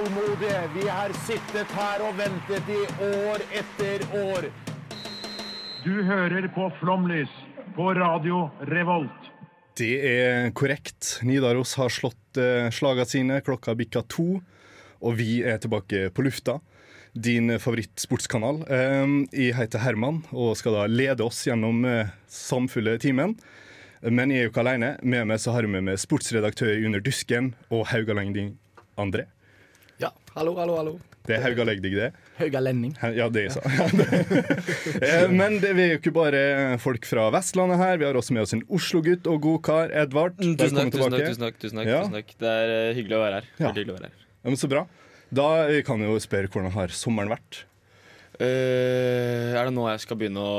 tålmodige. 0.00 0.70
Vi 0.74 0.88
har 0.88 1.12
sittet 1.26 1.72
her 1.76 2.02
og 2.04 2.16
ventet 2.18 2.68
i 2.72 2.80
år 3.04 3.42
etter 3.60 4.04
år. 4.16 4.48
Du 5.84 6.02
hører 6.04 6.48
på 6.54 6.68
Flomlys 6.80 7.32
på 7.76 7.92
Radio 7.94 8.48
Revolt. 8.70 9.30
Det 9.76 9.92
er 10.04 10.50
korrekt. 10.56 11.20
Nidaros 11.24 11.74
har 11.80 11.92
slått 11.92 12.40
eh, 12.40 12.68
slagene 12.72 13.08
sine. 13.08 13.40
Klokka 13.44 13.74
bikka 13.76 14.02
to, 14.08 14.40
og 15.00 15.16
vi 15.18 15.40
er 15.44 15.60
tilbake 15.60 16.10
på 16.14 16.24
lufta. 16.24 16.58
Din 17.12 17.56
favorittsportskanal. 17.58 18.62
Eh, 18.68 19.16
jeg 19.36 19.56
heter 19.58 19.84
Herman 19.84 20.22
og 20.32 20.54
skal 20.60 20.78
da 20.78 20.86
lede 20.90 21.26
oss 21.26 21.42
gjennom 21.48 21.84
eh, 21.88 22.12
samfulle 22.28 22.96
timen. 23.02 23.36
Men 24.00 24.32
jeg 24.32 24.46
er 24.46 24.48
jo 24.48 24.54
ikke 24.54 24.64
alene. 24.64 24.94
Med 25.02 25.28
meg 25.28 25.42
så 25.42 25.56
har 25.56 25.68
vi 25.68 25.80
med 25.80 26.00
sportsredaktør 26.00 26.86
under 26.86 27.04
Dusken 27.04 27.52
og 27.68 27.88
haugalending 27.92 28.54
André. 29.00 29.28
Hallo, 30.36 30.52
hallo, 30.54 30.76
hallo. 30.78 30.92
Det 31.26 31.34
er 31.36 31.42
haugalegdig, 31.44 31.90
det. 31.98 32.08
Haugalending. 32.38 32.92
Ja, 33.16 33.26
det 33.32 33.48
er 33.48 33.54
sant. 33.56 33.66
Eh, 35.00 35.26
Men 35.32 35.58
det, 35.62 35.72
er 35.74 35.92
jo 35.94 35.98
ikke 36.00 36.12
bare 36.14 36.40
folk 36.82 37.04
fra 37.08 37.26
Vestlandet 37.34 37.78
her. 37.80 37.98
Vi 38.00 38.06
har 38.06 38.16
også 38.18 38.34
med 38.36 38.44
oss 38.44 38.54
en 38.56 38.62
Oslo-gutt 38.72 39.26
og 39.30 39.40
godkar, 39.44 39.92
Edvard. 40.02 40.36
Mm, 40.40 40.54
Tusen 40.60 40.78
takk, 40.78 40.92
tusen 40.94 41.14
takk, 41.14 41.26
tusen 41.28 41.44
takk, 41.46 41.58
tusen 41.62 41.80
takk, 41.80 41.90
Ja. 41.90 42.00
tusen 42.04 42.16
takk. 42.18 42.34
Det 42.40 42.52
er 42.62 42.74
eh, 42.76 42.92
hyggelig 42.98 43.18
å 43.18 43.22
være 43.24 43.40
her. 43.40 43.48
Ja. 43.60 43.70
Å 43.72 43.74
være 43.96 44.06
her. 44.10 44.14
Ja, 44.30 44.46
men 44.52 44.60
Så 44.60 44.70
bra. 44.72 44.84
Da 45.40 45.48
eh, 45.68 45.82
kan 45.86 46.00
vi 46.02 46.08
jo 46.08 46.16
spørre 46.22 46.50
hvordan 46.50 46.72
har 46.78 46.94
sommeren 46.94 47.32
vært? 47.34 47.64
Uh, 48.40 49.52
er 49.52 49.66
det 49.68 49.72
nå 49.76 49.82
jeg 49.90 50.00
skal 50.00 50.16
begynne 50.16 50.40
å 50.40 50.52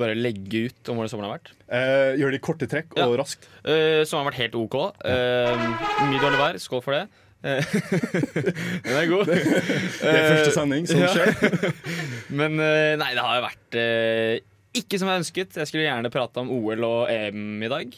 bare 0.00 0.16
legge 0.18 0.64
ut 0.66 0.88
om 0.90 0.98
hvordan 0.98 1.12
sommeren 1.12 1.28
har 1.30 1.36
vært? 1.36 1.52
Uh, 1.70 2.16
gjør 2.18 2.34
det 2.34 2.40
i 2.40 2.42
korte 2.42 2.66
trekk 2.66 2.96
Ja. 2.98 3.06
og 3.06 3.20
raskt. 3.20 3.46
Uh, 3.62 4.02
sommeren 4.02 4.24
har 4.24 4.30
vært 4.32 4.40
helt 4.42 4.56
OK. 4.58 4.74
Uh, 5.04 6.08
mye 6.10 6.18
dårlig 6.24 6.40
vær. 6.40 6.58
Skål 6.64 6.82
for 6.82 6.96
det. 6.96 7.04
Eh, 7.44 7.74
Den 8.86 8.96
er 8.96 9.10
god. 9.10 9.28
Det 9.34 10.08
er 10.08 10.30
første 10.32 10.54
sending 10.56 10.88
som 10.88 11.02
ja. 11.02 11.12
skjer. 11.12 11.70
Men 12.40 12.56
eh, 12.62 12.94
nei, 13.00 13.12
det 13.16 13.24
har 13.24 13.38
jo 13.38 13.44
vært 13.44 13.78
eh, 13.80 14.40
ikke 14.80 14.98
som 15.00 15.10
jeg 15.12 15.22
ønsket. 15.22 15.60
Jeg 15.60 15.70
skulle 15.70 15.86
gjerne 15.86 16.12
prate 16.12 16.42
om 16.42 16.50
OL 16.54 16.86
og 16.88 17.12
EM 17.12 17.62
i 17.62 17.70
dag. 17.70 17.96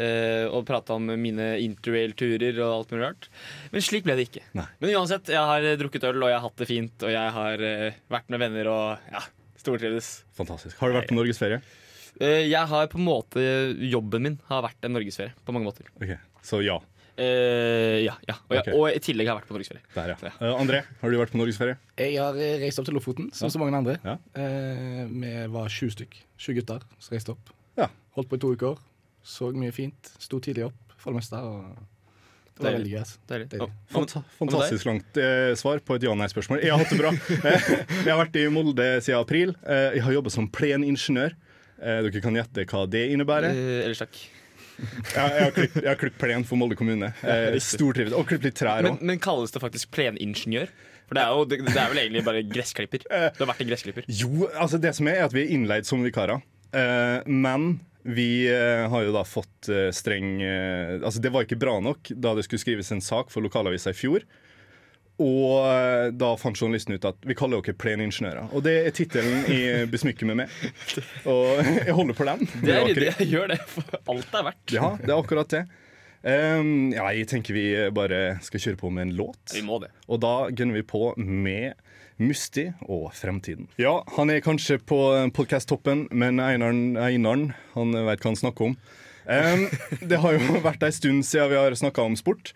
Eh, 0.00 0.46
og 0.46 0.62
prate 0.68 0.94
om 0.94 1.10
mine 1.18 1.52
interrail-turer 1.64 2.60
og 2.62 2.76
alt 2.76 2.94
mulig 2.94 3.04
rart. 3.04 3.28
Men 3.72 3.84
slik 3.84 4.06
ble 4.06 4.16
det 4.18 4.28
ikke. 4.28 4.44
Nei. 4.58 4.66
Men 4.80 4.94
uansett, 5.00 5.28
jeg 5.34 5.50
har 5.50 5.66
eh, 5.66 5.76
drukket 5.80 6.06
øl, 6.12 6.22
og 6.22 6.30
jeg 6.30 6.38
har 6.38 6.46
hatt 6.46 6.62
det 6.62 6.70
fint, 6.70 7.06
og 7.06 7.12
jeg 7.12 7.36
har 7.36 7.66
eh, 7.66 8.00
vært 8.12 8.32
med 8.32 8.42
venner 8.44 8.70
og 8.70 9.12
ja, 9.12 9.22
stortrives. 9.60 10.12
Fantastisk. 10.38 10.78
Har 10.80 10.90
du 10.90 10.98
vært 11.00 11.10
på 11.10 11.18
norgesferie? 11.18 11.60
Eh, 12.20 12.46
jeg 12.46 12.62
har 12.70 12.88
på 12.90 12.98
en 13.00 13.06
måte 13.06 13.42
Jobben 13.90 14.24
min 14.26 14.38
har 14.50 14.64
vært 14.66 14.86
en 14.86 14.94
norgesferie 14.96 15.34
på 15.44 15.54
mange 15.56 15.70
måter. 15.70 15.90
Ok, 15.98 16.14
Så 16.46 16.62
ja. 16.64 16.78
Eh, 17.18 18.04
ja, 18.04 18.14
ja. 18.28 18.34
Og, 18.48 18.54
jeg- 18.56 18.62
Ok. 18.66 18.74
og 18.74 18.88
i 18.90 18.98
tillegg 19.00 19.26
har 19.28 19.34
jeg 19.36 19.42
vært 19.42 19.48
på 19.50 19.56
norgesferie. 19.58 19.82
Der, 19.94 20.08
ja. 20.08 20.30
Eh, 20.40 20.54
André, 20.60 20.84
har 21.00 21.10
du 21.10 21.16
vært 21.18 21.32
på 21.32 21.38
norgesferie? 21.40 21.76
Jeg 21.98 22.16
har 22.18 22.34
eh, 22.36 22.58
reist 22.60 22.78
opp 22.78 22.86
til 22.86 22.94
Lofoten, 22.94 23.30
som 23.34 23.46
Ja. 23.46 23.50
så 23.50 23.58
mange 23.58 23.76
andre. 23.76 23.98
Ja. 24.04 24.16
Eh, 24.34 25.06
vi 25.10 25.46
var 25.48 25.68
sju 25.68 25.90
stykk. 25.90 26.14
Sju 26.38 26.54
gutter 26.54 26.80
som 26.98 27.14
reiste 27.16 27.30
opp. 27.34 27.50
Ja. 27.76 27.88
Holdt 28.16 28.28
på 28.28 28.36
i 28.36 28.38
to 28.38 28.54
uker. 28.54 28.78
Så 29.24 29.52
mye 29.52 29.72
fint. 29.72 30.12
Sto 30.18 30.38
tidlig 30.40 30.64
opp 30.66 30.74
for 30.96 31.12
det 31.12 31.20
meste. 31.20 31.36
Og 31.36 31.76
det 32.56 32.64
var 32.64 32.72
veldig 32.78 32.92
gøy. 32.92 33.04
Deilig. 33.28 33.48
Deilig. 33.50 33.70
Fanta 33.90 34.24
fantastisk 34.38 34.84
langt 34.86 35.16
eh, 35.16 35.54
svar 35.54 35.78
på 35.80 35.94
et 35.96 36.02
ja-nei-spørsmål. 36.02 36.60
Jeg 36.62 36.70
har 36.72 36.78
hatt 36.78 36.90
det 36.90 36.98
bra. 36.98 37.10
Eh, 37.50 38.04
jeg 38.04 38.12
har 38.14 38.24
vært 38.24 38.36
i 38.36 38.48
Molde 38.48 38.88
siden 39.00 39.20
april. 39.20 39.54
Eh, 39.66 39.94
jeg 39.96 40.02
har 40.02 40.12
jobbet 40.12 40.32
som 40.32 40.48
pleningeniør. 40.48 41.32
Eh, 41.80 42.02
dere 42.04 42.20
kan 42.20 42.34
gjette 42.36 42.66
hva 42.68 42.86
det 42.90 43.06
innebærer. 43.14 43.50
Eh, 43.56 43.84
ellers 43.86 43.98
takk. 44.02 44.18
Jeg, 44.80 45.68
jeg 45.74 45.88
har 45.88 45.98
klippet- 45.98 46.18
plen 46.20 46.44
for 46.48 46.60
Molde 46.60 46.76
kommune. 46.78 47.12
Eh, 47.22 47.58
Stortrives. 47.62 48.14
Og 48.16 48.26
klippet 48.30 48.50
litt 48.50 48.58
trær 48.60 48.82
Men, 48.86 48.96
òg. 48.98 49.02
men 49.12 49.20
kalles 49.22 49.52
det 49.54 49.62
faktisk 49.62 49.90
pleningeniør? 49.96 50.70
For 51.10 51.18
det 51.18 51.22
er 51.26 51.34
jo 51.34 51.44
det, 51.50 51.58
det 51.66 51.74
er 51.82 51.88
vel 51.90 51.98
egentlig 52.04 52.24
bare 52.26 52.42
gressklipper. 52.46 53.02
Det 53.10 53.40
har 53.42 53.48
vært 53.50 53.62
en 53.64 53.70
gressklipper. 53.72 54.04
Jo, 54.06 54.46
altså 54.54 54.78
det 54.78 54.92
som 54.94 55.08
er, 55.10 55.18
er 55.20 55.24
at 55.26 55.34
vi 55.34 55.42
er 55.42 55.54
innleid 55.56 55.88
som 55.88 56.04
vikarer. 56.06 56.42
Eh, 56.70 57.26
men 57.26 57.80
vi 58.06 58.46
eh, 58.48 58.84
har 58.88 59.02
jo 59.04 59.10
da 59.12 59.24
fått 59.28 59.68
eh, 59.68 59.90
streng 59.92 60.38
eh, 60.40 60.92
Altså 61.02 61.20
det 61.20 61.32
var 61.34 61.44
ikke 61.44 61.58
bra 61.60 61.74
nok 61.84 62.08
da 62.16 62.30
det 62.38 62.46
skulle 62.46 62.62
skrives 62.62 62.88
en 62.94 63.02
sak 63.04 63.28
for 63.34 63.42
lokalavisa 63.44 63.90
i 63.92 63.98
fjor. 63.98 64.22
Og 65.20 65.66
eh, 65.68 66.06
da 66.16 66.30
fant 66.40 66.56
journalisten 66.56 66.96
ut 66.96 67.04
at 67.08 67.28
vi 67.28 67.36
kaller 67.36 67.60
dere 67.60 67.76
pleningeniører. 67.76 68.54
Og 68.56 68.64
det 68.64 68.76
er 68.86 68.96
tittelen 68.96 69.44
jeg 69.52 69.90
besmykker 69.92 70.30
meg. 70.32 70.48
Og 71.28 71.60
jeg 71.86 71.96
holder 71.96 72.16
på 72.16 72.28
den. 72.30 72.48
Det 72.62 72.72
er 72.72 72.80
det 72.80 72.96
ryddig. 72.96 73.12
Jeg 73.20 73.30
gjør 73.34 73.52
det 73.52 73.60
for 73.68 74.00
alt 74.14 74.40
er 74.40 74.48
verdt. 74.48 74.74
Ja, 74.74 74.94
det 75.02 75.12
er 75.12 75.18
akkurat 75.18 75.52
det. 75.52 75.64
Um, 76.20 76.90
ja, 76.92 77.06
jeg 77.16 77.30
tenker 77.30 77.56
vi 77.56 77.64
bare 77.96 78.40
skal 78.44 78.60
kjøre 78.60 78.80
på 78.80 78.90
med 78.92 79.08
en 79.08 79.14
låt. 79.20 79.54
Vi 79.54 79.62
må 79.64 79.78
det. 79.80 79.92
Og 80.08 80.20
da 80.24 80.34
gunner 80.52 80.80
vi 80.80 80.84
på 80.88 81.14
med 81.16 81.76
Musti 82.20 82.66
og 82.84 83.08
Fremtiden. 83.16 83.70
Ja, 83.80 84.02
han 84.16 84.32
er 84.32 84.42
kanskje 84.44 84.76
på 84.84 84.98
podkast-toppen, 85.36 86.06
men 86.12 86.40
Einaren, 86.44 86.98
Einaren 87.00 87.46
han 87.72 87.96
vet 87.96 88.20
hva 88.20 88.34
han 88.34 88.40
snakker 88.40 88.68
om. 88.68 88.76
Um, 89.24 89.64
det 90.10 90.20
har 90.20 90.36
jo 90.36 90.60
vært 90.64 90.84
ei 90.84 90.92
stund 90.92 91.24
siden 91.28 91.52
vi 91.52 91.60
har 91.60 91.76
snakka 91.76 92.04
om 92.04 92.18
sport. 92.20 92.52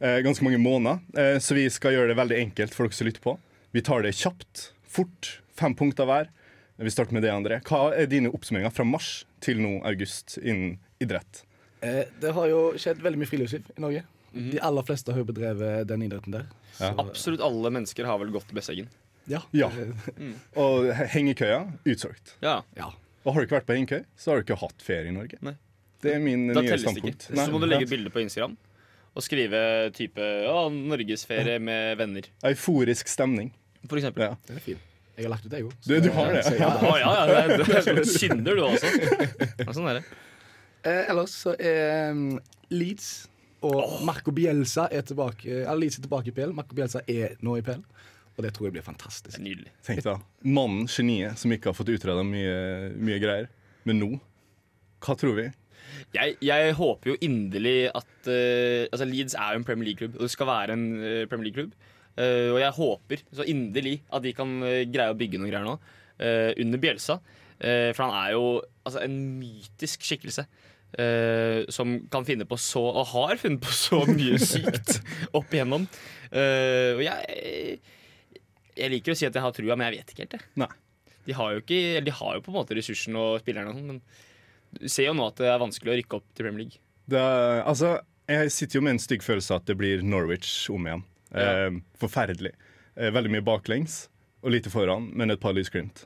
Eh, 0.00 0.18
ganske 0.24 0.44
mange 0.44 0.58
måneder. 0.60 1.00
Eh, 1.16 1.38
så 1.38 1.54
vi 1.56 1.66
skal 1.72 1.94
gjøre 1.96 2.12
det 2.12 2.18
veldig 2.18 2.38
enkelt 2.40 2.74
for 2.76 2.86
dere 2.86 2.98
som 2.98 3.08
lytter 3.08 3.24
på. 3.24 3.36
Vi 3.72 3.82
tar 3.84 4.02
det 4.04 4.14
kjapt, 4.16 4.70
fort. 4.88 5.36
Fem 5.56 5.74
punkter 5.74 6.08
hver. 6.08 6.28
Vi 6.76 6.92
starter 6.92 7.16
med 7.16 7.24
det, 7.24 7.32
André. 7.32 7.60
Hva 7.64 7.88
er 7.96 8.08
dine 8.10 8.28
oppsummeringer 8.28 8.72
fra 8.76 8.84
mars 8.84 9.24
til 9.40 9.62
nå 9.64 9.78
august 9.88 10.36
innen 10.42 10.76
idrett? 11.00 11.42
Eh, 11.80 12.04
det 12.20 12.34
har 12.36 12.50
jo 12.52 12.60
skjedd 12.76 13.00
veldig 13.04 13.22
mye 13.22 13.30
friluftsliv 13.30 13.72
i 13.76 13.80
Norge. 13.84 14.04
De 14.36 14.60
aller 14.60 14.84
fleste 14.84 15.14
har 15.14 15.22
jo 15.22 15.28
bedrevet 15.30 15.86
den 15.88 16.04
idretten 16.04 16.34
der. 16.34 16.44
Ja. 16.76 16.92
Absolutt 17.00 17.40
alle 17.44 17.70
mennesker 17.72 18.04
har 18.04 18.20
vel 18.20 18.34
gått 18.34 18.52
Besseggen. 18.52 18.90
Ja. 19.26 19.40
Ja. 19.56 19.70
Mm. 20.18 20.34
Og 20.62 20.90
hengekøya 21.14 21.62
utsolgt. 21.88 22.36
Ja, 22.44 22.60
ja. 22.76 22.90
Og 23.24 23.32
har 23.32 23.40
du 23.40 23.48
ikke 23.48 23.56
vært 23.58 23.70
på 23.70 23.74
hengekøy, 23.78 24.04
så 24.20 24.30
har 24.30 24.38
du 24.38 24.44
ikke 24.44 24.60
hatt 24.60 24.84
ferie 24.84 25.08
i 25.10 25.14
Norge. 25.16 25.40
Nei. 25.42 25.56
Det 26.04 26.12
er 26.14 26.20
min 26.22 26.50
Da 26.52 26.60
nye 26.60 26.68
ikke. 26.68 26.82
standpunkt. 26.84 27.28
Så 27.32 27.48
må 27.50 27.58
du 27.58 27.66
legge 27.66 27.86
legge 27.86 27.90
bilde 27.96 28.12
på 28.12 28.20
Instagram 28.22 28.54
og 29.16 29.24
skrive 29.24 29.60
type 29.96 30.20
ja, 30.20 30.58
'Norgesferie 30.68 31.56
med 31.62 31.96
venner', 32.00 32.28
Euforisk 32.50 33.08
stemning. 33.08 33.52
for 33.88 33.96
eksempel. 33.96 34.26
Ja. 34.28 34.36
Den 34.48 34.60
er 34.60 34.64
fin. 34.64 34.82
Jeg 35.16 35.24
har 35.24 35.32
lagt 35.32 35.46
ut 35.46 35.50
det, 35.50 35.62
jeg 35.62 35.66
òg. 35.70 35.76
Du, 35.86 35.94
du 36.04 36.10
har 36.12 36.34
det? 36.34 36.42
Så, 36.44 36.56
ja, 36.60 36.68
Å 36.76 36.96
ja, 37.00 37.12
ja, 37.16 37.44
det 37.48 37.64
det, 37.64 37.94
du 37.96 38.10
synder 38.10 38.58
du 38.58 38.66
også. 38.66 38.90
Ja, 39.62 39.72
sånn 39.72 39.88
er 39.88 40.00
det. 40.00 40.04
Eh, 40.84 41.06
ellers 41.08 41.32
så 41.32 41.54
er 41.56 42.12
um, 42.12 42.26
Leeds 42.68 43.08
og 43.64 44.02
Marco 44.06 44.30
Bielsa 44.36 44.84
er 44.92 45.02
tilbake 45.08 45.48
Eller 45.62 45.80
Leeds 45.80 45.96
er 45.98 46.04
tilbake 46.04 46.30
i 46.30 46.36
PL. 46.36 46.52
Marco 46.54 46.76
Bielsa 46.76 47.00
er 47.08 47.38
nå 47.40 47.56
i 47.56 47.64
PL. 47.64 47.80
Og 48.36 48.44
det 48.44 48.52
tror 48.52 48.68
jeg 48.68 48.76
blir 48.76 48.84
fantastisk. 48.84 49.38
Nydelig. 49.40 49.72
Tenk 49.86 50.04
da. 50.04 50.18
Mannen, 50.44 50.84
geniet, 50.92 51.40
som 51.40 51.54
ikke 51.56 51.72
har 51.72 51.78
fått 51.78 51.94
utreda 51.94 52.20
mye, 52.26 52.92
mye 53.00 53.20
greier. 53.22 53.48
Men 53.88 54.02
nå 54.02 54.10
Hva 55.00 55.16
tror 55.16 55.36
vi? 55.38 55.48
Jeg, 56.14 56.36
jeg 56.44 56.74
håper 56.78 57.12
jo 57.12 57.16
inderlig 57.24 57.88
at 57.90 58.28
uh, 58.30 58.86
Altså 58.90 59.08
Leeds 59.08 59.36
er 59.38 59.54
jo 59.54 59.60
en 59.60 59.66
Premier 59.66 59.90
League-klubb, 59.90 60.16
og 60.18 60.26
det 60.26 60.32
skal 60.32 60.50
være 60.50 60.76
en 60.76 60.86
uh, 61.00 61.24
Premier 61.30 61.50
League-klubb. 61.50 61.74
Uh, 62.16 62.54
og 62.54 62.60
jeg 62.62 62.76
håper 62.78 63.24
så 63.36 63.44
inderlig 63.48 63.98
at 64.14 64.24
de 64.24 64.32
kan 64.36 64.54
greie 64.92 65.12
å 65.12 65.18
bygge 65.18 65.40
noen 65.40 65.52
greier 65.52 65.66
nå, 65.66 65.76
under 66.62 66.80
Bjelsa. 66.80 67.18
For 67.56 68.00
han 68.00 68.14
er 68.16 68.30
jo 68.32 68.46
altså, 68.84 69.02
en 69.04 69.18
mytisk 69.40 70.04
skikkelse. 70.04 70.46
som 71.72 71.92
kan 72.12 72.24
finne 72.24 72.46
på 72.48 72.56
så, 72.56 72.80
og 72.80 73.10
har 73.10 73.36
funnet 73.40 73.60
på 73.60 73.72
så 73.72 73.98
mye 74.08 74.38
sykt 74.52 74.96
opp 75.36 75.52
igjennom. 75.52 75.84
Og 76.32 77.02
jeg 77.04 77.78
Jeg 78.76 78.92
liker 78.92 79.12
å 79.12 79.16
si 79.16 79.28
at 79.28 79.36
jeg 79.36 79.44
har 79.44 79.52
trua, 79.56 79.76
men 79.76 79.90
jeg 79.90 79.98
vet 79.98 80.14
ikke 80.14 80.24
helt. 80.24 80.38
Jeg. 80.56 80.70
De 81.26 81.36
har 81.36 81.52
jo 81.52 81.62
ikke 81.64 82.00
De 82.06 82.16
har 82.20 82.36
jo 82.36 82.44
på 82.44 82.52
en 82.52 82.58
måte 82.60 82.76
ressursene 82.78 83.20
og 83.20 83.42
spillerne, 83.42 83.72
og 83.72 83.76
sånn, 83.76 83.92
men 83.92 84.00
du 84.72 84.88
ser 84.88 85.06
jo 85.10 85.14
nå 85.14 85.26
at 85.28 85.36
det 85.36 85.46
er 85.52 85.58
vanskelig 85.62 85.92
å 85.92 85.96
rykke 86.00 86.18
opp 86.20 86.26
til 86.34 86.44
Premier 86.46 86.64
League. 86.66 86.80
Det, 87.08 87.18
er- 87.20 87.62
altså, 87.64 88.00
jeg 88.28 88.50
sitter 88.50 88.78
jo 88.80 88.82
med 88.82 88.96
en 88.96 89.02
stygg 89.02 89.22
følelse 89.22 89.54
av 89.54 89.62
at 89.62 89.66
det 89.70 89.76
blir 89.78 90.02
Norwich 90.02 90.68
om 90.74 90.86
igjen. 90.88 91.04
Ja. 91.32 91.66
Eh, 91.68 91.78
forferdelig. 92.00 92.52
Eh, 92.96 93.10
veldig 93.14 93.30
mye 93.36 93.44
baklengs 93.46 94.08
og 94.42 94.50
lite 94.54 94.70
foran, 94.70 95.10
men 95.14 95.30
et 95.30 95.40
par 95.40 95.52
lysglimt. 95.56 96.04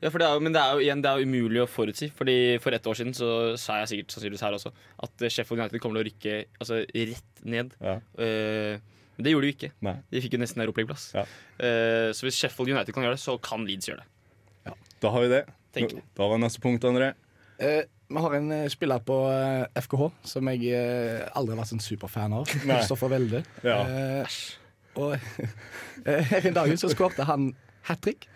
Ja, 0.00 0.08
for 0.08 0.18
det 0.18 0.26
er 0.30 0.32
jo, 0.38 0.40
men 0.40 0.54
det 0.54 0.60
er 0.62 0.72
jo 0.72 0.80
igjen 0.80 1.02
det 1.04 1.10
er 1.10 1.18
jo 1.20 1.26
umulig 1.28 1.60
å 1.60 1.66
forutsi. 1.68 2.06
Fordi 2.16 2.58
For 2.64 2.72
ett 2.72 2.86
år 2.88 2.96
siden 2.96 3.12
så 3.12 3.28
sa 3.60 3.80
jeg 3.82 3.90
sikkert 3.90 4.14
sannsynligvis 4.14 4.40
her 4.46 4.56
også 4.56 4.70
at 5.04 5.26
Sheffield 5.28 5.60
United 5.60 5.80
kommer 5.82 6.00
til 6.00 6.06
å 6.06 6.08
rykke 6.08 6.38
altså, 6.58 6.78
rett 6.88 7.42
ned. 7.44 7.74
Ja. 7.84 7.98
Eh, 8.16 8.78
Men 9.18 9.26
det 9.26 9.34
gjorde 9.34 9.44
de 9.44 9.50
jo 9.52 9.56
ikke. 9.58 9.72
Nei. 9.84 9.96
De 10.10 10.22
fikk 10.24 10.32
jo 10.38 10.40
nesten 10.40 10.62
europaligaplass. 10.64 11.10
Ja. 11.18 11.26
Eh, 11.60 12.12
så 12.16 12.24
hvis 12.24 12.38
Sheffield 12.40 12.72
United 12.72 12.94
kan 12.96 13.04
gjøre 13.04 13.18
det, 13.18 13.20
så 13.26 13.34
kan 13.44 13.66
Leeds 13.68 13.90
gjøre 13.90 14.00
det. 14.06 14.74
Da 15.00 15.10
har 15.12 15.20
vi 15.24 15.28
det. 15.32 15.42
Tenker. 15.76 16.00
Da 16.16 16.26
var 16.32 16.40
neste 16.40 16.60
punkt, 16.64 16.84
André. 16.88 17.12
Eh, 17.60 17.82
vi 18.10 18.22
har 18.24 18.34
en 18.34 18.52
eh, 18.52 18.68
spiller 18.72 19.02
på 19.06 19.16
eh, 19.30 19.82
FKH 19.84 20.06
som 20.26 20.48
jeg 20.50 20.72
eh, 20.74 21.26
aldri 21.36 21.54
har 21.54 21.60
vært 21.60 21.74
en 21.76 21.84
superfan 21.84 22.36
av. 22.40 22.48
Kristoffer 22.48 23.12
Welde. 23.12 23.42
Ja. 23.62 23.82
Eh, 23.84 24.38
og 25.00 25.14
eh, 26.08 26.32
her 26.32 26.48
en 26.50 26.56
dag 26.56 26.72
så 26.80 26.90
skårte 26.90 27.26
han 27.28 27.52
hat 27.86 28.02
trick. 28.04 28.26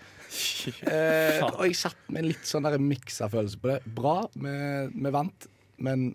Eh, 0.85 1.41
og 1.47 1.65
jeg 1.67 1.79
satt 1.79 1.99
med 2.11 2.25
en 2.25 2.31
litt 2.33 2.47
sånn 2.49 2.69
miksa 2.85 3.31
følelse 3.33 3.61
på 3.63 3.73
det. 3.73 3.81
Bra, 3.97 4.21
vi, 4.35 4.55
vi 4.93 5.15
vant, 5.15 5.49
men 5.83 6.13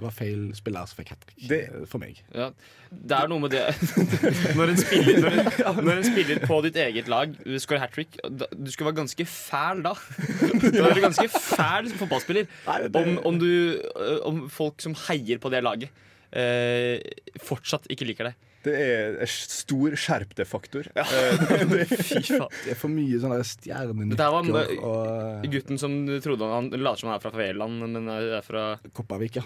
det 0.00 0.06
var 0.08 0.14
feil 0.16 0.42
spiller 0.56 0.88
som 0.88 0.98
fikk 0.98 1.12
hat 1.12 1.20
trick 1.26 1.46
Det- 1.50 1.60
eh, 1.68 1.84
for 1.90 2.00
meg. 2.02 2.18
Ja, 2.34 2.48
det 2.90 3.16
er 3.18 3.28
noe 3.30 3.38
med 3.44 3.52
det 3.54 3.62
Når 4.58 4.72
en 4.72 4.80
spiller, 4.80 5.20
når 5.22 5.38
en, 5.38 5.84
når 5.86 5.92
en 6.00 6.06
spiller 6.08 6.40
på 6.48 6.58
ditt 6.66 6.78
eget 6.82 7.10
lag 7.12 7.34
skårer 7.62 7.84
hat 7.84 7.92
trick 7.94 8.16
Du 8.24 8.70
skal 8.72 8.88
være 8.88 8.98
ganske 9.02 9.26
fæl 9.30 9.82
da. 9.86 9.92
Du 10.64 10.80
er 10.82 11.02
ganske 11.04 11.28
fæl 11.30 11.90
som 11.92 12.00
fotballspiller 12.02 12.48
om, 12.96 13.18
om, 13.30 13.38
du, 13.40 13.48
øh, 13.78 14.18
om 14.26 14.46
folk 14.50 14.80
som 14.82 14.96
heier 15.06 15.38
på 15.42 15.52
det 15.52 15.60
laget, 15.64 15.90
eh, 16.32 16.98
fortsatt 17.44 17.86
ikke 17.92 18.08
liker 18.08 18.30
deg. 18.30 18.49
Det 18.64 18.74
er 18.76 19.14
en 19.24 19.30
stor 19.30 19.94
skjerp 19.96 20.34
deg-faktor. 20.36 20.90
Ja. 20.96 21.04
Det 21.70 22.74
er 22.74 22.76
for 22.78 22.92
mye 22.92 23.20
sånne 23.22 23.40
Det 23.40 24.28
var 24.34 24.44
med- 24.44 24.74
og 24.84 25.46
Gutten 25.54 25.80
som 25.80 25.94
trodde 26.20 26.50
han, 26.50 26.68
han 26.74 26.84
later 26.84 27.00
som 27.00 27.08
han 27.12 27.16
er 27.18 27.24
fra 27.24 27.32
Faveland, 27.34 27.80
men 27.86 28.10
er 28.12 28.44
fra 28.44 28.64
Kopervik, 28.96 29.40
ja. 29.40 29.44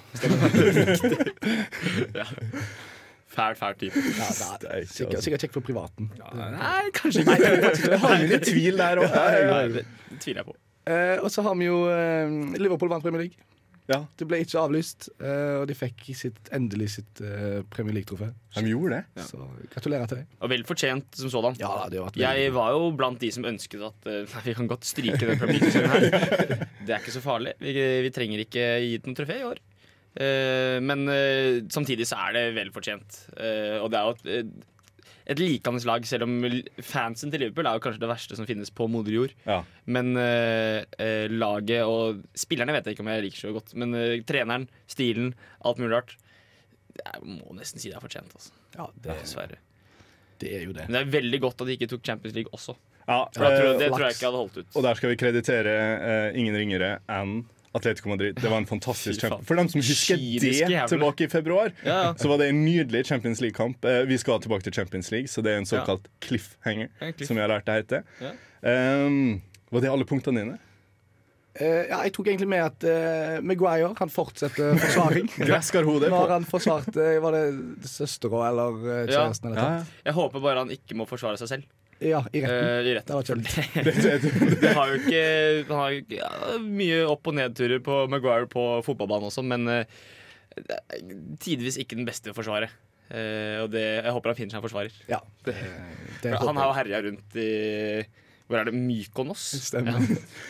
fæl, 3.34 3.54
fæl 3.58 3.74
type. 3.78 3.94
ja 3.94 4.28
det 4.60 4.68
er, 4.68 4.82
er 4.82 4.84
sikkert, 4.86 5.14
altså. 5.14 5.24
sikkert 5.28 5.46
kjekk 5.46 5.56
for 5.56 5.66
privaten. 5.66 6.10
Nei, 6.34 6.84
kanskje 6.96 7.24
ikke. 7.24 7.54
det 7.94 7.98
har 8.04 8.26
litt 8.28 8.46
tvil 8.50 8.78
der 8.82 9.02
òg. 9.02 9.08
Det 9.78 10.20
tviler 10.22 10.42
jeg 10.42 10.48
på. 10.50 10.56
Eh, 10.84 11.16
og 11.24 11.30
så 11.32 11.42
har 11.46 11.54
vi 11.56 11.64
jo 11.70 11.78
eh, 11.88 12.28
Liverpool 12.60 12.90
vant 12.92 13.04
Premier 13.04 13.24
League. 13.24 13.38
Ja, 13.90 13.98
Det 14.16 14.24
ble 14.24 14.38
ikke 14.40 14.62
avlyst, 14.62 15.10
eh, 15.20 15.58
og 15.60 15.66
de 15.68 15.74
fikk 15.76 16.06
sitt, 16.16 16.38
endelig 16.56 16.94
sitt 16.94 17.20
eh, 17.20 17.60
Premier 17.68 17.98
League-trofé. 17.98 18.30
de 18.56 18.70
gjorde 18.70 19.02
det. 19.02 19.26
Så 19.28 19.44
gratulerer 19.74 20.08
til 20.08 20.22
deg. 20.22 20.38
Og 20.40 20.52
vel 20.54 20.64
fortjent 20.64 21.20
som 21.20 21.32
sådan. 21.32 21.58
Ja, 21.60 21.74
det 21.92 22.00
har 22.00 22.08
vært 22.08 22.16
Jeg 22.22 22.54
var 22.56 22.72
jo 22.72 22.88
blant 22.96 23.20
de 23.20 23.30
som 23.34 23.44
ønsket 23.44 23.84
at 23.84 24.08
eh, 24.08 24.24
Nei, 24.24 24.42
vi 24.48 24.56
kan 24.56 24.70
godt 24.72 24.88
stryke 24.88 25.20
den 25.20 25.40
Premier 25.40 25.60
League-trofeen 25.60 25.92
her. 25.92 26.66
Det 26.80 26.96
er 26.96 27.04
ikke 27.04 27.16
så 27.18 27.24
farlig. 27.24 27.56
Vi, 27.60 27.76
vi 28.06 28.12
trenger 28.14 28.44
ikke 28.46 28.66
gi 28.80 28.96
det 28.96 29.10
noe 29.10 29.20
trofé 29.20 29.40
i 29.42 29.48
år. 29.52 29.60
Eh, 30.14 30.78
men 30.84 31.08
eh, 31.10 31.60
samtidig 31.74 32.06
så 32.08 32.20
er 32.28 32.36
det 32.38 32.44
vel 32.56 32.72
fortjent. 32.74 33.24
Eh, 33.36 33.76
og 33.82 33.90
det 33.92 34.00
er 34.00 34.08
jo 34.08 34.44
et, 35.24 35.40
likende 35.40 35.80
lag, 35.88 36.04
selv 36.08 36.26
om 36.26 36.34
fansen 36.84 37.32
til 37.32 37.40
Liverpool 37.44 37.68
er 37.68 37.78
jo 37.78 37.84
kanskje 37.86 38.02
det 38.02 38.10
verste 38.10 38.36
som 38.38 38.48
finnes 38.48 38.72
på 38.74 38.88
moder 38.92 39.14
jord. 39.14 39.34
Ja. 39.48 39.62
Men 39.88 40.12
uh, 40.18 40.80
uh, 40.98 41.26
laget 41.32 41.88
og 41.88 42.20
spillerne 42.36 42.74
vet 42.76 42.88
jeg 42.88 42.96
ikke 42.96 43.06
om 43.06 43.12
jeg 43.12 43.26
liker 43.26 43.44
så 43.46 43.52
godt. 43.56 43.72
Men 43.80 43.96
uh, 43.96 44.18
treneren, 44.28 44.68
stilen, 44.90 45.32
alt 45.64 45.80
mulig 45.80 45.94
rart. 45.96 46.16
Jeg 47.00 47.22
må 47.24 47.56
nesten 47.56 47.82
si 47.82 47.88
det 47.90 47.98
er 47.98 48.04
fortjent. 48.04 48.34
Altså. 48.36 48.52
Ja, 48.76 48.90
det, 48.94 49.16
Dessverre. 49.22 49.60
det 50.42 50.52
er 50.58 50.68
jo 50.68 50.76
det. 50.76 50.88
Men 50.90 50.98
det 50.98 51.06
er 51.06 51.16
veldig 51.16 51.40
godt 51.46 51.64
at 51.64 51.70
de 51.70 51.78
ikke 51.78 51.90
tok 51.94 52.04
Champions 52.06 52.36
League 52.36 52.52
også. 52.54 52.76
Ja, 53.04 53.24
For 53.32 53.44
da 53.44 53.48
tror, 53.48 53.66
jeg, 53.66 53.80
det 53.80 53.88
tror 53.92 54.04
jeg 54.06 54.16
ikke 54.16 54.28
hadde 54.28 54.42
holdt 54.44 54.60
ut. 54.60 54.68
Og 54.76 54.84
der 54.86 55.00
skal 55.00 55.10
vi 55.12 55.16
kreditere 55.20 55.72
ingen 56.40 56.56
ringere 56.56 56.94
enn 57.12 57.42
Atletico 57.74 58.08
Madrid. 58.08 58.36
Det 58.40 58.48
var 58.50 58.58
en 58.62 58.66
fantastisk 58.66 59.20
kamp. 59.24 59.44
For 59.46 59.54
dem 59.58 59.68
som 59.68 59.80
husker 59.82 60.16
Kyriske 60.16 60.40
det 60.68 60.70
jævlig. 60.70 60.88
tilbake 60.92 61.24
i 61.24 61.28
februar, 61.32 61.72
Ja, 61.84 61.96
ja. 62.04 62.12
så 62.14 62.28
var 62.30 62.38
det 62.38 62.48
en 62.52 62.64
nydelig 62.64 63.04
Champions 63.06 63.40
League-kamp. 63.42 63.84
Eh, 63.84 64.04
vi 64.06 64.18
skal 64.18 64.40
tilbake 64.40 64.62
til 64.68 64.72
Champions 64.72 65.10
League, 65.10 65.28
så 65.28 65.42
det 65.42 65.52
er 65.52 65.58
en 65.58 65.66
såkalt 65.66 66.06
cliffhanger, 66.22 66.88
cliff. 67.00 67.26
som 67.26 67.36
vi 67.36 67.42
har 67.42 67.48
lært 67.50 67.66
det 67.66 67.74
heter. 67.82 68.02
Ja. 68.22 68.30
Um, 69.06 69.42
var 69.70 69.80
det 69.80 69.90
alle 69.90 70.04
punktene 70.06 70.40
dine? 70.44 70.58
Uh, 71.60 71.84
ja, 71.86 72.00
jeg 72.02 72.12
tok 72.16 72.26
egentlig 72.32 72.48
med 72.50 72.64
at 72.64 72.82
uh, 72.82 73.42
Maguire 73.46 73.92
han 73.98 74.10
fortsetter 74.10 74.74
forsvaring. 74.84 75.28
Når 75.38 76.28
han 76.32 76.44
forsvarte 76.50 77.04
Var 77.22 77.36
det 77.36 77.44
søstera 77.86 78.48
eller 78.50 78.80
Ja. 79.06 79.20
kjæresten 79.28 79.50
eller 79.52 79.58
Ja, 79.58 79.62
noe 79.68 79.76
ja. 79.76 79.84
sånt? 79.84 80.02
Jeg 80.08 80.14
håper 80.18 80.40
bare 80.42 80.58
han 80.64 80.70
ikke 80.74 80.96
må 80.98 81.06
forsvare 81.06 81.38
seg 81.38 81.48
selv. 81.52 81.64
Ja, 82.04 82.20
i 82.32 82.42
retten. 82.44 82.68
eh, 82.68 82.88
I 82.90 82.94
retten. 82.98 83.44
Det 83.84 84.60
det, 84.60 84.72
har 84.76 84.90
jo 84.92 84.98
ikke 85.00 85.22
Han 85.70 85.78
har 85.80 85.94
ja, 86.12 86.30
mye 86.60 86.98
opp- 87.08 87.30
og 87.30 87.38
nedturer 87.38 87.80
på 87.84 88.02
Maguire 88.12 88.48
på 88.50 88.64
fotballbanen 88.86 89.30
også, 89.30 89.44
men 89.46 89.68
eh, 89.72 90.02
tidvis 91.40 91.80
ikke 91.80 91.96
den 91.98 92.08
beste 92.08 92.34
forsvaret. 92.36 92.68
forsvare. 92.68 92.90
Eh, 93.14 93.62
og 93.62 93.70
det, 93.72 93.84
jeg 94.04 94.12
håper 94.16 94.32
han 94.32 94.38
finner 94.38 94.54
seg 94.54 94.60
en 94.60 94.66
forsvarer. 94.68 95.00
Ja, 95.10 95.20
det, 95.46 95.56
det 96.24 96.36
han 96.40 96.60
har 96.60 96.70
jo 96.70 96.76
herja 96.78 97.02
rundt 97.08 97.40
i 97.40 97.48
hvor 98.44 98.60
er 98.60 98.68
det? 98.68 98.74
Mykonos? 98.76 99.72
Ja. 99.72 99.94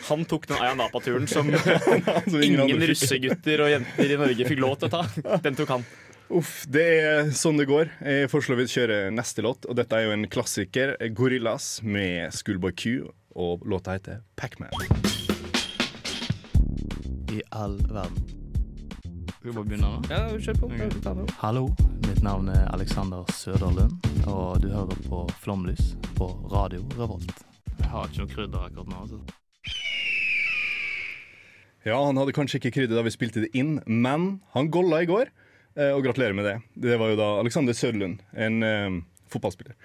Han 0.09 0.25
tok 0.27 0.49
den 0.49 0.59
Ayanapa-turen 0.59 1.29
som 1.31 1.47
ingen 2.43 2.65
ingen 2.65 2.83
russegutter 2.91 3.63
og 3.63 3.71
jenter 3.71 4.11
i 4.11 4.17
Norge 4.19 4.47
fikk 4.49 4.59
lov 4.59 4.75
til 4.81 4.89
å 4.89 4.97
ta. 4.97 5.37
Den 5.45 5.55
tok 5.55 5.71
han. 5.77 5.85
Uff, 6.33 6.63
det 6.65 6.83
er 7.05 7.27
sånn 7.37 7.59
det 7.59 7.67
går. 7.69 7.91
Jeg 8.01 8.29
foreslår 8.31 8.57
vi 8.63 8.65
kjører 8.71 9.11
neste 9.13 9.43
låt, 9.45 9.67
og 9.69 9.77
dette 9.77 9.93
er 9.93 10.07
jo 10.07 10.15
en 10.15 10.25
klassiker. 10.31 10.95
Gorillas 11.13 11.83
med 11.85 12.33
Schoolboy 12.33 12.73
Q, 12.73 13.11
og 13.37 13.61
låta 13.69 13.93
heter 13.99 14.23
Pacman. 14.35 14.73
i 17.35 17.41
all 17.51 17.77
verden. 17.91 18.17
Skal 19.35 19.51
vi 19.51 19.53
bare 19.53 19.67
begynne 19.67 19.91
nå? 19.91 20.01
Ja, 20.09 20.21
kjør 20.39 20.59
på. 20.63 20.69
Okay. 20.71 21.25
Hallo, 21.41 21.67
mitt 22.07 22.23
navn 22.25 22.49
er 22.49 22.65
Alexander 22.73 23.27
Søderlund, 23.35 23.99
og 24.25 24.61
du 24.63 24.69
hører 24.71 24.97
på 25.05 25.25
Flomlys 25.43 25.93
på 26.17 26.31
Radio 26.49 26.81
Revolt. 26.97 27.43
Jeg 27.83 27.91
har 27.91 28.09
ikke 28.09 28.23
noe 28.23 28.33
krydder 28.33 28.69
akkurat 28.69 28.89
nå. 28.89 29.01
altså. 29.03 29.19
Ja, 31.85 31.99
han 32.01 32.17
hadde 32.17 32.33
kanskje 32.33 32.57
ikke 32.63 32.79
krydder 32.79 32.97
da 32.97 33.05
vi 33.05 33.13
spilte 33.13 33.43
det 33.43 33.51
inn, 33.53 33.77
men 33.85 34.39
han 34.55 34.71
golla 34.73 35.03
i 35.03 35.09
går. 35.11 35.29
Eh, 35.77 35.91
Og 35.95 36.03
gratulerer 36.05 36.37
med 36.37 36.47
det. 36.47 36.55
Det 36.87 36.97
var 37.01 37.11
jo 37.11 37.19
da 37.19 37.29
Alexander 37.41 37.77
Sørlund, 37.77 38.19
en 38.33 38.63
eh, 38.63 38.97
fotballspiller. 39.31 39.77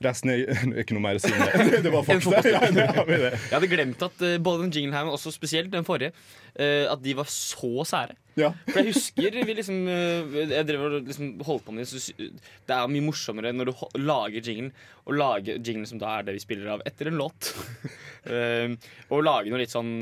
Resten 0.00 0.30
er 0.32 0.78
ikke 0.80 0.96
noe 0.96 1.04
mer 1.04 1.18
å 1.18 1.20
si 1.20 1.28
om 1.28 1.42
det. 1.44 1.80
Det 1.84 1.92
var 1.92 2.06
fakta. 2.06 2.40
Ja. 2.50 2.60
Jeg 3.04 3.52
hadde 3.52 3.68
glemt 3.68 4.02
at 4.04 4.22
uh, 4.24 4.36
både 4.40 4.64
den 4.64 4.72
jinglen 4.72 4.96
her, 4.96 5.04
men 5.06 5.16
også 5.16 5.32
spesielt 5.34 5.68
den 5.72 5.84
forrige, 5.84 6.14
uh, 6.56 6.86
at 6.88 7.02
de 7.04 7.14
var 7.18 7.28
så 7.28 7.84
sære. 7.88 8.16
Ja. 8.38 8.52
For 8.70 8.80
jeg 8.80 8.94
husker 8.94 9.34
vi 9.44 9.56
liksom 9.58 9.82
uh, 9.90 10.38
Jeg 10.38 10.64
drev 10.68 10.86
og 10.86 10.94
liksom 11.10 11.34
holdt 11.44 11.66
på 11.66 11.74
med 11.76 11.84
det. 11.84 11.90
Så 11.90 12.14
det 12.16 12.76
er 12.76 12.92
mye 12.94 13.04
morsommere 13.04 13.52
når 13.52 13.70
du 13.70 13.74
lager 14.00 14.40
jinglen, 14.40 14.72
og 15.04 15.18
lager 15.20 15.60
jinglen 15.60 15.88
som 15.90 16.00
da 16.00 16.16
er 16.16 16.28
det 16.28 16.38
vi 16.38 16.44
spiller 16.46 16.72
av 16.78 16.86
etter 16.88 17.10
en 17.10 17.20
låt. 17.20 17.52
Og 19.10 19.22
lage 19.26 19.52
noe 19.52 19.60
litt 19.60 19.74
sånn 19.74 19.98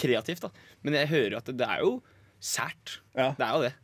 kreativt, 0.00 0.46
da. 0.46 0.72
Men 0.86 0.96
jeg 1.02 1.12
hører 1.12 1.36
jo 1.36 1.42
at 1.42 1.50
det, 1.50 1.58
det 1.60 1.68
er 1.68 1.84
jo 1.84 1.94
sært. 2.42 3.00
Ja. 3.12 3.32
Det 3.36 3.44
er 3.46 3.56
jo 3.58 3.64
det. 3.68 3.74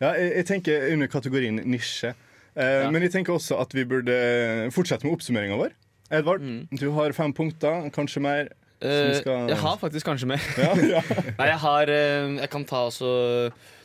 Ja, 0.00 0.12
jeg, 0.14 0.32
jeg 0.36 0.46
tenker 0.46 0.88
under 0.92 1.06
kategorien 1.10 1.60
nisje. 1.66 2.14
Eh, 2.58 2.82
Ja. 2.84 2.90
Men 2.90 3.02
jeg 3.02 3.12
tenker 3.14 3.34
også 3.36 3.58
at 3.62 3.72
vi 3.74 3.84
burde 3.86 4.14
fortsette 4.74 5.04
med 5.06 5.14
oppsummeringa 5.16 5.58
vår. 5.60 5.74
Edvard, 6.10 6.42
du 6.72 6.86
har 6.96 7.12
fem 7.12 7.32
punkter, 7.36 7.90
kanskje 7.94 8.22
mer. 8.24 8.48
Eh, 8.80 9.14
skal- 9.18 9.48
Jeg 9.50 9.58
har 9.58 9.76
faktisk 9.78 10.06
kanskje 10.06 10.26
mer. 10.30 10.38
Ja, 10.58 10.72
ja. 10.74 11.02
Nei, 11.38 11.46
jeg 11.50 11.58
har 11.64 11.90
eh, 11.90 12.36
Jeg 12.38 12.50
kan 12.50 12.64
ta 12.64 12.84
altså 12.86 13.08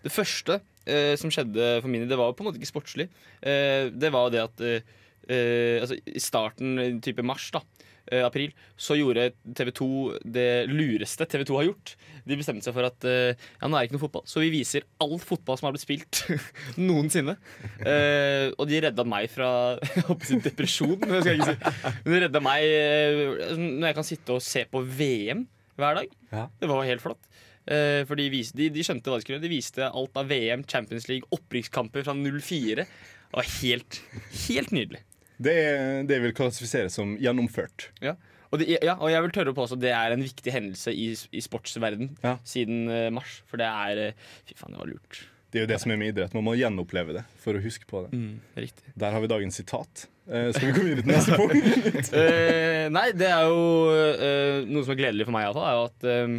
Det 0.04 0.12
første 0.14 0.60
eh, 0.86 1.16
som 1.18 1.32
skjedde 1.34 1.82
for 1.82 1.90
min 1.90 2.02
del, 2.04 2.10
det 2.14 2.18
var 2.20 2.30
jo 2.30 2.36
på 2.38 2.44
en 2.46 2.50
måte 2.52 2.62
ikke 2.62 2.70
sportslig. 2.74 3.08
Eh, 3.42 3.90
det 3.90 4.12
var 4.14 4.28
jo 4.30 4.34
det 4.36 4.44
at 4.44 4.62
eh, 4.62 4.82
eh, 5.30 5.82
altså, 5.82 5.98
I 6.06 6.20
starten, 6.22 6.78
eh, 6.80 6.94
type 7.02 7.24
mars, 7.26 7.50
da, 7.56 7.62
eh, 7.62 7.93
april, 8.26 8.52
så 8.76 8.98
gjorde 9.00 9.30
TV 9.56 9.72
2 9.76 9.88
det 10.36 10.48
lureste 10.70 11.28
TV 11.30 11.46
2 11.48 11.58
har 11.60 11.68
gjort. 11.70 11.94
De 12.28 12.38
bestemte 12.40 12.68
seg 12.68 12.76
for 12.76 12.88
at 12.88 13.08
eh, 13.08 13.34
ja, 13.36 13.68
nå 13.68 13.76
er 13.76 13.84
det 13.84 13.90
ikke 13.90 13.98
noe 13.98 14.06
fotball, 14.06 14.26
så 14.30 14.44
vi 14.44 14.52
viser 14.54 14.86
all 15.04 15.16
fotball 15.22 15.60
som 15.60 15.68
har 15.70 15.76
blitt 15.76 15.86
spilt 15.86 16.24
noensinne. 16.90 17.38
Eh, 17.80 18.50
og 18.58 18.68
de 18.70 18.82
redda 18.88 19.06
meg 19.08 19.30
fra 19.32 19.50
håper 20.10 20.44
depresjon, 20.50 20.98
det 21.00 21.24
skal 21.24 21.34
jeg 21.34 21.42
ikke 21.42 21.56
si. 21.56 21.96
Men 22.04 22.16
de 22.16 22.22
redda 22.26 22.44
meg 22.44 22.68
eh, 22.70 23.56
når 23.60 23.90
jeg 23.90 24.00
kan 24.00 24.10
sitte 24.12 24.38
og 24.38 24.46
se 24.46 24.66
på 24.72 24.84
VM 24.84 25.48
hver 25.80 26.02
dag. 26.02 26.20
Ja. 26.34 26.48
Det 26.60 26.70
var 26.70 26.88
helt 26.88 27.04
flott. 27.04 27.32
Eh, 27.64 28.04
for 28.08 28.20
de, 28.20 28.28
viste, 28.32 28.58
de, 28.60 28.68
de 28.74 28.84
skjønte 28.84 29.12
hva 29.12 29.20
de 29.20 29.26
skulle 29.26 29.38
gjøre. 29.38 29.48
De 29.48 29.56
viste 29.56 29.88
alt 29.88 30.20
av 30.20 30.30
VM, 30.32 30.66
Champions 30.70 31.08
League, 31.12 31.28
opprykkskamper 31.36 32.06
fra 32.08 32.16
04. 32.16 32.84
Det 32.84 33.40
var 33.40 33.50
helt, 33.62 34.00
helt 34.46 34.74
nydelig. 34.76 35.04
Det 35.42 35.54
er 35.64 36.04
det 36.08 36.18
jeg 36.20 36.24
vil 36.28 36.36
klassifisere 36.38 36.90
som 36.94 37.16
gjennomført. 37.22 37.90
Ja. 38.04 38.16
Og, 38.54 38.60
det, 38.62 38.68
ja, 38.86 38.94
og 39.02 39.10
jeg 39.10 39.24
vil 39.26 39.32
tørre 39.34 39.50
å 39.54 39.58
påstå 39.58 39.80
at 39.80 39.82
det 39.82 39.94
er 39.98 40.14
en 40.14 40.22
viktig 40.22 40.52
hendelse 40.54 40.92
i, 40.94 41.08
i 41.34 41.42
sportsverden 41.42 42.12
Ja. 42.22 42.36
siden 42.46 42.84
eh, 42.94 43.08
mars. 43.10 43.40
For 43.50 43.58
det 43.58 43.66
er 43.66 44.02
eh, 44.12 44.28
Fy 44.46 44.54
faen, 44.60 44.76
det 44.76 44.82
var 44.84 44.92
lurt. 44.92 45.24
Det 45.54 45.60
er 45.62 45.66
jo 45.66 45.70
det 45.74 45.80
som 45.82 45.92
er 45.94 45.98
med 46.02 46.12
idrett. 46.14 46.34
Man 46.38 46.46
må 46.46 46.54
gjenoppleve 46.58 47.14
det 47.18 47.24
for 47.42 47.58
å 47.58 47.62
huske 47.62 47.86
på 47.90 48.04
det. 48.06 48.20
Riktig. 48.58 48.94
Der 48.98 49.14
har 49.14 49.22
vi 49.22 49.30
dagens 49.30 49.58
sitat. 49.58 50.08
Eh, 50.30 50.52
skal 50.54 50.70
vi 50.70 50.74
gå 50.78 50.86
videre 50.86 51.04
til 51.06 51.14
neste 51.14 51.38
punkt? 51.38 52.14
Eh, 52.24 52.88
nei, 52.94 53.08
det 53.18 53.30
er 53.30 53.46
jo 53.50 53.60
eh, 53.94 54.64
noe 54.70 54.86
som 54.86 54.94
er 54.96 55.00
gledelig 55.02 55.26
for 55.28 55.34
meg, 55.36 55.46
iallfall, 55.48 55.66
er 55.70 55.78
jo 55.78 55.84
at 55.90 56.08
eh, 56.10 56.36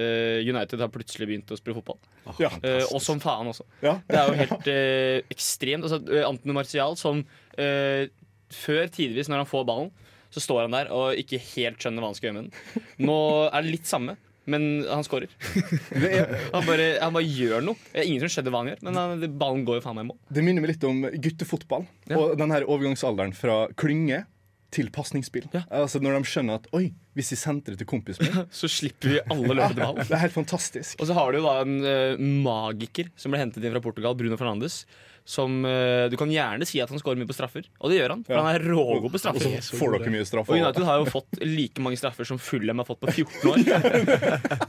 eh, 0.00 0.40
United 0.48 0.80
har 0.84 0.92
plutselig 0.92 1.28
begynt 1.30 1.52
å 1.52 1.58
spille 1.60 1.76
fotball. 1.80 2.00
Ja. 2.40 2.50
Eh, 2.64 2.84
og 2.92 3.00
som 3.04 3.20
faen 3.20 3.48
også. 3.52 3.64
Ja. 3.84 3.96
Det 4.08 4.16
er 4.20 4.28
jo 4.32 4.38
helt 4.44 4.72
ekstremt. 5.36 5.84
Altså, 5.88 6.00
Antony 6.28 6.56
Martial 6.56 6.96
som 7.00 7.24
eh, 7.58 8.08
før 8.54 8.90
tidvis, 8.92 9.30
når 9.30 9.44
han 9.44 9.50
får 9.50 9.68
ballen, 9.68 9.92
så 10.30 10.42
står 10.42 10.66
han 10.66 10.74
der 10.76 10.90
og 10.94 11.18
ikke 11.18 11.40
helt 11.56 11.80
skjønner 11.82 12.04
hva 12.04 12.10
han 12.12 12.18
skal 12.18 12.30
gjøre 12.30 12.38
med 12.40 12.50
den. 12.50 12.84
Nå 13.08 13.16
er 13.50 13.64
det 13.64 13.72
litt 13.74 13.88
samme, 13.90 14.16
men 14.50 14.66
han 14.88 15.04
scorer. 15.06 15.32
han, 16.54 16.66
bare, 16.66 16.86
han 17.02 17.14
bare 17.14 17.26
gjør 17.26 17.64
noe. 17.66 17.78
Ingen 17.98 18.22
som 18.24 18.32
skjønner 18.34 18.54
hva 18.54 18.62
han 18.62 18.72
gjør, 18.72 18.82
men 18.86 19.00
han, 19.00 19.24
ballen 19.40 19.64
går 19.68 19.80
jo 19.80 19.84
faen 19.86 19.98
meg 19.98 20.06
i 20.06 20.10
mål. 20.12 20.20
Det 20.30 20.44
minner 20.46 20.64
meg 20.64 20.74
litt 20.74 20.86
om 20.86 21.02
guttefotball. 21.26 21.86
Ja. 22.10 22.20
Og 22.20 22.36
den 22.40 22.54
her 22.54 22.66
overgangsalderen 22.66 23.34
fra 23.36 23.64
klynge 23.78 24.24
til 24.70 24.88
pasningsspill. 24.94 25.48
Ja. 25.54 25.64
Altså 25.82 25.98
Når 26.02 26.18
de 26.20 26.30
skjønner 26.30 26.60
at 26.60 26.68
Oi, 26.78 26.92
hvis 27.18 27.32
de 27.34 27.36
sentrer 27.40 27.76
til 27.80 27.86
kompisen 27.90 28.26
min 28.28 28.46
Så 28.62 28.68
slipper 28.70 29.16
vi 29.16 29.20
alle 29.30 29.56
løpende 29.58 29.82
ball. 29.88 30.00
Det 30.06 30.14
er 30.14 30.24
helt 30.28 30.36
fantastisk. 30.36 31.00
Og 31.02 31.08
så 31.10 31.16
har 31.18 31.30
du 31.34 31.40
jo 31.40 31.46
da 31.48 31.54
en 31.64 31.78
uh, 31.82 32.26
magiker 32.46 33.10
som 33.18 33.34
ble 33.34 33.40
hentet 33.42 33.64
inn 33.66 33.74
fra 33.74 33.82
Portugal, 33.84 34.14
Bruno 34.18 34.38
Fernandes. 34.40 34.84
Som 35.30 35.60
uh, 35.68 36.06
Du 36.10 36.16
kan 36.18 36.30
gjerne 36.32 36.64
si 36.66 36.80
at 36.82 36.90
han 36.90 36.98
scorer 36.98 37.18
mye 37.20 37.28
på 37.28 37.34
straffer, 37.36 37.66
og 37.78 37.90
det 37.92 37.98
gjør 38.00 38.14
han. 38.16 38.22
For 38.26 38.34
Ja. 38.34 38.40
han 38.46 38.56
er 38.56 38.64
rågod 38.72 39.12
på 39.12 39.20
straffer. 39.20 39.50
Og 39.58 39.62
så 39.66 39.76
får 39.78 39.92
dere 39.98 40.14
mye 40.14 40.26
straffer 40.26 40.54
Og 40.56 40.62
United 40.64 40.86
har 40.88 41.02
jo 41.02 41.10
fått 41.18 41.42
like 41.44 41.82
mange 41.84 42.00
straffer 42.00 42.26
som 42.30 42.40
Fulham 42.40 42.80
har 42.82 42.88
fått 42.88 43.02
på 43.04 43.12
14 43.12 43.52
år. 43.52 43.60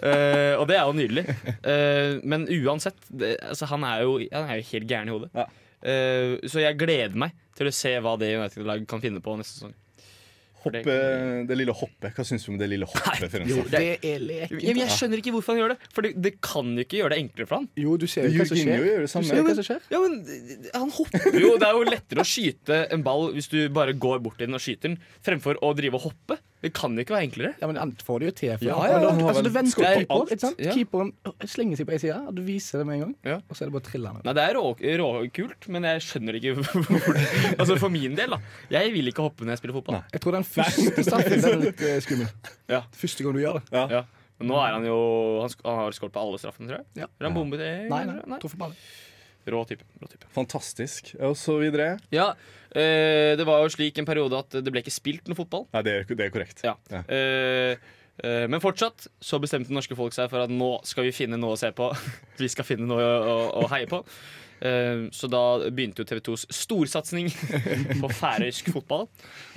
uh, 0.02 0.54
og 0.60 0.66
det 0.70 0.78
er 0.78 0.84
jo 0.86 0.96
nydelig. 0.98 1.24
Eh, 1.62 2.18
men 2.28 2.46
uansett, 2.52 2.98
det, 3.10 3.36
altså, 3.48 3.70
han, 3.72 3.86
er 3.88 4.04
jo, 4.06 4.18
han 4.34 4.50
er 4.52 4.60
jo 4.62 4.68
helt 4.74 4.90
gæren 4.92 5.10
i 5.10 5.16
hodet. 5.16 5.32
Ja. 5.38 5.48
Eh, 5.82 6.36
så 6.52 6.62
jeg 6.62 6.78
gleder 6.78 7.18
meg 7.18 7.34
til 7.58 7.70
å 7.70 7.74
se 7.74 7.96
hva 8.04 8.14
det 8.22 8.34
United-laget 8.38 8.88
kan 8.92 9.02
finne 9.04 9.22
på 9.24 9.34
neste 9.40 9.56
sesong. 9.62 9.74
Det- 10.70 10.84
Hoppe, 10.86 11.48
det 11.50 11.58
lille 11.58 11.74
hoppet. 11.74 12.14
Hva 12.14 12.24
syns 12.28 12.46
du 12.46 12.52
om 12.52 12.58
det 12.62 12.68
lille 12.70 12.86
hoppet? 12.86 13.34
Nei, 13.34 13.48
Jo, 13.50 13.64
det 13.72 13.82
er 14.06 14.20
leken. 14.22 14.62
Ja, 14.62 14.74
men 14.76 14.82
jeg 14.84 14.94
skjønner 14.94 15.18
ikke 15.24 15.34
hvorfor 15.34 15.56
han 15.56 15.62
gjør 15.64 15.74
det. 15.74 15.78
For 15.96 16.02
det, 16.06 16.12
det 16.22 16.34
kan 16.42 16.76
jo 16.78 16.84
ikke 16.86 17.00
gjøre 17.02 17.10
det 17.16 17.20
enklere 17.24 17.48
for 17.50 17.56
han. 17.58 17.68
Jo, 17.82 17.98
du 17.98 18.06
ser 18.06 18.28
jo 18.30 18.38
hva 18.38 18.46
som 18.48 18.58
skjer. 18.62 18.86
gjør 18.86 19.02
det 19.02 19.10
samme. 19.10 19.26
ser 19.26 19.80
hva. 19.80 19.80
Ja, 19.90 20.00
men 20.06 20.20
eh, 20.22 20.70
Han 20.78 20.92
hopper 20.92 21.40
jo. 21.42 21.58
Det 21.58 21.68
er 21.68 21.74
jo 21.80 21.84
lettere 21.90 22.22
å 22.22 22.28
skyte 22.28 22.82
en 22.94 23.02
ball 23.04 23.32
hvis 23.34 23.50
du 23.50 23.60
bare 23.74 23.94
går 23.98 24.22
bort 24.22 24.38
til 24.38 24.48
den 24.48 24.56
og 24.56 24.62
skyter 24.62 24.92
den, 24.94 25.00
fremfor 25.26 25.58
å 25.66 25.74
drive 25.76 25.98
og 25.98 26.12
hoppe. 26.12 26.38
Det 26.62 26.70
kan 26.78 26.94
ikke 27.02 27.16
være 27.16 27.26
enklere. 27.26 27.52
Ja, 27.62 27.68
men 27.68 27.78
Han 27.82 27.92
får 28.06 28.20
det 28.22 28.28
jo 28.30 28.34
til. 28.38 28.52
For 28.60 28.66
Ja, 28.68 28.76
ja, 28.86 28.98
ja. 29.02 29.12
Altså, 29.32 29.42
du 29.42 29.50
venter 29.50 29.74
på 29.80 29.82
keeper, 29.82 30.14
alt. 30.14 30.32
ikke 30.36 30.44
sant? 30.44 30.60
Ja. 30.62 30.74
Keeperen 30.76 31.12
slenger 31.50 31.80
seg 31.80 31.88
på 31.90 31.96
ei 31.96 32.00
side, 32.04 32.18
og 32.30 32.36
du 32.38 32.42
viser 32.46 32.82
det 32.84 32.86
med 32.86 32.96
en 33.00 33.02
gang. 33.06 33.16
Ja. 33.26 33.38
Og 33.50 33.58
så 33.58 33.64
er 33.66 33.72
det 33.72 33.76
bare 33.76 33.82
å 33.82 33.88
trille 33.90 34.12
den. 34.14 34.22
Nei, 34.28 34.34
Det 34.38 34.44
er 34.46 34.60
rå- 34.60 34.96
råkult, 35.02 35.68
men 35.74 35.88
jeg 35.90 36.04
skjønner 36.06 36.38
ikke 36.38 36.54
hvor 36.62 37.20
Altså 37.58 37.80
For 37.82 37.90
min 37.94 38.14
del, 38.20 38.36
da. 38.38 38.42
Jeg 38.78 38.94
vil 38.94 39.10
ikke 39.10 39.26
hoppe 39.26 39.44
når 39.48 39.56
jeg 39.58 39.64
spiller 39.64 39.78
fotball. 39.82 40.02
Jeg 40.14 40.22
tror 40.22 40.38
den 40.38 40.48
første 40.48 41.06
straffen 41.10 41.42
den 41.42 41.52
er 41.58 41.64
litt 41.66 41.82
uh, 41.82 41.98
skummel. 42.06 42.30
Ja. 42.70 42.84
Første 42.94 43.26
gang 43.26 43.34
du 43.40 43.42
gjør 43.42 43.58
det. 43.62 43.66
Ja. 43.74 44.04
Men 44.42 44.50
nå 44.50 44.58
er 44.58 44.74
han 44.74 44.86
jo 44.86 44.96
Han, 45.44 45.50
sk 45.54 45.60
han 45.66 45.82
har 45.84 45.94
skåret 45.98 46.14
på 46.16 46.22
alle 46.22 46.40
straffene, 46.42 46.70
tror 46.70 46.80
jeg. 46.82 46.88
Ja. 47.04 47.10
Er 47.20 47.28
han 47.30 47.36
bombet 47.38 47.62
Nei, 47.62 48.06
Nei, 48.06 48.06
nei, 48.26 48.38
nei. 48.38 48.72
Rå 49.52 49.64
type. 49.66 49.86
Rå 50.02 50.08
type. 50.10 50.28
Fantastisk. 50.36 51.16
Og 51.26 51.34
så 51.38 51.56
videre. 51.58 51.96
Ja, 52.14 52.32
eh, 52.76 53.32
det 53.40 53.48
var 53.48 53.64
jo 53.64 53.72
slik 53.74 53.98
en 54.02 54.08
periode 54.08 54.38
at 54.40 54.60
det 54.62 54.74
ble 54.74 54.84
ikke 54.84 54.94
spilt 54.94 55.28
noe 55.30 55.40
fotball. 55.40 55.68
Nei, 55.76 55.84
det 55.88 55.96
er, 56.02 56.06
det 56.12 56.28
er 56.28 56.34
korrekt. 56.34 56.64
Ja. 56.66 56.76
Ja. 56.92 57.02
Eh, 57.08 57.76
eh, 58.24 58.46
men 58.52 58.64
fortsatt 58.64 59.10
så 59.24 59.40
bestemte 59.44 59.74
norske 59.76 59.98
folk 59.98 60.16
seg 60.18 60.32
for 60.32 60.46
at 60.46 60.54
nå 60.54 60.74
skal 60.88 61.08
vi 61.08 61.16
finne 61.16 61.40
noe 61.42 61.58
å 61.58 61.62
se 61.62 61.74
på. 61.76 61.92
vi 62.42 62.52
skal 62.52 62.68
finne 62.68 62.90
noe 62.90 63.04
å, 63.06 63.20
å, 63.22 63.38
å 63.64 63.70
heie 63.74 63.90
på. 63.92 64.04
Eh, 64.62 65.08
så 65.16 65.30
da 65.32 65.44
begynte 65.70 66.04
jo 66.04 66.10
TV 66.10 66.22
2s 66.28 66.46
storsatsing 66.54 67.32
på 68.02 68.12
færøysk 68.14 68.70
fotball. 68.76 69.08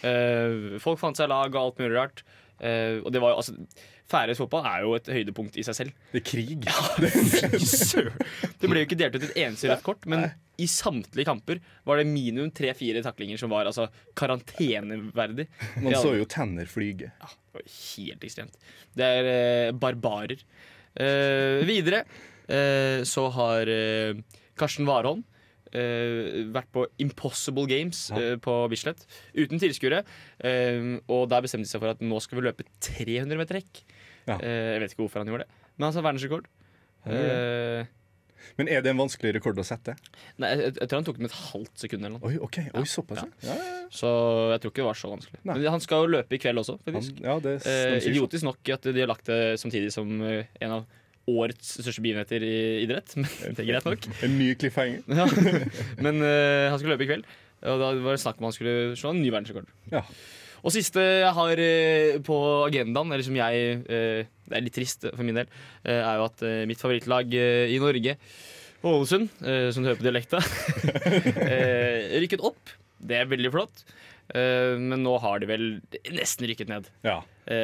Eh, 0.05 0.79
folk 0.83 1.03
fant 1.03 1.19
seg 1.19 1.29
lag 1.33 1.51
og 1.53 1.61
alt 1.61 1.83
mulig 1.83 1.99
rart. 1.99 2.25
Eh, 2.61 3.03
og 3.03 3.11
det 3.13 3.21
var 3.23 3.35
jo 3.35 3.43
altså 3.43 3.59
Færøysk 4.05 4.43
fotball 4.43 4.67
er 4.69 4.83
jo 4.85 4.91
et 4.99 5.07
høydepunkt 5.09 5.55
i 5.57 5.63
seg 5.65 5.77
selv. 5.79 6.01
Det 6.13 6.21
er 6.21 6.25
krig. 6.29 6.67
Fy 6.69 7.61
søren. 7.65 8.19
Det 8.61 8.69
ble 8.69 8.83
jo 8.83 8.89
ikke 8.89 8.99
delt 9.01 9.17
ut 9.17 9.25
et 9.25 9.39
eneste 9.47 9.71
rødt 9.71 9.87
kort, 9.87 10.05
men 10.05 10.27
i 10.63 10.67
samtlige 10.71 11.27
kamper 11.27 11.59
var 11.89 11.99
det 11.99 12.07
minimum 12.07 12.51
tre-fire 12.55 13.03
taklinger 13.03 13.41
som 13.41 13.51
var 13.51 13.67
altså 13.67 13.89
karanteneverdig. 14.19 15.49
Man 15.83 15.97
så 15.99 16.15
jo 16.19 16.27
tenner 16.31 16.69
flyge. 16.71 17.11
Ja, 17.21 17.29
Det 17.29 17.59
var 17.61 17.69
helt 17.75 18.25
ekstremt. 18.29 18.57
Det 18.95 19.09
er 19.19 19.29
eh, 19.35 19.73
barbarer. 19.75 20.41
Eh, 20.95 21.65
videre 21.67 22.05
eh, 22.47 23.03
så 23.09 23.29
har 23.35 23.67
eh, 23.71 24.15
Karsten 24.59 24.87
Warholm 24.87 25.25
eh, 25.75 26.45
vært 26.55 26.71
på 26.75 26.87
Impossible 27.03 27.67
Games 27.71 28.07
eh, 28.15 28.37
på 28.43 28.55
Bislett 28.71 29.03
uten 29.35 29.59
tilskuere. 29.63 30.05
Og 31.11 31.27
der 31.33 31.43
bestemte 31.47 31.67
de 31.67 31.73
seg 31.75 31.83
for 31.83 31.95
at 31.95 32.03
nå 32.05 32.21
skal 32.23 32.39
vi 32.41 32.47
løpe 32.47 32.67
300 32.85 33.39
meter 33.41 33.59
hekk. 33.61 33.83
Ja. 34.29 34.39
Eh, 34.39 34.75
jeg 34.77 34.85
vet 34.85 34.95
ikke 34.95 35.05
hvorfor 35.07 35.21
han 35.25 35.29
gjorde 35.33 35.45
det, 35.49 35.63
men 35.77 35.89
han 35.89 35.97
sa 35.99 36.05
verdensrekord. 36.07 36.47
Eh, 37.11 37.85
Men 38.59 38.69
er 38.71 38.83
det 38.85 38.93
en 38.93 39.01
vanskelig 39.01 39.35
rekord 39.39 39.59
å 39.61 39.65
sette? 39.67 39.95
nei, 40.43 40.51
jeg, 40.55 40.75
jeg 40.81 40.89
tror 40.91 40.99
han 41.01 41.07
tok 41.09 41.19
det 41.21 41.25
med 41.27 41.31
et 41.33 41.39
halvt 41.53 41.85
sekund 41.85 42.05
eller 42.09 42.19
noe. 42.19 42.31
Oi, 42.31 42.39
ok, 42.47 42.59
oi, 42.81 42.85
såpass, 42.91 43.23
ja. 43.25 43.49
Ja, 43.49 43.87
Så 43.95 44.11
jeg 44.55 44.63
tror 44.65 44.75
ikke 44.75 44.83
det 44.83 44.89
var 44.91 45.01
så 45.01 45.11
vanskelig. 45.13 45.41
Nei. 45.43 45.57
Men 45.59 45.71
han 45.77 45.85
skal 45.85 46.05
jo 46.05 46.13
løpe 46.17 46.37
i 46.37 46.41
kveld 46.43 46.63
også, 46.65 46.77
Han, 46.89 47.09
ja 47.25 47.39
det, 47.45 47.57
Eh, 47.65 47.97
idiotisk 48.11 48.45
nok 48.47 48.75
at 48.77 48.87
de 48.91 49.01
har 49.01 49.11
lagt 49.11 49.31
det 49.31 49.41
samtidig 49.63 49.91
som 49.95 50.11
eh, 50.27 50.47
en 50.65 50.77
av 50.81 51.01
årets 51.31 51.79
største 51.81 52.03
begivenheter 52.05 52.43
i 52.45 52.57
idrett. 52.85 53.15
Men 53.19 53.57
det 53.57 53.65
er 53.65 53.71
greit 53.71 53.87
nok. 53.89 54.09
En 54.27 54.39
ny 54.39 54.51
cliffhanger. 54.61 55.03
Ja. 55.21 55.25
Men 56.05 56.21
eh, 56.21 56.69
han 56.71 56.79
skulle 56.79 56.97
løpe 56.99 57.07
i 57.07 57.11
kveld, 57.15 57.29
og 57.65 57.81
da 57.81 57.93
var 58.05 58.17
det 58.17 58.21
snakk 58.25 58.41
om 58.43 58.51
han 58.51 58.57
skulle 58.57 58.93
slå 58.99 59.15
en 59.15 59.23
ny 59.25 59.31
verdensrekord. 59.33 59.71
Ja. 59.93 60.03
Og 60.65 60.73
siste 60.73 61.03
jeg 61.03 61.33
har 61.37 61.61
eh, 61.61 62.17
på 62.25 62.37
agendaen, 62.65 63.13
eller 63.13 63.27
som 63.27 63.37
jeg 63.37 63.65
eh, 63.85 64.25
Det 64.49 64.57
er 64.57 64.65
litt 64.65 64.77
trist 64.77 65.05
for 65.11 65.25
min 65.27 65.37
del, 65.37 65.51
eh, 65.85 66.01
er 66.01 66.21
jo 66.21 66.27
at 66.31 66.45
mitt 66.69 66.81
favorittlag 66.81 67.37
i 67.37 67.81
Norge, 67.83 68.17
Ålesund, 68.85 69.31
som 69.73 69.81
du 69.81 69.89
hører 69.89 69.97
på 69.97 70.05
dialekta, 70.05 70.43
rykket 72.21 72.43
opp. 72.45 72.73
Det 73.01 73.17
er 73.17 73.31
veldig 73.31 73.53
flott. 73.55 73.81
Men 74.37 75.01
nå 75.01 75.15
har 75.25 75.41
de 75.41 75.49
vel 75.49 75.65
nesten 76.13 76.45
rykket 76.51 76.69
ned. 76.69 76.91
Ja. 77.01 77.15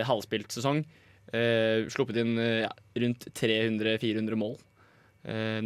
Halvspilt 0.09 0.49
sesong. 0.57 0.81
Sluppet 1.93 2.23
inn 2.23 2.41
ja, 2.41 2.73
rundt 3.05 3.29
300-400 3.37 4.41
mål. 4.41 4.57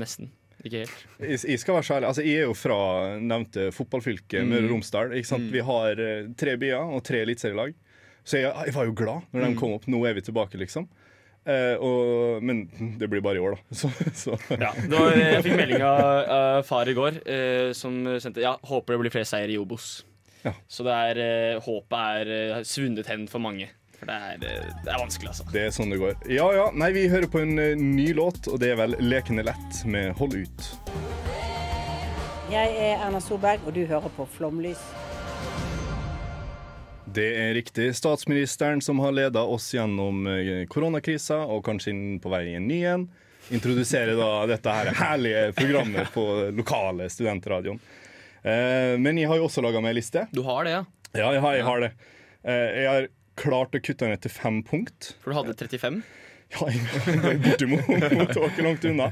Nesten. 0.02 0.32
Ikke 0.64 0.83
helt. 0.83 1.06
Jeg, 1.21 1.38
jeg 1.52 1.61
skal 1.61 1.76
være 1.76 1.87
så 1.87 1.97
ærlig. 1.99 2.11
Altså, 2.11 2.25
jeg 2.25 2.42
er 2.42 2.49
jo 2.49 2.56
fra 2.56 2.78
nevnte 3.21 3.71
fotballfylket 3.76 4.47
Møre 4.49 4.64
og 4.64 4.75
Romsdal. 4.75 5.16
Sant? 5.28 5.50
Vi 5.52 5.64
har 5.64 6.00
eh, 6.00 6.28
tre 6.40 6.56
byer 6.61 6.94
og 6.97 7.04
tre 7.04 7.21
eliteserielag. 7.25 7.75
Så 8.25 8.40
jeg, 8.40 8.52
jeg 8.71 8.75
var 8.76 8.88
jo 8.88 8.94
glad 8.97 9.26
når 9.35 9.44
de 9.44 9.56
kom 9.61 9.75
opp. 9.76 9.88
Nå 9.92 10.00
er 10.09 10.16
vi 10.16 10.25
tilbake, 10.25 10.56
liksom. 10.61 10.88
Eh, 11.44 11.76
og, 11.76 12.40
men 12.40 12.64
det 12.97 13.11
blir 13.12 13.21
bare 13.25 13.37
i 13.37 13.44
år, 13.44 13.59
da. 13.59 13.76
Så, 13.83 13.90
så. 14.16 14.38
Ja, 14.56 14.73
var, 14.88 15.12
jeg 15.12 15.44
fikk 15.44 15.59
melding 15.61 15.85
av 15.85 16.64
far 16.64 16.88
i 16.88 16.97
går 16.97 17.21
eh, 17.28 17.71
som 17.76 18.00
sendte 18.16 18.40
Ja, 18.40 18.56
håper 18.64 18.97
det 18.97 19.02
blir 19.04 19.16
flere 19.18 19.28
seier 19.28 19.52
i 19.52 19.61
Obos. 19.61 19.99
Ja. 20.44 20.52
Så 20.68 20.85
det 20.85 20.92
er, 20.92 21.21
eh, 21.25 21.62
håpet 21.64 21.99
er 22.21 22.33
eh, 22.33 22.64
svunnet 22.68 23.09
hen 23.09 23.26
for 23.28 23.44
mange. 23.44 23.71
For 23.98 24.10
det 24.10 24.16
er, 24.16 24.38
det 24.84 24.90
er 24.92 25.00
vanskelig, 25.00 25.30
altså. 25.30 25.46
Det 25.52 25.62
er 25.66 25.72
sånn 25.74 25.94
det 25.94 26.00
går. 26.02 26.16
Ja 26.32 26.48
ja, 26.56 26.68
nei, 26.74 26.90
vi 26.96 27.06
hører 27.12 27.30
på 27.30 27.40
en 27.44 27.58
eh, 27.62 27.74
ny 27.78 28.10
låt, 28.16 28.48
og 28.50 28.60
det 28.62 28.74
er 28.74 28.80
vel 28.82 28.96
'Lekende 29.00 29.46
lett' 29.46 29.84
med 29.86 30.14
'Hold 30.18 30.36
ut'. 30.42 30.68
Jeg 32.52 32.76
er 32.76 33.00
Erna 33.00 33.20
Solberg, 33.24 33.64
og 33.66 33.74
du 33.74 33.86
hører 33.88 34.12
på 34.16 34.26
Flomlys. 34.36 34.82
Det 37.14 37.26
er 37.38 37.54
riktig. 37.54 37.92
Statsministeren 37.96 38.80
som 38.82 38.98
har 38.98 39.12
leda 39.14 39.42
oss 39.42 39.70
gjennom 39.74 40.26
eh, 40.26 40.66
koronakrisa, 40.66 41.44
og 41.46 41.64
kanskje 41.64 41.94
inn 41.94 42.18
på 42.20 42.32
vei 42.32 42.48
i 42.50 42.56
en 42.58 42.66
ny 42.68 42.80
en, 42.90 43.06
introduserer 43.54 44.16
da 44.18 44.30
dette 44.50 44.72
her 44.72 44.90
herlige 44.98 45.44
programmet 45.56 46.10
på 46.14 46.24
lokale 46.56 47.06
studentradioen. 47.12 47.78
Eh, 48.42 48.94
men 49.00 49.20
jeg 49.20 49.30
har 49.30 49.40
jo 49.40 49.46
også 49.48 49.62
laga 49.64 49.80
meg 49.80 49.94
ei 49.94 50.00
liste. 50.00 50.26
Du 50.34 50.42
har 50.44 50.66
det, 50.66 50.74
ja? 50.74 50.84
Ja, 51.14 51.28
jeg 51.36 51.44
har, 51.44 51.54
jeg 51.56 51.68
har 51.68 51.84
det. 51.84 51.92
Eh, 52.42 52.70
jeg 52.82 52.88
har 52.90 53.08
klart 53.40 53.76
å 53.76 53.80
kutte 53.82 54.08
ned 54.10 54.22
til 54.24 54.32
fem 54.32 54.60
punkt. 54.66 55.14
For 55.22 55.32
du 55.32 55.38
hadde 55.40 55.56
35? 55.58 56.02
Ja, 56.54 56.68
jeg 56.70 57.24
er 57.32 57.40
bortimot 57.42 57.88
ikke 58.50 58.66
langt 58.66 58.86
unna. 58.88 59.10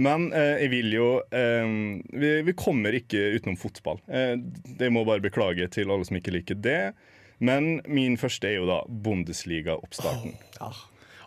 Men 0.00 0.30
eh, 0.32 0.62
jeg 0.62 0.70
vil 0.72 0.94
jo 0.94 1.08
eh, 1.34 1.72
vi, 2.14 2.28
vi 2.46 2.54
kommer 2.56 2.94
ikke 2.96 3.20
utenom 3.36 3.58
fotball. 3.60 4.00
Eh, 4.08 4.36
det 4.80 4.90
må 4.94 5.04
bare 5.08 5.22
beklage 5.24 5.66
til 5.74 5.90
alle 5.90 6.06
som 6.08 6.16
ikke 6.20 6.34
liker 6.38 6.60
det. 6.62 6.92
Men 7.40 7.80
min 7.88 8.16
første 8.20 8.48
er 8.48 8.58
jo 8.60 8.68
da 8.68 8.82
Bundesliga-oppstarten. 8.88 10.36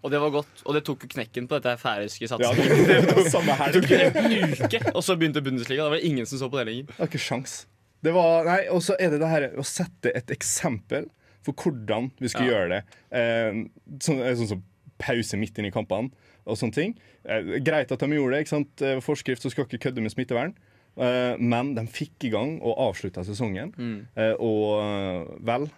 Og 0.03 0.11
det 0.11 0.19
var 0.19 0.33
godt. 0.35 0.63
Og 0.67 0.75
det 0.75 0.83
tok 0.85 1.05
jo 1.05 1.09
knekken 1.15 1.47
på 1.49 1.57
dette 1.57 1.77
færøyske 1.79 2.27
Ja, 2.27 2.51
det, 2.57 2.97
det 3.07 3.27
samme 3.31 3.55
her. 3.57 3.71
Det 3.73 3.83
tok 3.85 3.93
en 4.21 4.57
uke, 4.59 4.81
og 4.91 5.01
så 5.05 5.15
begynte 5.17 5.41
Bundesliga. 5.41 5.85
Da 5.85 5.93
var 5.93 6.01
det 6.01 6.09
ingen 6.09 6.27
som 6.29 6.41
så 6.41 6.49
på 6.51 6.59
det 6.59 6.67
lenger. 6.69 6.89
Det 6.91 6.99
var 6.99 7.09
ikke 7.09 7.23
sjans. 7.23 7.55
Det 8.03 8.11
var, 8.11 8.43
nei, 8.45 8.61
Og 8.73 8.83
så 8.83 8.97
er 8.99 9.13
det 9.13 9.21
det 9.23 9.29
her 9.31 9.45
å 9.57 9.65
sette 9.65 10.11
et 10.11 10.33
eksempel 10.35 11.07
for 11.43 11.53
hvordan 11.53 12.11
vi 12.19 12.27
skal 12.31 12.45
Ja. 12.47 12.51
gjøre 12.53 12.69
det. 12.69 12.83
Eh, 13.11 13.63
sånn, 13.99 14.19
eh, 14.23 14.35
sånn 14.39 14.47
som 14.55 14.63
pause 15.03 15.37
midt 15.37 15.57
inn 15.59 15.65
i 15.67 15.71
kampene 15.71 16.11
og 16.45 16.55
sånne 16.57 16.73
ting. 16.73 16.95
Eh, 17.25 17.59
greit 17.63 17.91
at 17.91 17.99
de 17.99 18.07
gjorde 18.07 18.31
det. 18.37 18.45
ikke 18.45 18.55
sant? 18.55 18.81
Eh, 18.81 18.99
Forskrift 19.03 19.41
så 19.43 19.51
skal 19.51 19.65
ikke 19.65 19.79
kødde 19.89 20.01
med 20.01 20.11
smittevern. 20.13 20.53
Eh, 20.95 21.35
men 21.39 21.73
de 21.75 21.81
fikk 21.89 22.23
i 22.27 22.29
gang 22.29 22.59
og 22.61 22.77
avslutta 22.77 23.23
sesongen. 23.25 23.73
Mm. 23.75 24.07
Eh, 24.15 24.35
og 24.39 25.39
vel, 25.43 25.69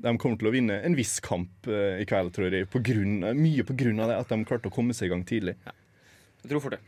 de 0.00 0.16
kommer 0.16 0.38
til 0.38 0.48
å 0.48 0.52
vinne 0.54 0.82
en 0.84 0.94
viss 0.96 1.18
kamp 1.20 1.66
i 1.66 2.04
kveld, 2.06 2.32
tror 2.32 2.50
jeg. 2.50 2.70
På 2.70 2.80
grunn, 2.82 3.20
mye 3.36 3.60
av 3.60 4.08
det 4.08 4.16
at 4.20 4.28
de 4.28 4.44
klarte 4.44 4.70
å 4.70 4.72
komme 4.72 4.94
seg 4.94 5.06
i 5.10 5.14
gang 5.14 5.24
tidlig. 5.24 5.56
Jeg 6.42 6.50
tror 6.52 6.60
for 6.62 6.70
det. 6.70 6.78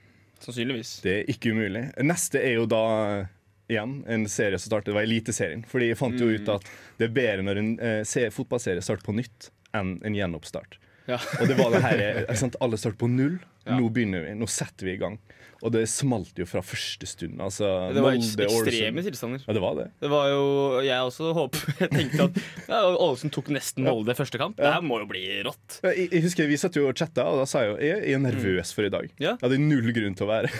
Sannsynligvis. 0.40 1.02
Det 1.02 1.12
er 1.20 1.32
ikke 1.32 1.52
umulig. 1.52 1.92
Neste 2.02 2.40
er 2.42 2.54
jo 2.54 2.66
da 2.66 3.28
igjen 3.72 3.96
en 4.06 4.28
serie 4.30 4.58
som 4.60 4.70
startet, 4.70 4.92
det 4.92 4.96
var 4.98 5.06
Eliteserien. 5.08 5.64
Fordi 5.68 5.88
jeg 5.90 5.98
fant 6.00 6.20
jo 6.20 6.28
Mm. 6.30 6.34
ut 6.38 6.48
at 6.54 6.70
det 6.98 7.08
er 7.10 7.14
bedre 7.16 7.42
når 7.48 7.58
en 7.62 7.72
eh, 7.80 8.02
se- 8.04 8.30
fotballserie 8.30 8.82
starter 8.84 9.04
på 9.08 9.14
nytt 9.16 9.50
enn 9.74 9.96
en 10.04 10.14
gjenoppstart. 10.14 10.78
Ja. 11.08 11.18
Og 11.40 11.48
det 11.48 11.56
var 11.58 11.72
det 11.74 11.80
her, 11.82 11.98
eh? 12.28 12.48
Alle 12.60 12.78
starter 12.78 12.98
på 13.00 13.08
null. 13.10 13.40
Ja. 13.66 13.78
Nå 13.78 13.88
begynner 13.94 14.26
vi. 14.26 14.34
Nå 14.38 14.48
setter 14.50 14.88
vi 14.88 14.96
i 14.96 15.00
gang. 15.00 15.20
Og 15.62 15.70
det 15.70 15.84
smalt 15.86 16.34
jo 16.34 16.42
fra 16.50 16.58
første 16.66 17.06
stund. 17.06 17.36
Altså, 17.38 17.68
Det 17.94 18.02
var 18.02 18.16
Molde, 18.16 18.46
ekstreme 18.48 19.02
tilstander. 19.06 19.44
Ja, 19.46 19.54
det 19.54 19.60
var 19.62 19.76
det. 19.78 19.84
Det 20.02 20.08
var 20.10 20.24
jo, 20.32 20.40
Jeg 20.82 21.04
også 21.06 21.28
håper 21.36 21.60
Jeg 21.84 21.90
tenkte 21.92 22.24
at 22.24 22.40
ja, 22.66 22.80
Ålesund 22.90 23.30
tok 23.36 23.52
nesten 23.54 23.86
Molde 23.86 24.16
første 24.18 24.40
kamp. 24.42 24.56
Det 24.58 24.72
her 24.74 24.82
må 24.82 24.98
jo 25.04 25.06
bli 25.12 25.22
rått. 25.46 25.78
Jeg, 25.86 26.08
jeg 26.10 26.24
husker 26.26 26.50
Vi 26.50 26.58
satt 26.58 26.78
jo 26.80 26.88
og 26.90 26.98
chatta, 26.98 27.28
og 27.30 27.44
da 27.44 27.46
sa 27.46 27.62
jeg 27.62 27.70
jo 27.70 27.76
jeg, 27.78 28.00
jeg 28.10 28.18
er 28.18 28.24
nervøs 28.24 28.74
for 28.74 28.88
i 28.88 28.90
dag. 28.90 29.06
Ja. 29.22 29.36
Jeg 29.36 29.44
hadde 29.46 29.60
null 29.62 29.94
grunn 29.94 30.18
til 30.18 30.26
å 30.26 30.32
være. 30.32 30.50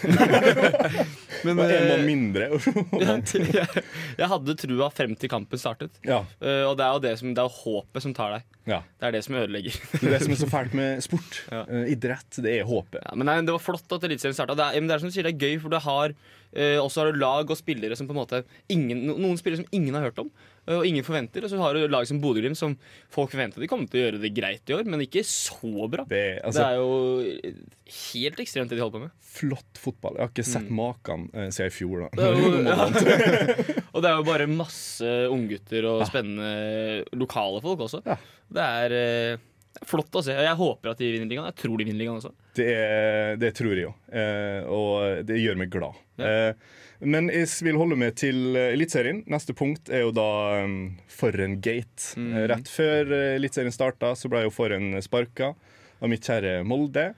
Men 1.47 1.59
Og 1.59 1.67
en 1.67 1.89
mann 1.89 1.99
eh, 1.99 2.07
mindre. 2.07 2.49
jeg, 3.59 3.83
jeg 4.21 4.29
hadde 4.37 4.55
trua 4.63 4.89
frem 4.95 5.17
til 5.19 5.33
kampen 5.33 5.59
startet. 5.59 5.99
ja, 6.07 6.23
Uh, 6.43 6.69
og 6.71 6.77
det 6.79 6.85
er 6.85 6.95
jo 6.95 7.01
det 7.03 7.13
som, 7.19 7.31
det 7.35 7.43
er 7.43 7.55
håpet 7.55 8.05
som 8.05 8.13
tar 8.17 8.37
deg. 8.37 8.47
ja. 8.71 8.79
Det 9.01 9.09
er 9.09 9.15
det 9.17 9.21
som 9.27 9.35
ødelegger. 9.39 9.75
Det 9.93 10.07
er 10.07 10.15
det 10.15 10.21
som 10.23 10.35
er 10.35 10.39
så 10.41 10.49
fælt 10.51 10.75
med 10.79 11.03
sport. 11.05 11.39
Eh, 11.51 11.91
idrett. 11.93 12.39
Det 12.43 12.53
er 12.61 12.67
håpet. 12.69 12.92
Ja, 13.01 13.15
men 13.17 13.27
nei, 13.29 13.39
Det 13.47 13.55
var 13.55 13.63
flott 13.65 13.93
at 13.97 14.05
Eliteserien 14.09 14.37
starta. 14.37 14.55
Det, 14.59 14.67
er- 14.77 14.87
det 14.89 14.97
er 14.97 15.03
som 15.03 15.09
du 15.09 15.15
sier, 15.15 15.25
det 15.29 15.35
er 15.37 15.43
gøy, 15.49 15.61
for 15.63 15.73
det 15.73 15.81
har 15.85 16.13
eh, 16.53 16.77
også 16.83 17.01
har 17.05 17.13
du 17.13 17.19
lag 17.23 17.49
og 17.51 17.57
spillere 17.57 17.97
som 17.97 18.07
på 18.09 18.13
en 18.13 18.21
måte 18.21 18.43
ingen, 18.69 19.07
Noen 19.17 19.39
spillere 19.41 19.63
som 19.63 19.71
ingen 19.73 19.95
har 19.97 20.05
hørt 20.11 20.19
om, 20.21 20.29
eh, 20.67 20.77
og 20.77 20.85
ingen 20.89 21.05
forventer. 21.07 21.45
Og 21.47 21.51
så 21.53 21.61
har 21.63 21.75
du 21.79 21.87
lag 21.89 22.07
som 22.11 22.21
Bodø-Glimt, 22.21 22.59
som 22.61 22.77
folk 23.13 23.33
forventer 23.33 23.63
de 23.65 23.69
kommer 23.71 23.89
til 23.89 24.01
å 24.01 24.05
gjøre 24.07 24.21
det 24.23 24.33
greit 24.37 24.69
i 24.69 24.77
år, 24.77 24.85
men 24.85 25.01
ikke 25.07 25.25
så 25.25 25.89
bra. 25.89 26.05
Det 26.11 26.21
er, 26.21 26.35
det 26.41 26.45
altså, 26.51 26.67
er 26.69 26.77
jo 26.77 27.63
helt 28.13 28.43
ekstremt, 28.45 28.69
det 28.73 28.77
de 28.79 28.83
holder 28.85 28.99
på 28.99 29.05
med. 29.07 29.15
flott 29.33 29.81
fotball. 29.81 30.19
Jeg 30.19 30.27
har 30.27 30.33
ikke 30.35 30.49
sett 30.53 30.69
maken 30.73 31.29
eh, 31.33 31.49
siden 31.55 31.73
i 31.73 31.77
fjor. 31.77 32.05
da. 32.05 32.11
Det 32.19 32.29
jo, 32.37 32.51
ja. 32.69 33.87
og 33.93 34.03
det 34.05 34.11
er 34.13 34.19
jo 34.21 34.27
bare 34.29 34.51
masse 34.51 35.15
unggutter 35.33 35.89
og 35.91 36.05
spennende 36.09 37.05
lokale 37.17 37.63
folk 37.65 37.87
også. 37.89 38.03
Ja. 38.07 38.19
Det 38.53 38.69
er 38.85 38.95
eh, 38.99 39.49
flott 39.89 40.15
å 40.19 40.23
se. 40.25 40.35
Jeg 40.37 40.57
håper 40.59 40.93
at 40.93 40.99
de 41.03 41.09
vinner 41.15 41.29
ligaen. 41.31 41.49
Jeg 41.51 41.59
tror 41.63 41.79
de 41.81 41.85
vinner 41.89 42.01
ligaen 42.03 42.19
også. 42.21 42.33
Det, 42.59 42.67
er, 42.69 43.37
det 43.41 43.53
tror 43.59 43.75
jeg 43.77 43.87
jo, 43.89 43.93
eh, 44.13 44.63
og 44.69 45.27
det 45.29 45.41
gjør 45.41 45.59
meg 45.63 45.71
glad. 45.73 45.99
Ja. 46.21 46.31
Eh, 46.53 46.79
men 47.03 47.27
jeg 47.35 47.49
vil 47.67 47.79
holde 47.81 47.97
meg 47.99 48.15
til 48.21 48.55
eh, 48.55 48.69
Eliteserien. 48.77 49.25
Neste 49.33 49.57
punkt 49.59 49.91
er 49.91 50.05
jo 50.05 50.13
da 50.15 50.29
um, 50.63 50.77
Forren 51.11 51.57
Gate. 51.65 52.13
Mm. 52.15 52.31
Eh, 52.37 52.47
rett 52.53 52.71
før 52.71 53.11
eh, 53.17 53.35
Eliteserien 53.41 53.75
starta, 53.75 54.13
så 54.19 54.31
ble 54.31 54.45
jo 54.47 54.53
Forren 54.55 54.95
sparka 55.03 55.53
av 56.03 56.11
mitt 56.13 56.23
kjære 56.29 56.61
Molde. 56.67 57.09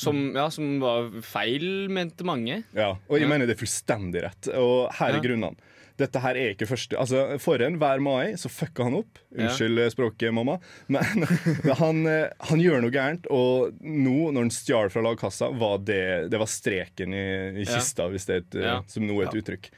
Som, 0.00 0.30
ja, 0.36 0.46
som 0.52 0.78
var 0.80 1.08
feil, 1.26 1.88
mente 1.92 2.24
mange. 2.24 2.62
Ja, 2.76 2.94
og 3.08 3.16
jeg 3.18 3.26
Ja. 3.26 3.32
mener 3.32 3.48
det 3.48 3.56
er 3.56 3.60
fullstendig 3.64 4.22
rett. 4.24 4.48
Og 4.56 4.88
her 4.96 5.10
er 5.10 5.18
Ja. 5.18 5.24
grunnene. 5.24 5.56
Dette 6.00 6.22
her 6.24 6.38
er 6.40 6.54
ikke 6.54 6.68
første 6.70 6.96
Altså, 7.00 7.24
Forrige 7.42 7.76
hver 7.80 8.00
mai 8.04 8.32
så 8.40 8.48
fucka 8.52 8.86
han 8.88 8.96
opp. 9.02 9.20
Unnskyld 9.36 9.82
språket, 9.92 10.32
mamma. 10.34 10.56
Men 10.92 11.26
han, 11.82 12.02
eh, 12.08 12.32
han 12.50 12.62
gjør 12.62 12.82
noe 12.84 12.94
gærent, 12.94 13.28
og 13.32 13.76
nå, 13.84 14.16
når 14.32 14.46
han 14.46 14.52
stjal 14.54 14.90
fra 14.92 15.04
lagkassa, 15.04 15.50
var 15.60 15.78
det, 15.84 16.02
det 16.32 16.40
var 16.40 16.50
streken 16.50 17.14
i, 17.16 17.24
i 17.62 17.68
kista, 17.68 18.08
hvis 18.12 18.28
det 18.28 18.36
er 18.36 18.44
et, 18.44 18.58
eh, 18.58 18.68
Ja. 18.70 18.76
som 18.90 19.06
nå 19.06 19.16
er 19.20 19.28
et 19.30 19.40
uttrykk. 19.42 19.70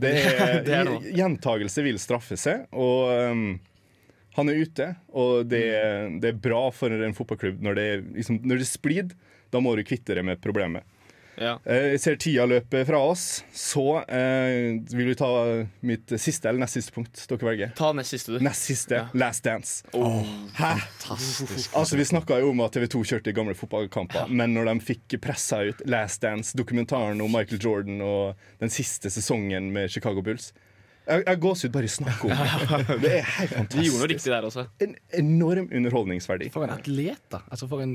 Det 0.00 0.12
er, 0.20 0.54
Det 0.64 0.76
er. 0.76 0.92
Gjentagelse 1.16 1.84
vil 1.84 1.98
straffe 2.00 2.38
seg, 2.40 2.64
og 2.72 3.10
um, 3.30 3.44
han 4.38 4.48
er 4.48 4.62
ute, 4.62 4.86
og 5.12 5.48
det, 5.50 5.64
det 6.22 6.30
er 6.32 6.38
bra 6.40 6.62
for 6.74 6.92
en 6.94 7.16
fotballklubb 7.16 7.60
når 7.66 7.76
det 7.76 7.88
liksom, 8.20 8.40
når 8.46 8.62
det 8.62 8.68
splid. 8.70 9.12
Da 9.50 9.58
må 9.58 9.74
du 9.74 9.82
kvitte 9.82 10.14
deg 10.14 10.24
med 10.24 10.38
problemet. 10.42 10.86
Ja. 11.38 11.58
Eh, 11.64 11.90
Jeg 11.94 12.00
ser 12.02 12.16
tida 12.20 12.44
løpe 12.48 12.82
fra 12.88 12.98
oss, 13.10 13.42
så 13.54 13.84
eh, 14.08 14.80
vil 14.92 15.06
vi 15.12 15.14
ta 15.16 15.28
mitt 15.86 16.12
siste 16.20 16.48
eller 16.50 16.60
nest 16.64 16.76
siste 16.76 16.92
punkt. 16.96 17.22
Dere 17.30 17.46
velger. 17.50 17.72
Ta 17.78 17.92
nest 17.96 18.10
siste, 18.16 18.34
du. 18.36 18.44
Nest 18.44 18.66
siste. 18.68 18.98
Ja. 18.98 19.06
Last 19.14 19.44
Dance. 19.46 19.84
Hæ? 20.58 20.72
Altså, 21.74 21.96
Vi 21.96 22.04
snakka 22.04 22.40
jo 22.42 22.50
om 22.50 22.60
at 22.64 22.72
TV 22.76 22.86
2 22.92 23.02
kjørte 23.12 23.32
gamle 23.36 23.54
fotballkamper, 23.56 24.28
men 24.28 24.54
når 24.56 24.68
de 24.72 24.74
fikk 24.90 25.18
pressa 25.22 25.62
ut 25.68 25.80
Last 25.90 26.22
Dance, 26.22 26.56
dokumentaren 26.58 27.20
om 27.24 27.30
Michael 27.32 27.60
Jordan 27.62 28.00
og 28.04 28.36
den 28.60 28.70
siste 28.72 29.10
sesongen 29.10 29.70
med 29.72 29.90
Chicago 29.90 30.22
Bulls 30.22 30.52
Jeg, 31.08 31.24
jeg 31.26 31.40
gåsehud 31.42 31.72
bare 31.74 31.88
i 31.88 31.90
snakk 31.90 32.20
om 32.24 32.30
det. 32.30 32.98
Det 33.02 33.12
er 33.18 33.24
helt 33.24 33.54
fantastisk. 33.54 33.72
De 33.80 33.86
gjorde 33.88 34.02
noe 34.04 34.10
riktig 34.12 34.30
der 34.30 34.46
også. 34.46 34.66
En 34.84 34.92
enorm 35.18 35.70
underholdningsverdi. 35.72 36.50
For 36.54 36.66
en 36.66 36.74
atlet, 36.76 37.22
da. 37.32 37.40
Altså 37.50 37.66
for 37.70 37.82
en 37.82 37.94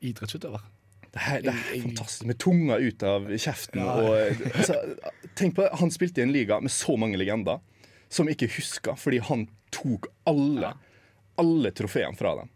idrettsutøver. 0.00 0.64
Det, 1.16 1.22
her, 1.24 1.40
det 1.46 1.52
er 1.54 1.82
fantastisk. 1.86 2.26
Med 2.28 2.38
tunga 2.42 2.76
ut 2.82 3.04
av 3.08 3.28
kjeften. 3.32 3.80
Og, 3.80 4.42
altså, 4.52 4.76
tenk 5.38 5.54
på 5.56 5.64
det, 5.64 5.70
Han 5.80 5.92
spilte 5.94 6.20
i 6.20 6.26
en 6.26 6.34
liga 6.34 6.58
med 6.60 6.72
så 6.74 6.96
mange 7.00 7.16
legender 7.20 7.62
som 8.12 8.28
ikke 8.30 8.48
huska, 8.52 8.94
fordi 9.00 9.18
han 9.24 9.46
tok 9.74 10.06
alle 10.28 10.74
Alle 11.40 11.72
trofeene 11.76 12.16
fra 12.16 12.34
dem. 12.38 12.52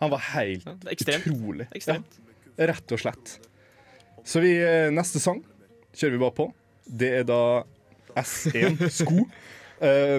Han 0.00 0.10
var 0.14 0.22
helt 0.32 0.86
ekstremt. 0.90 1.26
utrolig. 1.26 1.66
Ekstremt. 1.76 2.16
Ja, 2.56 2.66
rett 2.70 2.94
og 2.94 3.02
slett. 3.02 3.34
Så 4.26 4.40
vi, 4.42 4.54
eh, 4.62 4.88
neste 4.94 5.20
sang 5.22 5.42
kjører 5.94 6.16
vi 6.16 6.22
bare 6.22 6.34
på. 6.38 6.46
Det 6.86 7.10
er 7.20 7.26
da 7.28 7.40
S1 8.18 8.80
Sko 8.90 9.20
eh, 9.22 9.36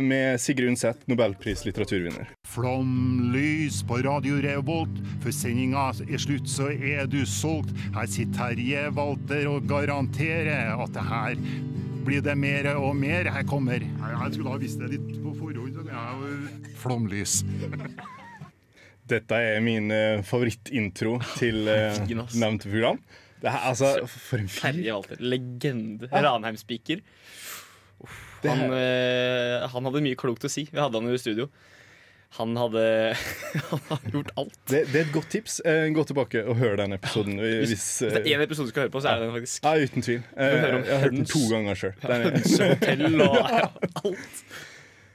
med 0.01 0.39
Sigrid 0.41 0.69
Undset, 0.69 1.03
nobelpris 1.09 1.63
litteraturvinner. 1.65 2.27
Flomlys 2.47 3.81
på 3.87 3.97
Radio 4.05 4.37
Revolt. 4.43 4.97
Før 5.23 5.33
sendinga 5.35 5.87
er 6.05 6.21
slutt, 6.21 6.47
så 6.51 6.69
er 6.75 7.07
du 7.09 7.21
solgt. 7.29 7.71
Her 7.95 8.09
sitter 8.11 8.35
Terje 8.55 8.83
Walter 8.97 9.47
og 9.51 9.65
garanterer 9.69 10.73
at 10.75 10.93
det 10.95 11.05
her 11.09 11.39
blir 12.05 12.21
det 12.25 12.35
mer 12.37 12.69
og 12.77 12.91
mer. 12.99 13.25
Her 13.33 13.43
kommer 13.49 13.81
Jeg 13.81 14.33
skulle 14.35 14.53
ha 14.53 14.61
visst 14.61 14.79
det 14.83 14.91
litt 14.93 15.07
på 15.23 15.33
forhånd. 15.39 15.73
så 15.73 15.85
jeg 15.87 15.97
er 15.97 16.15
jo- 16.21 16.73
Flomlys. 16.83 17.39
Dette 19.09 19.37
er 19.37 19.59
min 19.61 19.91
eh, 19.93 20.21
favorittintro 20.25 21.19
til 21.37 21.59
nevnt 21.67 22.33
nevnte 22.41 22.69
program. 22.71 22.99
Det 23.41 23.51
her, 23.53 23.65
altså, 23.69 23.89
for 24.09 24.41
en 24.41 24.47
fyr. 24.49 24.61
Terje 24.71 24.93
Walter. 24.95 25.19
Legende. 25.21 26.07
Ranheim-spiker. 26.09 27.01
Han, 28.49 28.73
eh, 28.75 29.65
han 29.71 29.87
hadde 29.89 30.01
mye 30.05 30.17
klokt 30.19 30.45
å 30.45 30.51
si. 30.51 30.67
Vi 30.71 30.79
hadde 30.81 30.99
han 31.01 31.09
i 31.13 31.17
studio. 31.21 31.47
Han 32.35 32.51
hadde 32.59 32.81
Han 33.89 34.09
gjort 34.11 34.31
alt. 34.35 34.55
Det, 34.67 34.81
det 34.91 34.99
er 34.99 35.05
et 35.05 35.13
godt 35.15 35.29
tips. 35.31 35.59
Eh, 35.63 35.85
gå 35.95 36.03
tilbake 36.09 36.41
og 36.43 36.57
hør 36.59 36.75
den 36.81 36.95
episoden. 36.97 37.37
Hvis, 37.39 37.71
Hvis 37.71 37.87
det 38.11 38.21
er 38.25 38.29
én 38.35 38.43
episode 38.43 38.67
du 38.67 38.73
skal 38.73 38.85
høre 38.87 38.93
på, 38.95 39.01
så 39.05 39.13
er 39.13 39.21
det 39.21 39.27
den 39.29 39.35
faktisk. 39.37 39.63
ja, 39.63 39.75
uten 39.87 40.03
tvil. 40.07 40.21
Eh, 40.35 40.55
jeg 40.55 40.91
har 40.91 41.03
hørt 41.05 41.15
den 41.15 41.29
to 41.31 41.43
ganger 41.51 41.79
sjøl. 41.79 41.93
Hønsehotell 42.03 43.21
og 43.23 43.37
alt. 44.03 44.41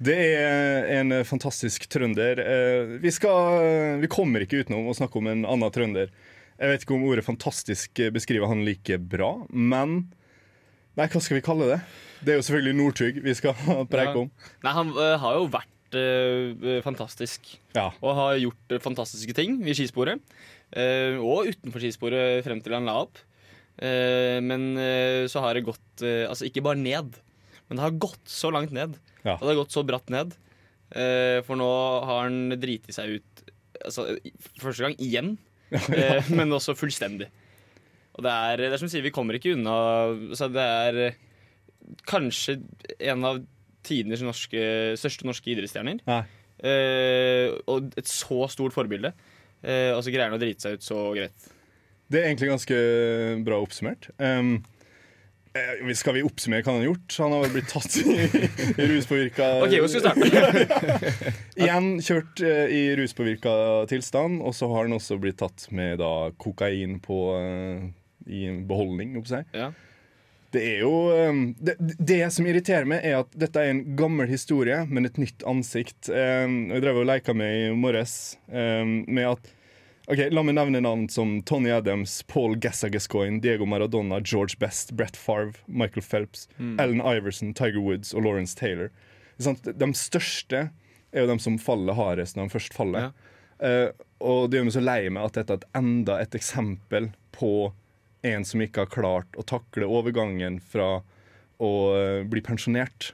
Det 0.00 0.16
er 0.16 0.86
en 0.96 1.12
eh, 1.18 1.26
fantastisk 1.28 1.84
trønder. 1.92 2.40
Eh, 2.40 2.94
Vi, 3.04 3.12
skal, 3.12 3.98
vi 4.00 4.08
kommer 4.08 4.46
ikke 4.46 4.62
utenom 4.64 4.88
å 4.88 4.96
snakke 4.96 5.20
om 5.20 5.28
en 5.28 5.44
annen 5.44 5.74
trønder. 5.74 6.08
Jeg 6.60 6.72
vet 6.72 6.82
ikke 6.86 6.96
om 6.96 7.04
ordet 7.08 7.24
'fantastisk' 7.24 8.00
beskriver 8.12 8.48
han 8.48 8.64
like 8.64 8.96
bra, 9.00 9.30
men 9.48 10.06
Nei, 10.98 11.06
hva 11.06 11.22
skal 11.22 11.38
vi 11.38 11.44
kalle 11.44 11.68
det? 11.70 11.80
Det 12.20 12.34
er 12.34 12.40
jo 12.40 12.46
selvfølgelig 12.46 12.76
Northug 12.76 13.20
vi 13.24 13.34
skal 13.36 13.56
preike 13.92 14.24
om. 14.24 14.30
Nei, 14.64 14.74
han 14.76 14.92
uh, 14.96 15.14
har 15.22 15.38
jo 15.38 15.46
vært 15.52 15.96
uh, 15.96 16.78
fantastisk. 16.84 17.54
Ja. 17.76 17.88
Og 18.02 18.16
har 18.18 18.40
gjort 18.42 18.74
uh, 18.74 18.82
fantastiske 18.82 19.36
ting 19.36 19.60
i 19.64 19.76
skisporet. 19.76 20.22
og 20.70 21.48
utenfor 21.50 21.82
skisporet 21.82 22.44
frem 22.46 22.60
til 22.62 22.76
han 22.76 22.86
la 22.86 23.00
opp. 23.02 23.18
Men 23.80 24.76
så 25.32 25.40
har 25.40 25.56
det 25.56 25.64
gått 25.64 26.02
Altså 26.04 26.44
ikke 26.46 26.62
bare 26.62 26.78
ned, 26.78 27.16
men 27.66 27.78
det 27.78 27.82
har 27.82 27.96
gått 27.98 28.28
så 28.28 28.52
langt 28.52 28.70
ned. 28.70 28.94
Ja. 29.24 29.34
Og 29.34 29.42
det 29.42 29.50
har 29.54 29.58
gått 29.64 29.74
så 29.74 29.82
bratt 29.82 30.12
ned. 30.12 30.36
For 31.48 31.58
nå 31.58 31.70
har 32.06 32.28
han 32.28 32.54
driti 32.60 32.94
seg 32.94 33.16
ut 33.16 33.42
altså, 33.82 34.06
første 34.60 34.84
gang 34.84 34.94
igjen, 35.02 35.32
men 36.38 36.54
også 36.54 36.76
fullstendig. 36.78 37.30
Og 38.18 38.26
det 38.26 38.32
er, 38.32 38.64
det 38.64 38.72
er 38.74 38.82
som 38.82 38.90
sier, 38.90 39.04
vi 39.06 39.12
kommer 39.14 39.36
ikke 39.38 39.54
unna 39.54 39.76
Så 40.36 40.50
Det 40.52 40.64
er 40.64 41.14
kanskje 42.10 42.58
en 42.98 43.24
av 43.26 43.40
tidenes 43.86 44.20
norske, 44.22 44.60
største 45.00 45.24
norske 45.26 45.48
idrettsstjerner. 45.50 46.02
Nei. 46.06 46.20
Eh, 46.60 47.54
og 47.70 47.94
et 47.98 48.10
så 48.10 48.44
stort 48.52 48.76
forbilde. 48.76 49.14
Eh, 49.64 49.90
og 49.94 50.02
så 50.04 50.12
greier 50.12 50.28
han 50.28 50.36
å 50.36 50.42
drite 50.42 50.66
seg 50.66 50.76
ut 50.76 50.84
så 50.84 51.06
greit. 51.16 51.48
Det 52.10 52.20
er 52.20 52.28
egentlig 52.28 52.50
ganske 52.50 52.76
bra 53.46 53.60
oppsummert. 53.62 54.10
Um, 54.18 54.58
skal 55.98 56.14
vi 56.14 56.22
oppsummere 56.22 56.62
hva 56.62 56.72
han 56.72 56.80
har 56.80 56.88
gjort? 56.88 57.14
Han 57.18 57.32
har 57.34 57.52
blitt 57.54 57.70
tatt 57.72 57.96
i, 57.98 58.16
i 58.70 58.88
ruspåvirka 58.92 59.48
OK, 59.64 59.76
hvor 59.82 59.90
skal 59.90 60.02
vi 60.02 60.28
starte? 60.28 61.32
Igjen 61.60 61.88
kjørt 62.06 62.42
eh, 62.46 62.74
i 62.74 62.82
ruspåvirka 62.98 63.54
tilstand, 63.90 64.38
og 64.46 64.54
så 64.54 64.68
har 64.70 64.86
han 64.86 64.94
også 64.94 65.18
blitt 65.22 65.40
tatt 65.42 65.66
med 65.74 65.98
da 66.02 66.30
kokain 66.38 67.00
på, 67.02 67.18
eh, 67.38 67.88
i 68.30 68.46
beholdning. 68.66 69.16
Ja. 69.52 69.70
Det 70.50 70.62
er 70.66 70.80
jo 70.82 70.94
um, 71.30 71.42
det, 71.62 71.76
det 72.02 72.24
som 72.34 72.46
irriterer 72.50 72.88
meg, 72.90 73.04
er 73.06 73.20
at 73.20 73.36
dette 73.38 73.60
er 73.62 73.70
en 73.70 73.84
gammel 73.98 74.26
historie, 74.32 74.80
men 74.90 75.06
et 75.06 75.18
nytt 75.22 75.44
ansikt. 75.46 76.08
Um, 76.10 76.70
jeg 76.74 76.82
drev 76.82 76.98
og 77.04 77.06
leka 77.06 77.34
med 77.38 77.54
i 77.54 77.72
morges 77.78 78.36
um, 78.50 79.00
med 79.06 79.28
at 79.36 79.56
Ok, 80.10 80.18
La 80.34 80.42
meg 80.42 80.56
nevne 80.56 80.80
navn 80.82 81.04
som 81.12 81.36
Tony 81.46 81.70
Adams, 81.70 82.16
Paul 82.26 82.56
Gassagascoigne, 82.58 83.38
Diego 83.44 83.62
Maradona, 83.68 84.16
George 84.26 84.56
Best, 84.58 84.90
Brett 84.98 85.14
Favre, 85.14 85.60
Michael 85.70 86.02
Phelps, 86.02 86.48
Mm. 86.58 86.72
Allen 86.82 87.02
Iverson, 87.04 87.52
Tiger 87.54 87.78
Woods 87.78 88.10
og 88.16 88.24
Lawrence 88.26 88.56
Taylor. 88.58 88.90
De 89.38 89.92
største 89.94 90.64
er 91.12 91.22
jo 91.22 91.28
de 91.30 91.36
som 91.38 91.60
faller 91.62 91.94
hardest 91.94 92.34
når 92.34 92.48
de 92.48 92.54
først 92.56 92.74
faller. 92.74 93.12
Eh, 93.62 93.92
og 94.18 94.50
det 94.50 94.58
gjør 94.58 94.66
meg 94.66 94.74
så 94.74 94.82
lei 94.82 94.98
meg 95.14 95.28
at 95.28 95.38
dette 95.38 95.56
er 95.60 95.78
enda 95.78 96.18
et 96.24 96.34
eksempel 96.34 97.12
på 97.36 97.52
en 98.26 98.44
som 98.46 98.62
ikke 98.62 98.84
har 98.84 98.92
klart 98.92 99.38
å 99.38 99.46
takle 99.46 99.88
overgangen 99.88 100.58
fra 100.60 101.00
å 101.60 101.72
eh, 101.96 102.22
bli 102.28 102.42
pensjonert. 102.44 103.12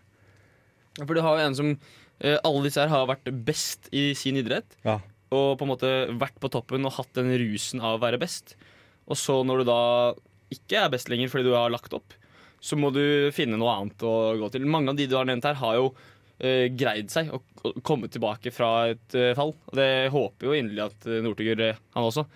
For 0.98 1.14
du 1.14 1.22
har 1.24 1.38
jo 1.38 1.46
en 1.46 1.58
som 1.58 1.72
eh, 1.74 2.38
Alle 2.40 2.64
disse 2.66 2.80
her 2.80 2.92
har 2.92 3.08
vært 3.10 3.28
best 3.46 3.90
i 3.94 4.08
sin 4.18 4.38
idrett. 4.40 4.78
Ja. 4.86 5.00
Og 5.34 5.56
på 5.58 5.66
en 5.66 5.72
måte 5.72 5.92
vært 6.18 6.38
på 6.42 6.50
toppen 6.52 6.86
og 6.86 6.96
hatt 6.98 7.12
den 7.18 7.32
rusen 7.42 7.82
av 7.82 7.98
å 7.98 8.02
være 8.02 8.20
best. 8.22 8.54
Og 9.06 9.18
så 9.18 9.40
når 9.46 9.62
du 9.62 9.70
da 9.70 9.82
ikke 10.54 10.84
er 10.84 10.92
best 10.92 11.10
lenger 11.10 11.30
fordi 11.30 11.48
du 11.48 11.56
har 11.56 11.72
lagt 11.74 11.94
opp, 11.96 12.14
så 12.62 12.78
må 12.78 12.90
du 12.94 13.30
finne 13.34 13.58
noe 13.58 13.74
annet 13.74 14.02
å 14.06 14.34
gå 14.40 14.50
til. 14.54 14.66
Mange 14.70 14.92
av 14.92 14.98
de 14.98 15.08
du 15.10 15.16
har 15.18 15.26
nevnt 15.28 15.46
her, 15.46 15.58
har 15.60 15.78
jo 15.78 15.90
eh, 16.38 16.66
greid 16.74 17.12
seg 17.12 17.30
å 17.34 17.42
komme 17.86 18.10
tilbake 18.12 18.52
fra 18.54 18.88
et 18.92 19.16
eh, 19.18 19.34
fall. 19.38 19.54
Og 19.70 19.78
det 19.78 20.08
håper 20.14 20.48
jo 20.48 20.56
inderlig 20.56 20.86
at 20.86 21.08
uh, 21.08 21.20
Northug 21.24 21.50
gjør, 21.50 21.64
eh, 21.68 21.80
han 21.96 22.08
også. 22.08 22.26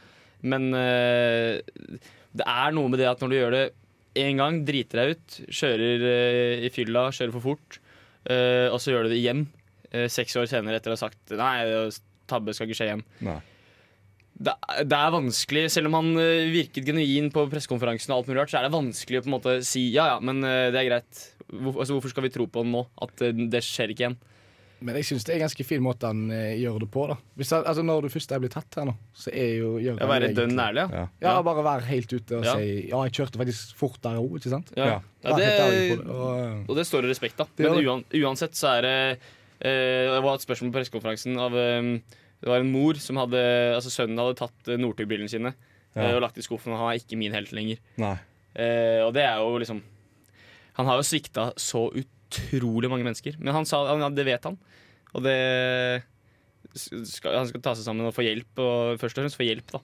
Men 0.50 0.70
eh, 0.76 1.60
det 2.36 2.46
er 2.46 2.74
noe 2.76 2.90
med 2.90 3.00
det 3.02 3.08
at 3.10 3.22
når 3.22 3.32
du 3.32 3.36
gjør 3.38 3.56
det 3.56 3.64
én 4.20 4.40
gang, 4.40 4.60
driter 4.66 5.00
deg 5.00 5.14
ut, 5.14 5.38
kjører 5.54 6.04
eh, 6.10 6.66
i 6.66 6.70
fylla, 6.74 7.08
kjører 7.14 7.34
for 7.36 7.46
fort, 7.52 7.78
eh, 8.26 8.66
og 8.70 8.78
så 8.82 8.94
gjør 8.94 9.06
du 9.06 9.12
det 9.14 9.20
igjen 9.20 9.44
eh, 9.90 10.08
seks 10.10 10.34
år 10.40 10.50
senere 10.50 10.80
etter 10.80 10.92
å 10.92 10.98
ha 10.98 11.02
sagt 11.04 11.34
nei, 11.38 11.54
tabbe 12.30 12.54
skal 12.54 12.68
ikke 12.68 12.78
skje 12.80 12.90
igjen. 12.90 13.04
Det, 14.40 14.54
det 14.88 14.96
er 14.96 15.12
vanskelig, 15.12 15.66
selv 15.74 15.90
om 15.90 15.98
han 15.98 16.10
eh, 16.22 16.48
virket 16.52 16.86
genuin 16.88 17.28
på 17.34 17.44
pressekonferansen, 17.52 18.14
og 18.14 18.22
alt 18.22 18.30
mulig 18.30 18.40
rart, 18.40 18.52
så 18.52 18.60
er 18.60 18.66
det 18.66 18.74
vanskelig 18.74 19.20
å 19.20 19.24
på 19.26 19.30
en 19.30 19.36
måte 19.36 19.56
si 19.66 19.88
ja, 19.92 20.06
ja, 20.14 20.18
men 20.24 20.40
eh, 20.46 20.70
det 20.72 20.80
er 20.80 20.88
greit. 20.88 21.24
Hvor, 21.50 21.80
altså, 21.82 21.96
hvorfor 21.96 22.14
skal 22.14 22.24
vi 22.24 22.32
tro 22.34 22.46
på 22.48 22.64
den 22.64 22.72
nå? 22.72 22.86
At 23.04 23.20
det 23.20 23.62
skjer 23.66 23.92
ikke 23.92 24.06
igjen. 24.06 24.20
Men 24.80 24.96
jeg 24.96 25.04
syns 25.10 25.24
det 25.26 25.34
er 25.34 25.38
en 25.40 25.42
ganske 25.44 25.64
fin 25.68 25.82
måte 25.84 26.08
han 26.08 26.30
eh, 26.32 26.54
gjør 26.56 26.78
det 26.80 26.86
på. 26.90 27.02
da 27.10 27.16
Hvis 27.36 27.50
han, 27.52 27.64
altså 27.68 27.82
Når 27.84 28.02
du 28.02 28.08
først 28.08 28.32
er 28.32 28.38
blitt 28.40 28.54
tatt 28.56 28.78
her 28.80 28.86
nå, 28.88 28.94
så 29.12 29.28
er 29.32 29.50
jo 29.58 29.74
gjør 29.78 29.98
Ja, 29.98 30.06
han 30.06 30.12
være 30.14 30.30
dønn 30.34 30.54
ærlig, 30.64 30.84
ja. 30.96 31.02
Ja, 31.20 31.34
bare 31.42 31.64
være 31.66 31.84
helt 31.90 32.12
ute 32.14 32.38
og 32.38 32.44
Ja. 32.48 32.54
si 32.56 32.88
Ja, 32.88 33.02
jeg 33.04 33.12
kjørte 33.18 33.38
faktisk 33.42 33.74
fort 33.76 34.00
der 34.02 34.16
òg, 34.16 34.36
ikke 34.38 34.50
sant? 34.54 34.72
Ja. 34.76 34.86
Ja, 34.86 35.00
Være 35.22 35.36
det- 35.36 35.46
helt 35.50 35.60
ærlig 35.66 35.90
på 35.90 36.00
det, 36.00 36.08
og, 36.16 36.64
Og 36.70 36.76
det 36.76 36.86
står 36.86 37.02
det 37.02 37.10
respekt 37.10 37.40
av. 37.40 37.48
Det 37.56 37.66
gjør 37.66 37.74
Men 37.74 37.78
det. 37.84 37.88
uan, 37.88 38.04
uansett 38.24 38.54
så 38.56 38.78
er 38.78 38.82
det 38.82 39.18
eh, 39.60 40.08
Det 40.16 40.22
var 40.24 40.34
et 40.34 40.46
spørsmål 40.46 40.72
på 40.72 40.78
pressekonferansen 40.80 41.36
av 41.38 41.52
eh, 41.54 41.82
Det 42.40 42.48
var 42.48 42.60
en 42.60 42.72
mor 42.72 42.94
som 42.94 43.16
hadde 43.16 43.74
Altså 43.76 43.90
sønnen 43.92 44.16
hadde 44.18 44.36
tatt 44.40 44.68
eh, 44.68 44.76
Northug-brillene 44.80 45.28
sine 45.28 45.52
Ja. 45.94 46.02
eh, 46.08 46.14
og 46.16 46.22
lagt 46.22 46.38
i 46.38 46.42
skuffen, 46.42 46.72
og 46.72 46.78
han 46.78 46.94
er 46.94 47.00
ikke 47.02 47.18
min 47.18 47.32
helt 47.34 47.50
lenger. 47.52 47.76
Nei. 47.98 48.16
Eh, 48.56 49.04
og 49.04 49.12
det 49.12 49.22
er 49.28 49.36
jo 49.42 49.58
liksom 49.58 49.82
Han 50.78 50.86
har 50.86 50.96
jo 50.96 51.02
svikta 51.02 51.52
så 51.58 51.90
utrolig 52.30 52.90
mange 52.90 53.04
mennesker. 53.06 53.36
Men 53.38 53.54
han 53.54 53.66
sa 53.66 53.82
han, 53.90 54.14
det 54.14 54.24
vet 54.28 54.44
han. 54.46 54.56
Og 55.14 55.22
det 55.26 55.38
skal, 56.74 57.34
Han 57.40 57.48
skal 57.50 57.62
ta 57.64 57.74
seg 57.74 57.86
sammen 57.88 58.06
og 58.06 58.14
få 58.14 58.22
hjelp, 58.26 58.60
og 58.62 59.00
først 59.00 59.18
og 59.18 59.24
fremst 59.24 59.38
få 59.40 59.46
hjelp, 59.48 59.72
da. 59.74 59.80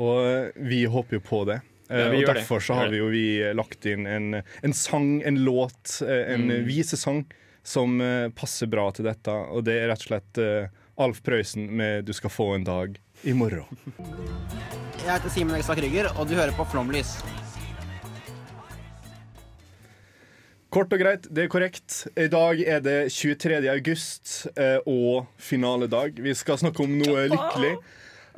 Og 0.00 0.22
eh, 0.24 0.64
vi 0.70 0.84
håper 0.88 1.18
jo 1.18 1.22
på 1.26 1.42
det. 1.50 1.58
Eh, 1.90 1.98
Ja, 2.00 2.08
og. 2.08 2.24
Derfor 2.32 2.62
så 2.64 2.74
har 2.78 2.88
vi 2.88 3.02
jo 3.02 3.10
vi 3.12 3.24
eh, 3.42 3.52
lagt 3.58 3.84
inn 3.90 4.06
en, 4.08 4.38
en 4.40 4.72
sang, 4.76 5.20
en 5.28 5.42
låt, 5.44 5.98
en 6.06 6.46
Mm. 6.48 6.64
visesang 6.68 7.24
som 7.62 8.00
passer 8.34 8.66
bra 8.66 8.88
til 8.90 9.04
dette. 9.06 9.30
Og 9.30 9.62
det 9.68 9.76
er 9.78 9.88
rett 9.92 10.02
og 10.02 10.08
slett 10.08 10.40
Alf 10.98 11.20
Prøysen 11.22 11.68
med 11.70 12.04
'Du 12.04 12.12
skal 12.12 12.30
få 12.30 12.54
en 12.56 12.64
dag 12.64 12.98
i 13.24 13.30
morgen'. 13.32 13.68
Jeg 15.02 15.10
heter 15.12 15.28
Simen 15.30 15.54
Ekstad 15.54 15.78
Krüger, 15.78 16.10
og 16.18 16.26
du 16.28 16.34
hører 16.34 16.50
på 16.56 16.64
Flomlys. 16.72 17.22
Kort 20.72 20.94
og 20.96 21.02
greit, 21.02 21.26
det 21.28 21.42
er 21.44 21.48
korrekt. 21.52 21.94
I 22.16 22.30
dag 22.32 22.60
er 22.64 22.78
det 22.80 23.10
23. 23.12 23.58
august 23.68 24.46
eh, 24.56 24.78
og 24.88 25.26
finaledag. 25.36 26.16
Vi 26.24 26.32
skal 26.32 26.62
snakke 26.62 26.86
om 26.86 26.94
noe 26.96 27.26
lykkelig. 27.28 27.74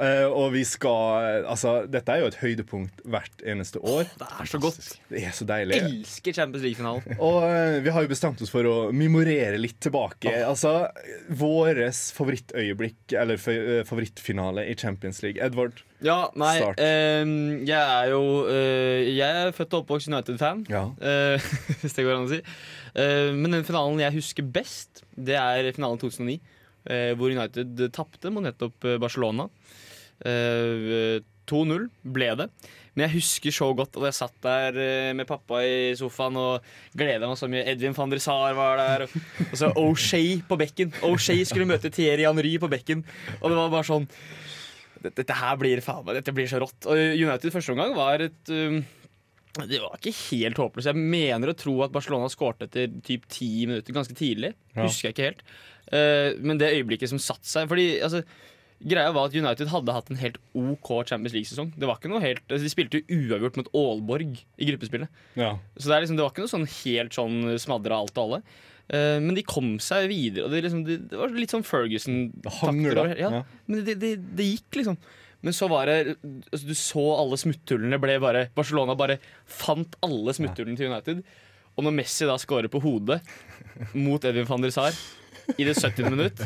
Eh, 0.03 0.25
og 0.27 0.49
vi 0.55 0.65
skal 0.67 1.45
Altså, 1.47 1.85
dette 1.87 2.11
er 2.11 2.23
jo 2.25 2.29
et 2.33 2.39
høydepunkt 2.41 3.03
hvert 3.07 3.45
eneste 3.47 3.79
år. 3.79 4.09
Det 4.19 4.27
er 4.41 4.49
så 4.51 4.59
godt. 4.63 4.89
Det 5.11 5.21
er 5.23 5.35
så 5.37 5.47
deilig. 5.47 5.79
Elsker 5.87 6.35
Champions 6.35 6.65
League-finalen. 6.67 7.19
Og 7.23 7.37
uh, 7.47 7.79
vi 7.85 7.93
har 7.95 8.03
jo 8.03 8.11
bestemt 8.11 8.43
oss 8.43 8.51
for 8.51 8.67
å 8.67 8.75
memorere 8.95 9.59
litt 9.61 9.79
tilbake. 9.85 10.33
Altså, 10.49 10.73
Våres 11.31 12.09
favorittøyeblikk, 12.17 13.15
eller 13.21 13.39
eh, 13.39 13.83
favorittfinale 13.87 14.65
i 14.71 14.75
Champions 14.79 15.23
League. 15.23 15.39
Edvard, 15.45 15.83
Ja, 16.05 16.25
nei, 16.37 16.57
Start. 16.59 16.83
Uh, 16.83 17.63
jeg 17.65 17.79
er 17.79 18.11
jo 18.13 18.23
eh, 18.51 19.13
Jeg 19.15 19.45
er 19.47 19.55
født 19.57 19.77
og 19.79 19.85
oppvokst 19.85 20.11
United-fan, 20.11 20.67
Ja. 20.73 20.89
eh, 21.01 21.47
hvis 21.85 21.95
det 21.97 22.05
går 22.07 22.19
an 22.19 22.27
å 22.27 22.33
si. 22.35 22.41
Eh, 22.99 23.31
men 23.35 23.55
den 23.57 23.65
finalen 23.67 24.03
jeg 24.03 24.19
husker 24.19 24.47
best, 24.55 25.05
det 25.15 25.39
er 25.39 25.71
finalen 25.75 26.03
2009, 26.03 26.37
eh, 26.91 27.13
hvor 27.19 27.31
United 27.33 27.87
tapte 27.95 28.31
mot 28.35 28.45
nettopp 28.45 28.91
eh, 28.91 28.99
Barcelona. 29.03 29.49
Eh, 30.23 31.21
2-0 31.51 31.89
ble 32.15 32.31
det. 32.41 32.49
Men 32.95 33.09
jeg 33.09 33.17
husker 33.19 33.55
så 33.55 33.69
godt 33.75 33.97
at 33.99 34.07
jeg 34.07 34.17
satt 34.21 34.37
der 34.47 34.79
eh, 34.79 35.11
med 35.19 35.27
pappa 35.27 35.61
i 35.67 35.93
sofaen 35.99 36.39
og 36.39 36.67
gleda 36.95 37.27
meg 37.27 37.41
så 37.41 37.49
mye. 37.51 37.65
Edvin 37.73 37.97
van 37.97 38.13
der 38.13 38.23
Sar 38.23 38.55
var 38.57 38.79
der. 38.79 39.07
Og, 39.09 39.17
og 39.49 39.59
så 39.59 39.71
O'Shay 39.83 40.39
på 40.47 40.59
bekken. 40.61 40.95
O'Shay 41.07 41.43
skulle 41.49 41.69
møte 41.69 41.91
Thierry 41.95 42.29
Henry 42.29 42.55
på 42.63 42.71
bekken. 42.71 43.03
Og 43.41 43.51
det 43.51 43.59
var 43.59 43.75
bare 43.75 43.89
sånn 43.91 44.09
dette, 45.05 45.37
her 45.37 45.57
blir 45.61 45.83
faen 45.85 46.05
meg, 46.07 46.17
dette 46.17 46.33
blir 46.33 46.49
så 46.49 46.61
rått. 46.63 46.87
Og 46.89 46.97
United 46.97 47.53
første 47.53 47.75
omgang 47.75 47.93
var 47.97 48.23
et 48.25 48.53
um, 48.55 48.79
Det 49.59 49.83
var 49.83 49.99
ikke 49.99 50.15
helt 50.31 50.61
håpløst. 50.63 50.89
Jeg 50.89 51.11
mener 51.19 51.53
å 51.53 51.59
tro 51.59 51.77
at 51.85 51.93
Barcelona 51.95 52.31
skårte 52.33 52.71
etter 52.71 52.95
typ 53.05 53.27
ti 53.29 53.51
minutter 53.69 53.97
ganske 53.97 54.17
tidlig. 54.17 54.55
Ja. 54.73 54.87
Husker 54.87 55.11
jeg 55.11 55.17
ikke 55.17 55.29
helt. 55.29 55.45
Uh, 55.91 56.41
men 56.41 56.63
det 56.63 56.73
øyeblikket 56.79 57.11
som 57.11 57.21
satte 57.21 57.45
seg 57.45 57.69
Fordi 57.69 57.99
altså, 58.01 58.23
Greia 58.85 59.15
var 59.17 59.31
at 59.31 59.37
United 59.37 59.71
hadde 59.73 59.95
hatt 59.97 60.11
en 60.13 60.21
helt 60.21 60.37
OK 60.53 60.91
Champions 61.09 61.33
League-sesong. 61.33 61.73
Det 61.73 61.89
var 61.89 61.97
ikke 61.97 62.11
noe 62.13 62.21
helt 62.21 62.43
altså, 62.51 62.67
De 62.67 62.73
spilte 62.73 63.01
jo 63.01 63.19
uavgjort 63.23 63.57
mot 63.61 63.71
Aalborg 63.81 64.37
i 64.37 64.69
gruppespillet. 64.69 65.23
Ja. 65.41 65.55
Så 65.79 65.89
det, 65.89 66.03
liksom, 66.05 66.19
det 66.19 66.27
var 66.27 66.35
ikke 66.35 66.45
noe 66.45 66.53
sånn 66.53 66.69
helt 66.69 67.17
sånn 67.17 67.39
smadra 67.63 68.03
alt 68.05 68.19
og 68.19 68.25
alle. 68.27 68.41
Eh, 68.93 69.17
men 69.25 69.33
de 69.39 69.47
kom 69.49 69.75
seg 69.83 70.11
videre. 70.13 70.47
Og 70.47 70.53
det, 70.53 70.61
liksom, 70.67 70.85
det, 70.85 70.99
det 71.11 71.21
var 71.21 71.33
litt 71.33 71.55
sånn 71.55 71.65
Ferguson. 71.67 72.27
hangla, 72.61 73.09
Ja, 73.17 73.33
ja. 73.39 73.43
Men 73.71 73.87
det, 73.89 73.97
det, 74.03 74.15
det 74.37 74.51
gikk, 74.53 74.69
liksom. 74.83 75.01
Men 75.45 75.57
så 75.57 75.69
var 75.69 75.89
det 75.89 75.97
altså, 76.17 76.63
Du 76.65 76.77
så 76.79 77.03
alle 77.19 77.37
smutthullene 77.41 77.99
ble 78.01 78.15
bare 78.23 78.47
Barcelona 78.57 78.95
bare 78.97 79.19
fant 79.45 79.97
alle 80.05 80.33
smutthullene 80.37 80.81
til 80.81 80.93
United. 80.93 81.25
Og 81.75 81.85
når 81.85 81.97
Messi 81.97 82.29
da 82.29 82.37
scorer 82.41 82.71
på 82.73 82.81
hodet 82.85 83.21
mot 83.97 84.25
Edvin 84.25 84.49
van 84.49 84.65
der 84.65 84.73
Sar 84.73 84.97
i 85.59 85.65
det 85.67 85.75
70. 85.77 86.09
minutt 86.13 86.41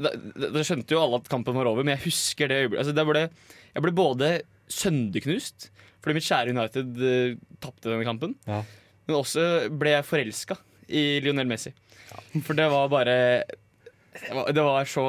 da, 0.00 0.62
skjønte 0.64 0.94
jo 0.94 1.00
alle 1.02 1.18
at 1.22 1.28
kampen 1.32 1.56
var 1.56 1.68
over, 1.70 1.84
men 1.84 1.96
jeg 1.96 2.06
husker 2.08 2.48
det 2.50 2.58
øyeblikket. 2.64 2.82
Altså, 2.82 2.94
det 2.96 3.04
ble, 3.08 3.22
jeg 3.76 3.84
ble 3.86 3.94
både 3.96 4.30
sønderknust 4.72 5.68
fordi 6.02 6.16
mitt 6.18 6.26
kjære 6.26 6.50
United 6.50 6.96
uh, 6.98 7.36
tapte 7.62 7.86
denne 7.92 8.06
kampen, 8.08 8.32
Ja. 8.50 8.62
men 9.06 9.18
også 9.20 9.44
ble 9.78 9.92
jeg 9.94 10.06
forelska 10.08 10.56
i 10.90 11.20
Lionel 11.22 11.46
Messi. 11.46 11.70
For 12.42 12.58
det 12.58 12.66
var 12.72 12.88
bare 12.90 13.14
det 13.46 14.34
var, 14.34 14.50
det 14.52 14.64
var 14.66 14.88
så 14.90 15.04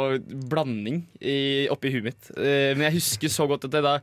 blanding 0.51 1.01
i, 1.19 1.65
oppi 1.73 1.89
huet 1.95 2.05
mitt. 2.11 2.29
Uh, 2.37 2.71
men 2.77 2.85
jeg 2.87 2.99
husker 2.99 3.33
så 3.33 3.47
godt 3.49 3.65
at 3.67 3.73
jeg 3.79 3.85
da 3.87 3.95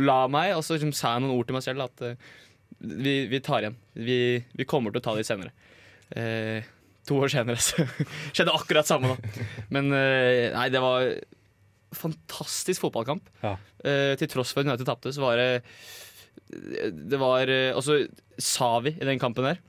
la 0.00 0.22
meg, 0.32 0.54
og 0.56 0.64
så 0.64 0.78
liksom 0.78 0.94
sa 0.96 1.14
jeg 1.16 1.26
noen 1.26 1.36
ord 1.36 1.46
til 1.50 1.58
meg 1.58 1.66
selv 1.68 1.84
at 1.84 2.04
uh, 2.06 2.32
vi, 2.80 3.14
vi 3.28 3.42
tar 3.44 3.66
igjen. 3.66 3.76
Vi, 3.98 4.18
vi 4.56 4.66
kommer 4.68 4.94
til 4.94 5.02
å 5.02 5.06
ta 5.08 5.14
det 5.18 5.26
senere. 5.28 5.52
Eh, 6.16 6.64
to 7.08 7.18
år 7.22 7.32
senere 7.32 7.60
så 7.62 7.86
skjedde 8.34 8.54
akkurat 8.54 8.88
samme, 8.88 9.14
da. 9.14 9.46
Men 9.74 9.90
eh, 9.96 10.48
nei, 10.54 10.68
det 10.74 10.82
var 10.84 11.08
fantastisk 11.96 12.84
fotballkamp. 12.84 13.30
Ja. 13.42 13.56
Uh, 13.80 14.12
til 14.20 14.28
tross 14.30 14.52
for 14.52 14.60
at 14.60 14.68
United 14.68 14.88
tapte, 14.88 15.12
så 15.14 15.22
var 15.22 15.38
det 15.38 15.62
Det 17.08 17.20
var 17.20 17.48
Altså, 17.48 18.00
også 18.02 18.42
Savi 18.42 18.92
i 18.96 19.06
den 19.08 19.20
kampen 19.22 19.46
der. 19.46 19.60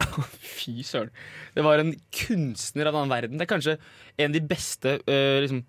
Fy 0.56 0.82
søren. 0.86 1.12
Det 1.54 1.64
var 1.64 1.82
en 1.82 1.94
kunstner 2.14 2.88
av 2.88 2.94
en 2.94 3.02
annen 3.02 3.14
verden. 3.14 3.38
Det 3.38 3.46
er 3.46 3.52
kanskje 3.52 3.76
en 4.16 4.30
av 4.30 4.36
de 4.36 4.42
beste 4.48 4.96
uh, 5.04 5.38
liksom, 5.44 5.62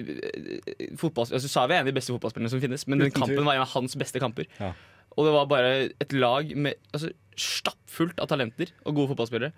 eh, 0.00 0.90
fotball, 1.00 1.28
altså 1.30 1.50
Savi 1.50 1.74
er 1.74 1.80
en 1.80 1.86
av 1.86 1.92
de 1.92 1.96
beste 1.96 2.14
fotballspillerne 2.14 2.52
som 2.52 2.62
finnes, 2.62 2.86
men 2.86 3.02
den 3.02 3.14
kampen 3.14 3.44
var 3.46 3.56
en 3.56 3.64
av 3.64 3.72
hans 3.74 3.96
beste 3.98 4.22
kamper. 4.22 4.50
Ja. 4.60 4.72
Og 5.16 5.28
det 5.28 5.32
var 5.36 5.48
bare 5.50 5.72
et 6.02 6.12
lag 6.16 6.50
med 6.56 6.76
altså, 6.92 7.12
stappfullt 7.40 8.20
av 8.20 8.28
talenter 8.32 8.72
og 8.84 8.98
gode 8.98 9.14
fotballspillere. 9.14 9.52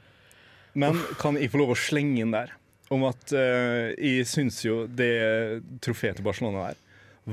Men 0.74 0.98
kan 1.20 1.36
jeg 1.40 1.50
få 1.52 1.62
lov 1.62 1.72
å 1.74 1.78
slenge 1.78 2.20
inn 2.24 2.34
der 2.36 2.52
om 2.90 3.02
at 3.04 3.32
uh, 3.36 3.92
jeg 4.00 4.24
syns 4.28 4.62
jo 4.64 4.86
det 4.88 5.12
trofeet 5.84 6.16
til 6.16 6.24
Barcelona 6.24 6.70
der 6.70 6.78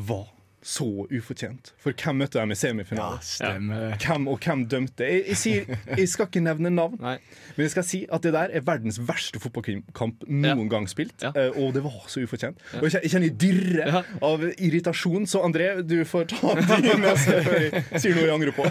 var 0.06 0.26
så 0.66 0.88
ufortjent. 1.14 1.70
For 1.78 1.94
hvem 1.94 2.18
møtte 2.24 2.40
dem 2.42 2.50
i 2.50 2.56
semifinalen? 2.58 3.20
Stemmer. 3.22 3.92
Hvem 4.02 4.24
og 4.32 4.40
hvem 4.42 4.64
dømte? 4.66 5.06
Jeg, 5.06 5.22
jeg, 5.30 5.38
sier, 5.38 5.76
jeg 6.00 6.08
skal 6.10 6.26
ikke 6.26 6.42
nevne 6.42 6.72
navn, 6.74 6.96
Nei. 7.04 7.20
men 7.54 7.68
jeg 7.68 7.72
skal 7.76 7.86
si 7.86 8.00
at 8.10 8.26
det 8.26 8.32
der 8.34 8.50
er 8.58 8.66
verdens 8.66 8.98
verste 9.06 9.38
fotballkamp 9.44 10.26
noen 10.26 10.66
gang 10.74 10.90
spilt. 10.90 11.14
Ja. 11.22 11.30
eh, 11.38 11.54
Og 11.62 11.76
det 11.78 11.84
var 11.86 12.10
så 12.10 12.24
ufortjent. 12.26 12.58
Og 12.82 12.90
jeg 12.90 13.12
kjenner- 13.14 13.30
jeg 13.30 13.38
dirre 13.46 14.02
av 14.26 14.48
irritasjon. 14.58 15.30
Så 15.30 15.44
André, 15.46 15.70
du 15.86 16.00
får 16.10 16.32
ta 16.34 16.56
din 16.82 17.06
neste 17.06 17.44
før 17.46 17.62
jeg 17.68 17.86
sier 18.02 18.18
noe 18.18 18.26
jeg 18.26 18.36
angrer 18.40 18.58
på. 18.58 18.66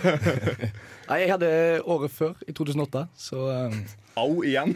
Nei, 1.09 1.21
jeg 1.23 1.31
hadde 1.37 1.53
året 1.95 2.11
før, 2.11 2.35
i 2.51 2.53
2008, 2.59 3.07
så 3.31 3.47
um, 3.71 3.79
Au 4.21 4.45
igjen. 4.47 4.71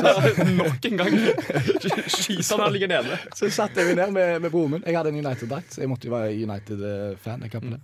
Nok 0.58 0.86
en 0.90 1.00
gang! 1.00 1.14
Skisene 2.10 2.66
han 2.66 2.74
ligger 2.74 2.90
nede. 2.92 3.16
Så 3.36 3.48
satte 3.52 3.80
jeg 3.80 3.92
meg 3.94 3.98
ned 4.02 4.14
med, 4.16 4.42
med 4.44 4.52
broren 4.52 4.76
min. 4.76 4.84
Jeg 4.84 4.98
hadde 4.98 5.12
en 5.14 5.20
United-drakt, 5.22 5.72
så 5.72 5.80
jeg 5.84 5.90
måtte 5.92 6.10
jo 6.10 6.14
være 6.14 6.34
United-fan. 6.36 7.44
den 7.46 7.52
kampen. 7.52 7.80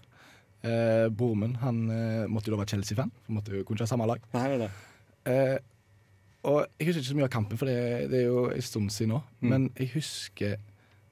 Eh, 0.60 1.06
broren 1.08 1.40
min 1.40 1.56
han 1.62 1.82
eh, 1.94 2.26
måtte 2.28 2.50
jo 2.50 2.56
da 2.56 2.60
være 2.60 2.74
Chelsea-fan. 2.74 3.12
måtte 3.32 3.56
jo 3.56 3.64
kunne 3.64 3.80
ikke 3.80 3.88
ha 3.88 3.92
samme 3.94 4.08
lag. 4.10 4.24
Nei, 4.36 4.46
nei. 4.60 4.70
Eh, 5.32 5.56
og 6.50 6.64
jeg 6.78 6.90
husker 6.90 7.00
ikke 7.00 7.10
så 7.12 7.16
mye 7.18 7.28
av 7.28 7.32
kampen, 7.32 7.60
for 7.60 7.68
det, 7.68 8.10
det 8.12 8.22
er 8.22 8.28
jo 8.28 8.44
en 8.52 8.64
stund 8.64 8.92
siden 8.92 9.14
nå. 9.14 9.22
Men 9.44 9.70
jeg 9.76 9.92
husker 9.96 10.58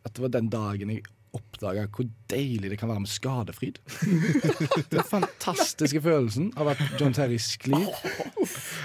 at 0.05 0.13
det 0.15 0.25
var 0.25 0.33
den 0.37 0.53
dagen 0.53 0.93
jeg 0.93 1.05
oppdaga 1.37 1.85
hvor 1.93 2.07
deilig 2.31 2.71
det 2.73 2.79
kan 2.81 2.91
være 2.91 3.05
med 3.05 3.11
skadefryd. 3.11 3.79
Den 4.95 5.05
fantastiske 5.07 6.03
følelsen 6.05 6.51
av 6.59 6.73
at 6.75 6.83
John 7.01 7.17
Terry 7.17 7.39
sklir. 7.43 7.89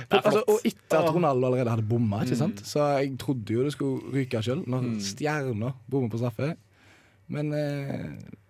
Altså, 0.10 0.44
og 0.48 0.68
etter 0.68 1.00
at 1.00 1.10
Ronaldo 1.14 1.50
allerede 1.50 1.74
hadde 1.76 1.88
bomma. 1.88 2.24
Så 2.28 2.86
jeg 3.00 3.16
trodde 3.22 3.56
jo 3.56 3.66
det 3.66 3.74
skulle 3.76 4.14
ryke 4.14 4.44
sjøl, 4.44 4.64
når 4.70 4.94
stjerna 5.04 5.74
bommer 5.90 6.12
på 6.14 6.22
straffe. 6.22 6.54
Men 7.34 7.54
eh, 7.56 8.08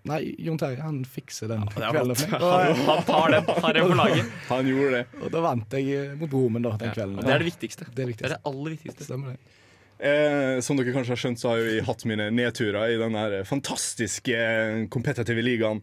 nei, 0.09 0.21
John 0.41 0.57
Terry 0.59 0.79
han 0.81 1.03
fikser 1.07 1.51
den 1.51 1.67
er 1.69 1.93
kvelden. 1.93 2.17
Han, 2.33 2.85
han 2.87 3.03
tar 3.07 3.35
den, 3.35 3.49
tar 3.49 3.77
den 3.77 3.89
for 3.91 3.99
laget. 3.99 4.31
Han 4.49 4.71
gjorde 4.71 4.95
det. 4.97 5.03
Og, 5.21 5.27
da 5.35 5.43
vant 5.45 5.75
jeg 5.77 5.99
eh, 5.99 6.15
mot 6.19 6.33
da, 6.33 6.77
den 6.81 6.95
kvelden. 6.95 7.19
Det 7.21 7.35
er 7.35 7.43
det 7.43 7.51
viktigste. 7.51 7.89
Det 7.89 8.05
er 8.05 8.13
det 8.13 8.17
Det 8.23 8.31
er 8.31 8.35
det 8.37 8.41
aller 8.49 8.75
viktigste. 8.75 9.07
Stemmer 9.07 9.35
det. 9.35 9.59
Eh, 10.03 10.59
som 10.59 10.75
dere 10.75 10.91
kanskje 10.91 11.13
har 11.15 11.21
skjønt, 11.21 11.39
så 11.39 11.53
har 11.53 11.61
jo 11.61 11.75
jeg 11.77 11.85
hatt 11.87 12.01
mine 12.09 12.25
nedturer 12.35 12.91
i 12.91 12.97
den 12.99 13.15
fantastiske 13.47 14.35
eh, 14.35 14.81
kompetitive 14.91 15.45
ligaen, 15.45 15.79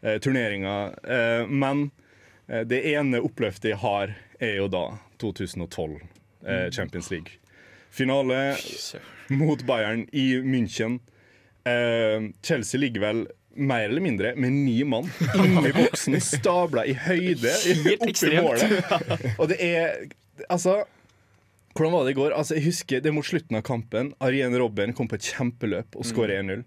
eh, 0.00 0.16
turneringa. 0.24 0.76
Eh, 1.04 1.42
men 1.50 1.90
eh, 2.48 2.64
det 2.64 2.80
ene 2.94 3.20
oppløftet 3.20 3.74
jeg 3.74 3.80
har, 3.82 4.14
er 4.40 4.54
jo 4.62 4.70
da 4.72 4.86
2012 5.20 5.98
eh, 6.46 6.70
Champions 6.72 7.10
League. 7.12 7.36
Finale 7.92 8.56
mot 9.28 9.60
Bayern 9.68 10.06
i 10.16 10.30
München. 10.40 11.00
Eh, 11.68 12.30
Chelsea 12.40 12.80
ligger 12.80 13.04
vel 13.04 13.26
mer 13.58 13.88
eller 13.90 14.00
mindre 14.00 14.32
med 14.36 14.52
ni 14.52 14.78
mann 14.86 15.08
inni 15.34 15.72
boksen, 15.74 16.16
stabla 16.22 16.86
i 16.86 16.94
høyde 16.94 17.52
oppi 18.06 18.32
målet. 18.38 19.34
Og 19.36 19.50
det 19.52 19.60
er 19.60 20.06
Altså 20.48 20.84
hvordan 21.78 21.94
var 21.94 22.04
det 22.08 22.12
i 22.12 22.18
går? 22.18 22.34
Altså, 22.34 22.56
jeg 22.58 22.66
husker 22.66 23.00
Det 23.04 23.10
er 23.10 23.14
mot 23.16 23.26
slutten 23.26 23.56
av 23.58 23.62
kampen. 23.66 24.12
Arjen 24.24 24.56
Robben 24.58 24.92
kom 24.98 25.08
på 25.10 25.16
et 25.18 25.30
kjempeløp 25.30 25.96
og 25.98 26.06
skårer 26.08 26.42
1-0. 26.42 26.66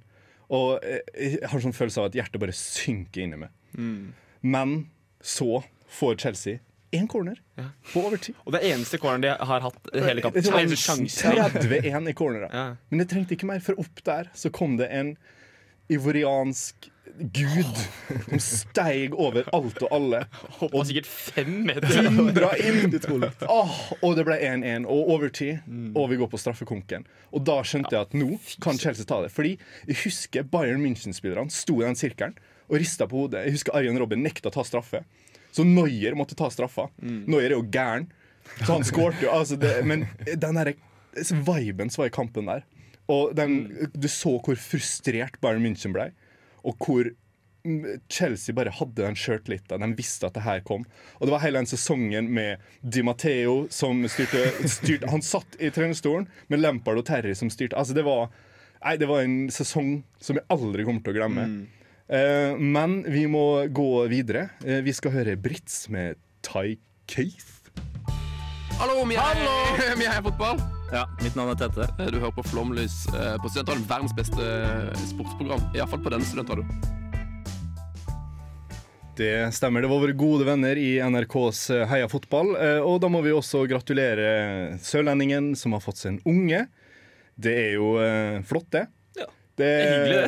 Og 0.52 0.82
eh, 0.84 1.04
jeg 1.36 1.52
har 1.52 1.64
sånn 1.64 1.76
følelse 1.76 2.02
av 2.02 2.10
at 2.10 2.18
hjertet 2.18 2.42
bare 2.42 2.56
synker 2.56 3.26
inni 3.26 3.40
meg. 3.44 3.54
Men 4.42 4.76
så 5.22 5.62
får 5.92 6.18
Chelsea 6.24 6.60
én 6.92 7.08
corner 7.08 7.38
på 7.94 8.02
overtid. 8.04 8.36
Og 8.46 8.56
det 8.56 8.62
er 8.62 8.74
eneste 8.76 9.00
corneren 9.00 9.24
de 9.24 9.32
har 9.52 9.64
hatt 9.64 9.92
hele 9.96 10.24
kampen. 10.24 10.44
Det 10.44 10.52
var 10.52 10.64
Eneste 10.66 10.82
sjansen. 10.82 11.38
31 11.40 12.10
i 12.12 12.16
cornera. 12.18 12.50
Ja. 12.52 12.66
Men 12.90 13.04
det 13.04 13.08
trengte 13.14 13.38
ikke 13.38 13.48
mer, 13.48 13.62
for 13.64 13.80
opp 13.80 14.04
der 14.08 14.32
så 14.36 14.52
kom 14.54 14.76
det 14.80 14.90
en 14.92 15.14
ivoriansk 15.92 16.90
gud 17.22 17.80
som 18.30 18.40
steig 18.42 19.16
over 19.20 19.48
alt 19.56 19.82
og 19.84 19.94
alle. 19.94 20.22
Hoppa 20.60 20.84
sikkert 20.88 21.10
fem 21.12 21.52
meter. 21.68 22.08
Dundra 22.08 22.54
inn! 22.58 22.96
Oh, 23.52 23.74
og 24.06 24.16
det 24.18 24.24
ble 24.28 24.38
1-1 24.48 24.86
og 24.90 25.10
overtid, 25.16 25.60
og 25.98 26.08
vi 26.12 26.18
går 26.22 26.30
på 26.32 26.40
straffekonken. 26.40 27.04
Og 27.36 27.44
da 27.48 27.58
skjønte 27.68 27.94
jeg 27.96 28.08
at 28.08 28.16
nå 28.18 28.38
kan 28.64 28.80
Chelsea 28.80 29.08
ta 29.08 29.20
det. 29.26 29.32
Fordi 29.34 29.56
jeg 29.90 30.00
husker 30.06 30.48
Bayern 30.48 30.82
München-spillerne 30.84 31.52
sto 31.54 31.80
i 31.82 31.86
den 31.86 31.98
sirkelen 32.00 32.38
og 32.70 32.80
rista 32.80 33.08
på 33.10 33.26
hodet. 33.26 33.44
Jeg 33.48 33.58
husker 33.58 33.76
Arjen 33.78 34.00
Robben 34.00 34.24
nekta 34.24 34.50
å 34.52 34.56
ta 34.56 34.64
straffe. 34.68 35.04
Så 35.52 35.66
Noyer 35.68 36.16
måtte 36.16 36.38
ta 36.40 36.48
straffa. 36.54 36.88
Noyer 37.02 37.52
er 37.52 37.58
jo 37.58 37.66
gæren. 37.68 38.08
Så 38.62 38.72
han 38.72 38.88
skårte 38.88 39.26
jo. 39.26 39.34
Altså 39.36 39.58
det, 39.60 39.74
men 39.88 40.08
den 40.32 40.58
derre 40.58 40.78
viben 41.44 41.92
som 41.92 42.06
var 42.06 42.12
i 42.12 42.16
kampen 42.16 42.48
der, 42.48 42.64
og 43.12 43.34
den, 43.38 43.66
du 43.94 44.08
så 44.12 44.38
hvor 44.40 44.60
frustrert 44.60 45.40
Bayern 45.44 45.64
München 45.66 45.96
ble, 45.96 46.12
og 46.68 46.78
hvor 46.86 47.10
mm, 47.66 48.02
Chelsea 48.12 48.56
bare 48.56 48.74
hadde 48.78 49.02
den 49.02 49.18
sjøltilliten. 49.18 49.84
De 49.84 49.98
visste 49.98 50.30
at 50.30 50.38
det 50.38 50.46
her 50.46 50.64
kom. 50.68 50.86
Og 51.20 51.28
det 51.28 51.36
var 51.36 51.44
hele 51.46 51.62
den 51.62 51.70
sesongen 51.70 52.30
med 52.34 52.62
Di 52.82 53.04
Matteo 53.06 53.66
som 53.74 54.04
styrte, 54.12 54.46
styrte 54.78 55.12
Han 55.12 55.26
satt 55.26 55.60
i 55.60 55.74
trenerstolen 55.74 56.30
med 56.54 56.64
Lampard 56.64 57.02
og 57.02 57.08
Terry 57.10 57.36
som 57.38 57.52
styrte. 57.54 57.78
Altså 57.78 57.98
det 57.98 58.08
var 58.08 58.32
Nei, 58.82 58.96
det 58.98 59.06
var 59.06 59.22
en 59.22 59.46
sesong 59.54 60.00
som 60.18 60.40
jeg 60.40 60.50
aldri 60.50 60.88
kommer 60.88 61.04
til 61.06 61.14
å 61.14 61.20
glemme. 61.20 61.44
Eh, 62.10 62.58
men 62.58 63.04
vi 63.06 63.28
må 63.30 63.68
gå 63.70 63.90
videre. 64.10 64.50
Eh, 64.66 64.82
vi 64.82 64.94
skal 64.98 65.14
høre 65.20 65.38
Brits 65.38 65.86
med 65.94 66.18
Ty 66.42 66.80
Keith. 67.06 67.61
Hallo, 68.82 69.04
vi 69.06 69.16
er, 69.20 69.42
vi 70.00 70.06
er 70.10 70.22
fotball. 70.26 70.58
Ja, 70.92 71.04
mitt 71.22 71.36
navn 71.38 71.52
er 71.54 71.60
Tete. 71.60 71.86
Du 72.10 72.18
hører 72.18 72.34
på 72.36 72.44
Flomlys 72.50 73.04
eh, 73.14 73.36
på 73.42 73.50
Studentradioen. 73.52 73.86
Verdens 73.90 74.16
beste 74.18 74.42
eh, 74.42 75.04
sportsprogram. 75.12 75.62
Iallfall 75.78 76.02
på 76.04 76.12
denne 76.14 76.26
studentradioen. 76.28 76.72
Det 79.22 79.30
stemmer. 79.54 79.84
Det 79.86 79.92
var 79.92 80.02
våre 80.02 80.16
gode 80.18 80.48
venner 80.48 80.80
i 80.82 80.96
NRKs 81.06 81.62
eh, 81.76 81.84
Heia 81.92 82.10
fotball. 82.12 82.56
Eh, 82.58 82.80
Og 82.82 82.98
da 83.04 83.12
må 83.14 83.22
vi 83.24 83.34
også 83.36 83.64
gratulere 83.70 84.80
sørlendingen 84.84 85.54
som 85.60 85.78
har 85.78 85.84
fått 85.86 86.02
seg 86.02 86.16
en 86.16 86.24
unge. 86.34 86.64
Det 87.42 87.54
er 87.68 87.78
jo 87.78 87.94
eh, 88.02 88.42
flott, 88.50 88.68
det. 88.74 88.88
Ja. 89.22 89.30
Det, 89.62 89.70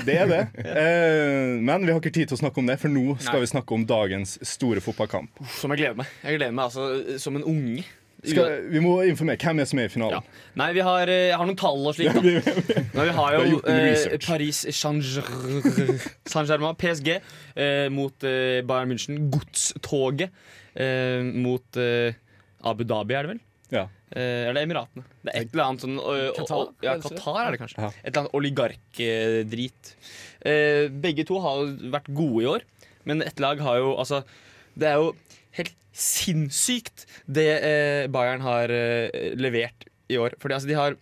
det. 0.06 0.20
er 0.22 0.30
det. 0.30 0.44
Eh, 0.84 1.58
Men 1.66 1.84
vi 1.88 1.92
har 1.92 2.00
ikke 2.00 2.14
tid 2.14 2.30
til 2.30 2.38
å 2.38 2.44
snakke 2.46 2.62
om 2.62 2.70
det, 2.70 2.78
for 2.86 2.94
nå 2.94 3.18
skal 3.18 3.42
Nei. 3.42 3.48
vi 3.48 3.52
snakke 3.56 3.76
om 3.76 3.84
dagens 3.90 4.38
store 4.46 4.84
fotballkamp. 4.86 5.42
Som 5.58 5.74
jeg 5.74 5.84
gleder 5.84 6.00
meg. 6.06 6.16
Jeg 6.24 6.38
gleder 6.40 6.56
meg 6.56 6.70
altså 6.70 7.18
som 7.20 7.42
en 7.42 7.50
unge. 7.50 7.84
Skal, 8.24 8.54
vi 8.72 8.80
må 8.84 8.94
informere 9.04 9.38
hvem 9.42 9.60
er 9.60 9.68
som 9.68 9.80
er 9.82 9.90
i 9.90 9.92
finalen. 9.92 10.24
Ja. 10.24 10.50
Nei, 10.62 10.70
vi 10.78 10.84
har, 10.88 11.10
eh, 11.12 11.26
jeg 11.32 11.38
har 11.42 11.48
noen 11.50 11.60
tall 11.60 11.88
og 11.90 11.96
slikt. 11.98 12.16
da. 12.16 12.22
Men 12.96 13.10
vi 13.10 13.16
har 13.18 13.36
jo 13.36 13.58
eh. 13.68 14.18
Paris 14.24 14.62
Saint-Germain, 14.80 16.76
PSG, 16.80 17.10
eh, 17.56 17.88
mot 17.94 18.24
eh, 18.28 18.62
Bayern 18.68 18.92
München. 18.94 19.18
Godstoget 19.34 20.30
eh, 20.76 21.20
mot 21.24 21.80
eh, 21.82 22.14
Abu 22.64 22.86
Dhabi, 22.88 23.18
er 23.18 23.28
det 23.28 23.34
vel? 23.36 23.42
Ja. 23.74 23.88
Eh, 24.14 24.48
eller 24.52 24.62
Emiratene. 24.68 25.04
Det 25.26 25.34
er 25.34 25.42
et 25.48 25.54
eller 25.56 25.66
annet 25.72 25.84
sånn 25.84 25.98
Qatar, 26.38 26.68
Ja, 26.86 26.94
det? 26.96 27.04
Qatar 27.10 27.40
er 27.44 27.56
det 27.56 27.62
kanskje. 27.64 27.82
Ja. 27.82 27.90
Et 28.04 28.12
eller 28.12 28.22
annet 28.24 28.38
oligarkdrit. 28.40 29.94
Eh, 30.46 30.86
begge 31.04 31.26
to 31.28 31.40
har 31.44 31.64
jo 31.64 31.92
vært 31.94 32.12
gode 32.14 32.44
i 32.46 32.50
år, 32.54 32.66
men 33.10 33.24
ett 33.26 33.40
lag 33.44 33.60
har 33.64 33.82
jo 33.82 33.94
altså 34.00 34.22
Det 34.80 34.88
er 34.90 34.96
jo 35.02 35.10
helt 35.58 35.74
sinnssykt 35.94 37.06
det 37.30 37.50
eh, 37.62 38.06
Bayern 38.12 38.44
har 38.46 38.72
eh, 38.74 39.34
levert 39.38 39.88
i 40.12 40.20
år. 40.20 40.38
Fordi 40.42 40.60
altså 40.60 40.72
de 40.72 40.80
har 40.80 41.02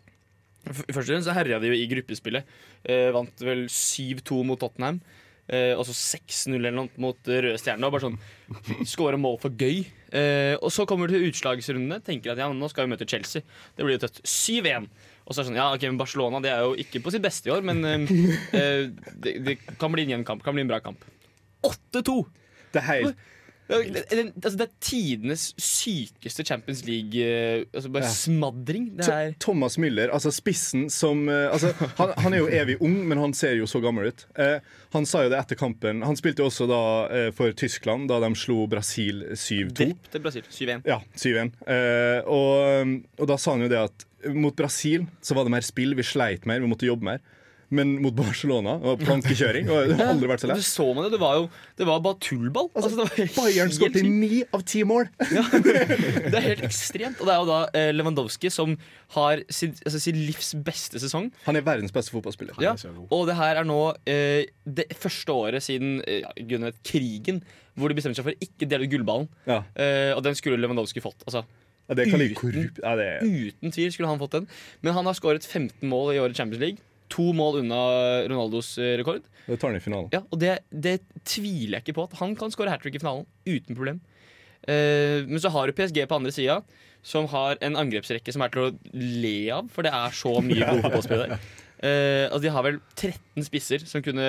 Først 0.61 0.93
og 0.93 1.07
fremst 1.07 1.25
så 1.25 1.33
herja 1.33 1.57
de 1.57 1.71
jo 1.71 1.73
i 1.73 1.87
gruppespillet. 1.89 2.45
Eh, 2.85 3.07
vant 3.15 3.39
vel 3.41 3.63
7-2 3.65 4.43
mot 4.45 4.59
Tottenham. 4.61 4.99
Eh, 5.49 5.73
og 5.73 5.87
så 5.87 5.95
6-0 5.97 6.53
eller 6.53 6.75
noe 6.75 7.01
mot 7.01 7.17
Røde 7.27 7.57
Stjerne. 7.57 7.87
Og 7.87 7.95
bare 7.95 8.05
sånn 8.05 8.85
Skåre 8.87 9.17
mål 9.19 9.39
for 9.41 9.57
gøy. 9.57 9.81
Eh, 10.13 10.53
og 10.61 10.69
så 10.71 10.85
kommer 10.87 11.09
du 11.09 11.15
til 11.17 11.25
utslagsrundene. 11.31 11.97
Tenker 12.05 12.35
at 12.35 12.43
ja, 12.43 12.51
nå 12.53 12.69
skal 12.71 12.85
vi 12.85 12.93
møte 12.93 13.09
Chelsea. 13.09 13.41
Det 13.73 13.87
blir 13.87 13.97
jo 13.97 14.03
tøft. 14.05 14.21
7-1. 14.21 14.85
Og 15.25 15.33
så 15.33 15.41
er 15.41 15.41
det 15.41 15.49
sånn, 15.49 15.59
ja, 15.59 15.67
ok, 15.73 15.87
men 15.89 15.99
Barcelona 15.99 16.43
det 16.45 16.53
er 16.53 16.61
jo 16.61 16.77
ikke 16.85 17.01
på 17.01 17.13
sitt 17.13 17.25
beste 17.25 17.49
i 17.49 17.55
år, 17.55 17.65
men 17.65 17.81
eh, 17.87 18.85
det, 19.25 19.35
det 19.47 19.57
kan 19.81 19.93
bli 19.93 20.05
en 20.05 20.15
jevn 20.15 20.29
kamp. 20.29 20.45
Kan 20.45 20.57
bli 20.57 20.65
en 20.67 20.71
bra 20.71 20.81
kamp. 20.85 21.09
8-2! 21.65 22.21
Det 22.71 22.85
er 22.85 22.89
helt 22.93 23.29
altså, 23.71 24.57
det 24.59 24.65
er 24.67 24.71
tidenes 24.83 25.43
sykeste 25.61 26.43
Champions 26.47 26.83
League 26.87 27.15
eh, 27.23 27.63
altså 27.73 27.91
Bare 27.93 28.03
Ja. 28.03 28.11
smadring. 28.13 28.89
Det 28.97 29.07
er 29.07 29.33
Thomas 29.39 29.77
Müller, 29.81 30.11
altså 30.13 30.31
spissen 30.35 30.89
som 30.93 31.27
eh, 31.29 31.47
altså, 31.53 31.71
han, 31.97 32.13
han 32.17 32.33
er 32.33 32.43
jo 32.43 32.49
evig 32.61 32.77
ung, 32.81 32.97
men 33.07 33.17
han 33.21 33.33
ser 33.37 33.55
jo 33.59 33.65
så 33.69 33.81
gammel 33.83 34.11
ut. 34.11 34.25
Eh, 34.37 34.59
han 34.93 35.05
sa 35.07 35.23
jo 35.25 35.31
det 35.31 35.39
etter 35.39 35.55
kampen. 35.59 36.01
Han 36.03 36.17
spilte 36.19 36.43
jo 36.43 36.49
også 36.51 36.67
da 36.69 36.81
eh, 37.09 37.29
for 37.35 37.53
Tyskland, 37.57 38.09
da 38.11 38.19
de 38.23 38.31
slo 38.35 38.65
Brasil 38.71 39.23
7-2. 39.33 39.73
drepte 39.77 40.21
Brasil. 40.23 40.43
7-1. 40.51 40.83
Ja, 40.89 40.99
7-1. 41.15 41.53
Eh, 41.65 42.21
og, 42.27 42.97
og 43.21 43.29
da 43.31 43.37
sa 43.39 43.55
han 43.55 43.63
jo 43.67 43.71
det 43.71 43.79
at 43.87 44.07
mot 44.35 44.53
Brasil 44.55 45.07
så 45.25 45.33
var 45.37 45.47
det 45.47 45.53
mer 45.55 45.65
spill, 45.65 45.95
vi 45.97 46.03
sleit 46.05 46.43
mer, 46.45 46.59
vi 46.61 46.69
måtte 46.69 46.85
jobbe 46.89 47.07
mer. 47.07 47.21
Men 47.71 47.93
mot 48.03 48.13
Barcelona. 48.15 48.73
Og 48.81 48.87
var 48.93 48.99
plankekjøring. 49.05 49.69
Og 49.71 49.91
det 49.91 49.97
har 49.99 50.11
aldri 50.11 50.27
vært 50.31 50.43
så 50.43 50.49
Du 50.49 50.53
lett. 50.53 50.67
så 50.67 50.87
med 50.97 51.05
det, 51.07 51.11
det 51.15 51.21
var 51.21 51.37
jo 51.39 51.45
det 51.79 51.87
var 51.87 52.01
bare 52.03 52.19
tullball. 52.21 52.67
Altså, 52.75 52.89
det 52.91 53.05
var 53.05 53.31
Bayern 53.37 53.71
skåret 53.71 53.95
i 54.01 54.03
ni 54.11 54.41
av 54.53 54.65
ti 54.67 54.83
mål! 54.87 55.07
Det 55.61 56.35
er 56.37 56.45
helt 56.45 56.65
ekstremt. 56.67 57.19
Og 57.21 57.27
det 57.29 57.33
er 57.33 57.39
jo 57.39 57.47
da 57.49 57.59
eh, 57.77 57.89
Lewandowski 57.95 58.51
som 58.53 58.75
har 59.15 59.41
sin, 59.51 59.73
altså, 59.85 59.99
sin 60.03 60.19
livs 60.27 60.51
beste 60.67 60.99
sesong. 61.01 61.31
Han 61.47 61.57
er 61.59 61.65
verdens 61.65 61.93
beste 61.95 62.13
fotballspiller. 62.13 62.59
Ja, 62.63 62.75
og 63.09 63.25
det 63.29 63.35
her 63.39 63.61
er 63.61 63.67
nå 63.67 63.79
eh, 64.09 64.45
det 64.67 64.89
første 64.99 65.33
året 65.35 65.63
siden 65.65 65.99
eh, 66.05 66.21
ja, 66.25 66.31
Gud 66.37 66.67
vet, 66.67 66.79
krigen 66.87 67.41
hvor 67.79 67.87
de 67.91 67.95
bestemte 67.97 68.19
seg 68.19 68.27
for 68.27 68.35
å 68.35 68.43
ikke 68.43 68.67
dele 68.69 68.85
ut 68.85 68.91
gullballen. 68.91 69.27
Ja. 69.47 69.61
Eh, 69.79 70.11
og 70.15 70.23
den 70.27 70.35
skulle 70.37 70.59
Lewandowski 70.59 71.03
fått. 71.03 71.23
Altså, 71.27 71.45
Ja, 71.89 71.95
uten. 72.35 72.37
Ja, 72.83 72.95
det 72.99 73.07
uten 73.25 73.71
tvil 73.75 73.91
skulle 73.91 74.07
han 74.11 74.19
fått 74.21 74.35
den. 74.37 74.45
Men 74.83 74.93
han 74.95 75.07
har 75.09 75.15
skåret 75.17 75.43
15 75.47 75.87
mål 75.91 76.13
i 76.15 76.19
året 76.23 76.37
Champions 76.37 76.61
League. 76.61 76.83
To 77.11 77.31
mål 77.35 77.61
unna 77.61 77.81
Ronaldos 78.29 78.75
eh, 78.79 78.95
rekord. 79.01 79.25
Det 79.47 79.57
tar 79.59 79.71
han 79.71 79.79
i 79.79 79.83
finalen. 79.83 80.11
Ja, 80.13 80.21
og 80.29 80.39
det, 80.41 80.61
det 80.71 80.99
tviler 81.27 81.79
jeg 81.79 81.85
ikke 81.85 81.97
på. 81.99 82.07
At 82.07 82.19
han 82.21 82.37
kan 82.39 82.53
skåre 82.53 82.71
hat 82.73 82.83
trick 82.83 82.95
i 82.97 83.01
finalen 83.03 83.27
uten 83.47 83.75
problem. 83.75 83.99
Uh, 84.61 85.25
men 85.25 85.41
så 85.41 85.49
har 85.49 85.67
du 85.67 85.73
PSG 85.73 86.03
på 86.05 86.19
andre 86.19 86.31
sida, 86.35 86.59
som 87.01 87.25
har 87.31 87.57
en 87.65 87.79
angrepsrekke 87.81 88.33
som 88.33 88.43
er 88.45 88.51
til 88.53 88.67
å 88.67 88.73
le 88.93 89.37
av, 89.55 89.71
for 89.73 89.87
det 89.87 89.93
er 89.97 90.13
så 90.13 90.35
mye 90.45 90.67
gode 90.67 90.83
fotballspillere. 90.85 91.39
Uh, 91.81 92.27
altså 92.31 92.43
de 92.45 92.51
har 92.53 92.67
vel 92.67 92.77
13 92.93 93.47
spisser 93.47 93.87
som 93.89 94.05
kunne 94.05 94.27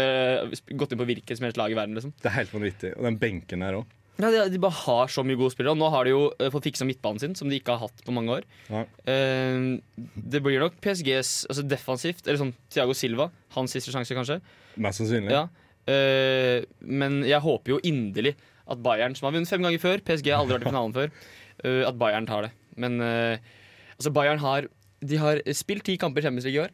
gått 0.81 0.95
inn 0.95 1.03
på 1.03 1.09
hvilket 1.11 1.37
som 1.37 1.47
helst 1.47 1.61
lag 1.61 1.75
i 1.75 1.77
verden. 1.77 1.99
Liksom. 1.99 2.14
Det 2.16 2.31
er 2.33 2.38
helt 2.38 2.55
vanvittig. 2.57 2.95
Og 2.97 3.11
den 3.11 3.21
benken 3.21 3.66
her 3.66 3.83
òg. 3.83 3.99
Ja, 4.20 4.29
de, 4.29 4.42
de 4.53 4.61
bare 4.61 4.77
har 4.77 5.11
så 5.11 5.25
mye 5.25 5.38
gode 5.40 5.55
spillere. 5.55 5.72
Og 5.72 5.81
nå 5.81 5.88
har 5.92 6.07
de 6.07 6.12
jo 6.12 6.22
uh, 6.31 6.48
fått 6.53 6.68
fiksa 6.68 6.87
midtbanen 6.88 7.22
sin, 7.22 7.37
som 7.38 7.48
de 7.51 7.59
ikke 7.59 7.75
har 7.75 7.88
hatt 7.88 8.05
på 8.05 8.14
mange 8.14 8.37
år. 8.37 8.46
Ja. 8.68 8.85
Uh, 9.09 9.81
det 10.16 10.42
blir 10.44 10.61
nok 10.62 10.77
PSGs 10.85 11.33
altså 11.48 11.64
defensivt, 11.66 12.27
eller 12.27 12.40
sånn 12.42 12.55
Thiago 12.72 12.96
Silva. 12.98 13.31
Hans 13.57 13.75
siste 13.75 13.94
sjanse, 13.94 14.16
kanskje. 14.16 14.40
Mest 14.83 15.03
sannsynlig. 15.03 15.33
Ja. 15.33 15.46
Uh, 15.88 16.68
men 16.85 17.22
jeg 17.27 17.42
håper 17.42 17.77
jo 17.77 17.81
inderlig 17.88 18.37
at 18.70 18.85
Bayern, 18.85 19.16
som 19.18 19.27
har 19.29 19.35
vunnet 19.35 19.51
fem 19.51 19.64
ganger 19.64 19.83
før 19.83 20.05
PSG 20.05 20.31
har 20.31 20.44
aldri 20.44 20.59
vært 20.59 20.68
i 20.68 20.70
finalen 20.70 20.94
før, 20.94 21.16
at 21.90 21.98
Bayern 21.98 22.29
tar 22.29 22.46
det. 22.46 22.53
Men 22.81 23.03
altså 23.03 24.11
Bayern 24.14 24.40
har 24.40 24.64
De 25.05 25.18
har 25.20 25.42
spilt 25.53 25.85
ti 25.85 25.98
kamper 26.01 26.22
i 26.22 26.25
Champions 26.25 26.46
League 26.46 26.57
i 26.57 26.62
år. 26.62 26.70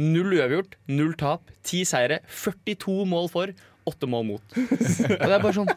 Null 0.00 0.38
uavgjort, 0.38 0.78
null 0.88 1.12
tap, 1.18 1.50
ti 1.66 1.82
seire, 1.84 2.20
42 2.30 3.02
mål 3.10 3.26
for, 3.32 3.52
åtte 3.90 4.08
mål 4.08 4.24
mot. 4.30 4.54
Og 5.18 5.26
det 5.26 5.34
er 5.34 5.42
bare 5.42 5.56
sånn 5.58 5.72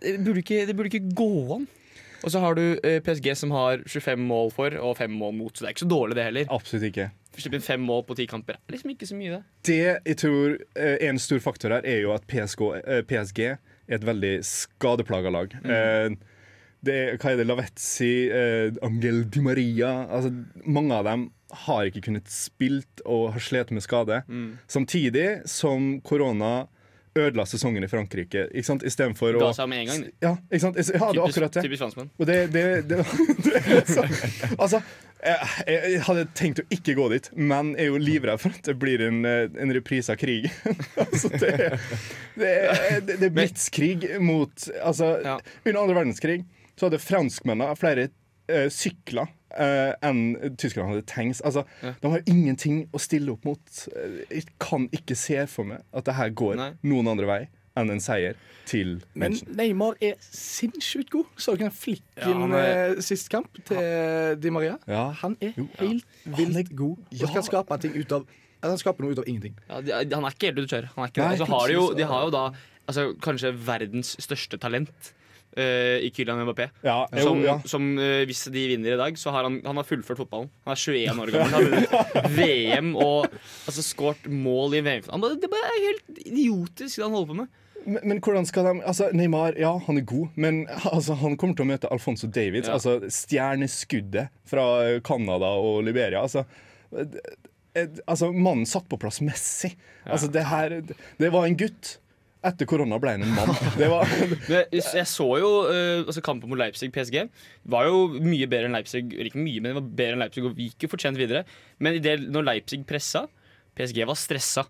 Det 0.00 0.18
burde 0.24 0.42
ikke, 0.42 0.64
det 0.68 0.76
burde 0.76 0.90
ikke 0.92 1.14
gå 1.16 1.30
an. 1.56 1.68
Og 2.20 2.32
så 2.32 2.42
har 2.42 2.56
du 2.56 2.64
eh, 2.84 3.00
PSG 3.04 3.32
som 3.38 3.52
har 3.54 3.82
25 3.86 4.20
mål 4.28 4.52
for 4.54 4.76
og 4.80 4.96
5 4.98 5.12
mål 5.16 5.34
mot, 5.38 5.54
så 5.54 5.64
det 5.64 5.70
er 5.70 5.76
ikke 5.76 5.86
så 5.86 5.90
dårlig, 5.92 6.16
det 6.18 6.26
heller. 6.28 6.50
Absolutt 6.52 6.88
ikke. 6.90 7.08
Slippe 7.40 7.56
inn 7.56 7.64
fem 7.64 7.84
mål 7.86 8.02
på 8.08 8.16
ti 8.18 8.26
kamper 8.28 8.58
er 8.58 8.74
liksom 8.74 8.90
ikke 8.92 9.08
så 9.08 9.16
mye, 9.16 9.38
det. 9.38 9.42
Det 9.68 9.78
jeg 9.80 10.16
tror 10.20 10.56
eh, 10.58 10.96
En 11.06 11.20
stor 11.22 11.40
faktor 11.40 11.72
her 11.72 11.86
er 11.88 12.02
jo 12.02 12.10
at 12.12 12.26
PSG, 12.28 12.64
eh, 12.82 13.04
PSG 13.08 13.40
er 13.46 13.60
et 13.96 14.04
veldig 14.06 14.34
skadeplaga 14.46 15.32
lag. 15.32 15.54
Mm. 15.64 16.18
det, 16.86 16.98
hva 17.18 17.32
er 17.32 17.40
det? 17.40 17.46
Lavetzi, 17.48 18.10
Angel 18.86 19.24
Di 19.26 19.40
Maria 19.42 20.04
altså, 20.06 20.30
Mange 20.62 20.94
av 20.94 21.08
dem 21.08 21.24
har 21.66 21.88
ikke 21.88 22.04
kunnet 22.06 22.30
spilt 22.30 23.02
og 23.02 23.32
har 23.34 23.42
slitt 23.42 23.72
med 23.74 23.82
skade. 23.82 24.20
Samtidig 24.70 25.40
som 25.50 25.96
korona 26.06 26.68
ødela 27.20 27.46
sesongen 27.48 27.84
i 27.84 27.90
Frankrike. 27.90 28.46
Ikke 28.50 28.66
sant? 28.66 28.84
Istedenfor 28.86 29.38
å 29.38 29.44
Ga 29.44 29.52
seg 29.56 29.70
med 29.70 29.84
en 29.84 29.90
gang. 29.90 30.02
Ja, 30.24 30.32
ikke 30.50 30.62
sant? 30.66 30.80
Ja, 30.80 30.98
det 30.98 31.22
var 31.22 31.28
akkurat 31.28 31.56
det. 31.56 31.64
Typisk 31.66 31.84
franskmenn. 31.84 32.10
Og 32.18 32.28
det, 32.30 32.38
det, 32.54 32.64
det, 32.90 33.00
det 33.46 33.62
altså, 33.80 34.04
Altså, 34.56 34.82
jeg, 35.20 35.80
jeg 35.92 36.04
hadde 36.06 36.26
tenkt 36.38 36.62
å 36.62 36.66
ikke 36.72 36.94
gå 36.96 37.08
dit, 37.12 37.28
men 37.36 37.74
jeg 37.74 37.88
er 37.88 37.90
jo 37.90 38.00
livredd 38.00 38.40
for 38.42 38.56
at 38.56 38.70
det 38.70 38.76
blir 38.80 39.02
en, 39.04 39.20
eh, 39.28 39.42
en 39.60 39.74
reprise 39.76 40.14
av 40.14 40.20
krig. 40.20 40.48
altså, 41.04 41.32
det, 41.34 41.52
det, 42.40 42.54
det, 43.10 43.18
er 43.18 43.34
blitskrig 43.34 44.16
mot 44.24 44.70
Altså, 44.80 45.12
under 45.64 45.82
andre 45.82 45.98
verdenskrig 46.02 46.40
så 46.78 46.88
hadde 46.88 47.02
franskmennene 47.02 47.76
flere 47.76 48.08
eh, 48.50 48.66
sykler 48.74 49.30
eh, 49.56 49.94
enn 50.06 50.20
tyskerne 50.60 50.90
hadde 50.90 51.06
tanks. 51.10 51.40
Altså, 51.46 51.64
De 52.02 52.10
har 52.12 52.22
ingenting 52.30 52.82
å 52.94 53.00
stille 53.02 53.32
opp 53.34 53.44
mot. 53.48 53.62
Eh, 53.94 54.20
Jeg 54.30 54.46
kan 54.62 54.88
ikke 54.94 55.16
se 55.18 55.40
for 55.50 55.64
meg 55.70 55.82
at 55.92 56.04
det 56.10 56.14
her 56.18 56.30
går 56.30 56.60
noen 56.82 57.08
andre 57.14 57.26
vei 57.30 57.40
enn 57.78 57.90
en 57.94 58.00
seier 58.02 58.34
til 58.66 58.96
Men 59.14 59.36
Neymar 59.56 59.94
er 60.02 60.16
sinnssykt 60.20 61.10
god. 61.14 61.28
Så 61.38 61.54
du 61.54 61.60
ikke 61.60 61.68
den 61.68 61.76
flikken 61.78 62.42
Ja, 62.50 62.58
er- 62.58 62.96
eh, 62.96 63.00
sist 63.06 63.30
kamp 63.30 63.48
til 63.64 64.36
Di 64.42 64.50
Maria? 64.50 64.76
Ja. 64.90 65.10
Han 65.22 65.36
er 65.40 65.54
helt 65.78 66.04
vilt 66.26 66.74
god 66.76 66.98
og 67.20 67.28
skal 67.30 67.42
skape 67.46 67.78
ting 67.80 67.94
ut 67.96 68.12
av 68.12 68.26
Han 68.62 68.76
skaper 68.76 69.00
noe 69.06 69.14
ut 69.14 69.18
av 69.22 69.24
ingenting. 69.30 69.54
Ja, 69.70 69.80
de, 69.80 69.92
han 70.14 70.24
er 70.26 70.34
ikke 70.34 70.50
helt 70.50 70.58
ute 70.60 70.68
å 70.68 70.74
kjøre. 70.74 70.90
Han 70.96 71.06
Nei, 71.16 71.36
de, 71.38 71.96
de 71.96 72.04
har 72.10 72.24
jo 72.26 72.30
da 72.34 72.42
altså, 72.86 73.06
kanskje 73.24 73.54
verdens 73.56 74.16
største 74.20 74.58
talent 74.60 75.12
i 75.58 76.10
Kylian 76.14 76.44
Mbappé. 76.44 76.68
Ja, 76.86 77.08
jo, 77.12 77.22
som, 77.26 77.40
ja. 77.42 77.56
som 77.66 77.86
eh, 77.98 78.22
hvis 78.28 78.44
de 78.52 78.66
vinner 78.70 78.94
i 78.94 78.98
dag, 79.00 79.16
så 79.18 79.32
har 79.34 79.48
han, 79.48 79.58
han 79.64 79.80
har 79.80 79.88
fullført 79.88 80.20
fotballen. 80.22 80.50
Han 80.66 80.76
er 80.76 80.82
21 80.84 81.24
år 81.24 81.32
gammel. 81.34 81.40
Han 81.40 81.56
har 81.56 81.66
vunnet 81.66 82.36
VM 82.36 82.92
og 82.94 83.26
altså, 83.66 83.82
skåret 83.84 84.28
mål 84.30 84.78
i 84.78 84.84
VM. 84.86 85.08
Han 85.10 85.24
bare, 85.24 85.40
det 85.40 85.50
bare 85.50 85.72
er 85.72 85.88
helt 85.88 86.22
idiotisk 86.22 87.00
det 87.00 87.06
han 87.06 87.16
holder 87.18 87.32
på 87.32 87.38
med. 87.42 87.58
Men, 87.80 88.00
men 88.04 88.18
hvordan 88.20 88.46
skal 88.48 88.66
de 88.66 88.72
altså 88.84 89.08
Neymar 89.16 89.56
ja, 89.58 89.72
han 89.86 89.96
er 89.96 90.04
god, 90.04 90.34
men 90.40 90.66
altså, 90.92 91.16
han 91.20 91.36
kommer 91.40 91.56
til 91.56 91.64
å 91.64 91.70
møte 91.70 91.92
Alfonso 91.92 92.28
Davids. 92.28 92.68
Ja. 92.68 92.76
Altså 92.76 92.98
Stjerneskuddet 93.08 94.34
fra 94.48 94.66
Canada 95.06 95.54
og 95.58 95.82
Liberia. 95.86 96.22
Altså, 96.22 96.44
eh, 96.92 97.16
eh, 97.78 97.88
altså 98.06 98.30
Mannen 98.32 98.68
satt 98.68 98.88
på 98.90 99.00
plass 99.00 99.22
Messi. 99.24 99.72
Altså, 100.04 100.30
det, 100.32 100.46
her, 100.50 100.80
det 101.20 101.32
var 101.32 101.48
en 101.48 101.58
gutt. 101.58 101.96
Etter 102.40 102.64
korona 102.64 102.96
ble 103.02 103.12
han 103.16 103.24
en 103.26 103.34
mann. 103.36 103.50
Det 103.76 103.88
var, 103.92 104.08
jeg, 104.48 105.04
så 105.10 105.26
jo 105.42 105.48
eh, 105.68 106.06
altså 106.06 106.22
kampen 106.24 106.48
mot 106.48 106.56
Leipzig 106.60 106.88
PSG. 106.94 107.18
Var 107.74 107.88
jo 107.90 108.06
mye 108.16 108.48
bedre 108.48 108.70
enn 108.70 108.76
Leipzig. 108.78 109.02
Ikke 109.12 109.42
mye, 109.42 109.60
men 109.60 109.70
det 109.72 109.76
var 109.76 109.90
bedre 110.00 110.16
enn 110.16 110.24
Leipzig 110.24 110.46
og 110.48 110.56
vi 110.56 110.70
gikk 110.70 110.86
jo 110.86 110.92
fortjent 110.94 111.20
videre. 111.20 111.44
Men 111.84 111.98
i 111.98 112.02
det, 112.04 112.16
når 112.32 112.46
Leipzig 112.48 112.80
pressa, 112.88 113.26
PSG 113.76 114.02
var 114.08 114.16
stressa. 114.18 114.64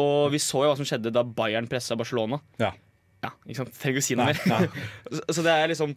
Og 0.00 0.32
vi 0.32 0.40
så 0.40 0.64
jo 0.64 0.72
hva 0.72 0.78
som 0.78 0.88
skjedde 0.88 1.12
da 1.12 1.24
Bayern 1.26 1.68
pressa 1.70 1.98
Barcelona. 2.00 2.40
Ja. 2.62 2.72
Ja, 3.22 3.30
ikke 3.46 3.60
sant? 3.60 3.76
Trenger 3.78 4.00
ikke 4.00 4.02
å 4.02 4.08
si 4.08 4.16
noe 4.18 4.30
mer. 4.32 4.68
så, 5.14 5.22
så 5.36 5.44
det 5.46 5.52
er 5.52 5.70
liksom 5.70 5.92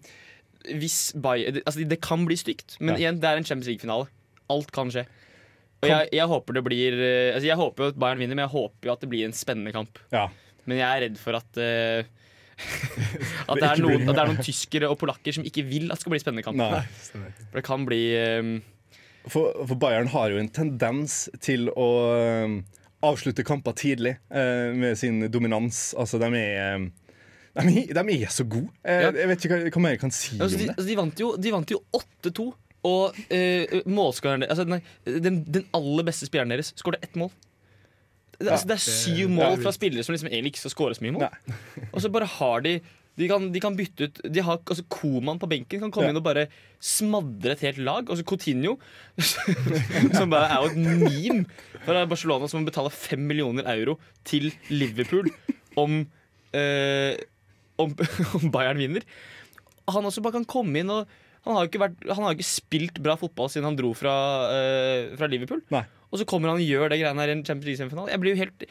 Bayern, 1.23 1.61
altså 1.63 1.85
det 1.87 2.01
kan 2.03 2.25
bli 2.27 2.35
stygt, 2.37 2.75
men 2.81 2.95
Ja. 2.95 3.05
igjen, 3.05 3.21
det 3.21 3.29
er 3.29 3.39
en 3.39 3.47
Champions 3.47 3.69
League-finale. 3.71 4.09
Alt 4.51 4.71
kan 4.75 4.91
skje. 4.93 5.05
Og 5.83 5.89
jeg, 5.89 6.09
jeg 6.15 6.27
håper 6.31 6.55
det 6.55 6.61
blir 6.65 6.95
eh, 6.95 7.33
Altså 7.35 7.45
Jeg 7.49 7.57
håper 7.59 7.83
jo 7.83 7.87
at 7.91 7.97
Bayern 7.99 8.21
vinner, 8.21 8.37
men 8.37 8.45
jeg 8.45 8.53
håper 8.53 8.87
jo 8.87 8.93
at 8.93 9.01
det 9.03 9.09
blir 9.11 9.25
en 9.27 9.35
spennende 9.35 9.73
kamp. 9.75 9.99
Ja. 10.13 10.27
Men 10.65 10.79
jeg 10.81 10.85
er 10.89 11.03
redd 11.07 11.17
for 11.21 11.37
at 11.39 11.59
uh, 11.61 12.05
At 13.51 13.59
Det 13.59 13.67
er 13.67 13.81
noen, 13.83 14.05
at 14.07 14.15
det 14.15 14.21
er 14.23 14.29
noen 14.31 14.43
tyskere 14.45 14.87
og 14.91 14.97
polakker 15.01 15.35
som 15.35 15.45
ikke 15.47 15.65
vil 15.67 15.89
at 15.91 15.97
det 15.99 16.05
skal 16.05 16.13
bli 16.13 16.21
spennende 16.23 16.45
kamp. 16.45 16.59
Nei. 16.61 16.83
For 17.11 17.59
det 17.59 17.65
kan 17.67 17.83
bli 17.87 17.99
eh, 18.15 18.51
for, 19.27 19.51
for 19.65 19.75
Bayern 19.81 20.07
har 20.13 20.31
jo 20.31 20.39
en 20.39 20.51
tendens 20.53 21.25
til 21.43 21.67
å 21.73 21.87
eh, 22.15 22.55
avslutte 23.05 23.43
kamper 23.45 23.75
tidlig 23.77 24.15
uh, 24.33 24.71
med 24.77 24.95
sin 24.97 25.25
dominans. 25.33 25.89
Altså, 25.99 26.19
de 26.21 26.29
er 26.39 26.61
eh, 26.77 26.85
de 27.55 27.81
er, 27.85 27.95
de 27.95 28.15
er 28.21 28.31
så 28.33 28.43
gode. 28.47 28.71
Eh, 28.83 29.05
Jeg 29.15 29.29
vet 29.31 29.45
ikke 29.45 29.57
hva, 29.57 29.71
hva 29.75 29.83
mer 29.85 29.93
jeg 29.95 30.01
kan 30.01 30.11
si 30.15 30.35
altså, 30.39 30.57
om 30.57 30.63
det. 30.63 30.69
altså, 30.75 30.87
de 30.89 30.97
vant 30.99 31.21
jo, 31.25 31.33
de 31.39 31.53
vant 31.55 31.75
jo 31.75 31.81
8-2. 31.99 32.47
Og 32.85 33.15
eh, 33.33 33.79
målskåreren 33.89 34.45
altså, 34.45 34.65
nei, 34.69 34.77
den, 35.07 35.39
den 35.49 35.63
aller 35.73 36.05
beste 36.05 36.27
spilleren 36.29 36.51
deres 36.53 36.73
skåret 36.77 37.01
ett 37.05 37.15
mål. 37.17 37.31
Det, 38.39 38.49
altså, 38.51 38.67
det 38.67 38.75
er 38.75 38.83
syv 38.83 39.29
mål 39.31 39.57
fra 39.63 39.71
spillere 39.75 40.03
som 40.03 40.15
liksom 40.15 40.27
egentlig 40.31 40.53
ikke 40.53 40.63
skal 40.65 40.73
skåre 40.75 40.95
så 40.97 41.05
mye 41.05 41.15
mål. 41.15 41.27
Og 41.93 41.99
så 42.03 42.11
bare 42.13 42.27
har 42.37 42.63
de 42.65 42.79
de 43.15 43.29
kan, 43.31 43.45
de 43.47 43.59
kan 43.63 43.75
bytte 43.77 44.09
ut 44.09 44.17
de 44.27 44.41
har, 44.43 44.57
altså 44.59 44.83
Koman 44.91 45.37
på 45.39 45.47
benken 45.47 45.79
kan 45.79 45.91
komme 45.93 46.09
Ja. 46.09 46.11
inn 46.11 46.19
og 46.19 46.25
bare 46.25 46.49
smadre 46.83 47.53
et 47.55 47.61
helt 47.63 47.77
lag. 47.79 48.09
Og 48.11 48.17
så 48.19 48.25
Coutinho, 48.27 48.73
som 50.17 50.29
bare 50.33 50.49
er 50.51 50.65
jo 50.65 50.71
et 50.73 50.79
meme 50.83 51.45
fra 51.85 52.03
Barcelona, 52.11 52.49
som 52.51 52.59
må 52.59 52.67
betale 52.67 52.91
fem 52.91 53.23
millioner 53.23 53.67
euro 53.71 53.95
til 54.27 54.49
Liverpool 54.67 55.29
om, 55.79 56.01
eh, 56.51 57.15
om, 57.79 57.95
om 58.41 58.51
Bayern 58.51 58.83
vinner. 58.83 59.07
Han 59.95 60.07
også 60.11 60.23
bare 60.25 60.39
kan 60.41 60.49
komme 60.49 60.81
inn 60.83 60.91
og 60.91 61.07
han 61.45 61.53
har 61.53 61.65
jo 61.65 61.69
ikke, 61.69 61.83
vært, 61.83 61.99
han 62.09 62.23
har 62.25 62.33
jo 62.33 62.39
ikke 62.39 62.51
spilt 62.51 62.99
bra 63.05 63.13
fotball 63.21 63.51
siden 63.53 63.67
han 63.69 63.75
dro 63.77 63.91
fra, 63.95 64.13
eh, 64.49 65.11
fra 65.15 65.27
Liverpool. 65.29 65.61
Og 66.11 66.21
så 66.21 66.27
kommer 66.29 66.51
han 66.51 66.61
og 66.61 66.65
gjør 66.65 66.91
det 66.91 66.99
greiene 67.01 67.23
her 67.23 67.31
i 67.31 67.35
en 67.35 67.45
Champions 67.45 67.69
League-semifinale. 67.69 68.13
Jeg 68.13 68.21
blir 68.23 68.35
jo 68.35 68.41
helt 68.43 68.65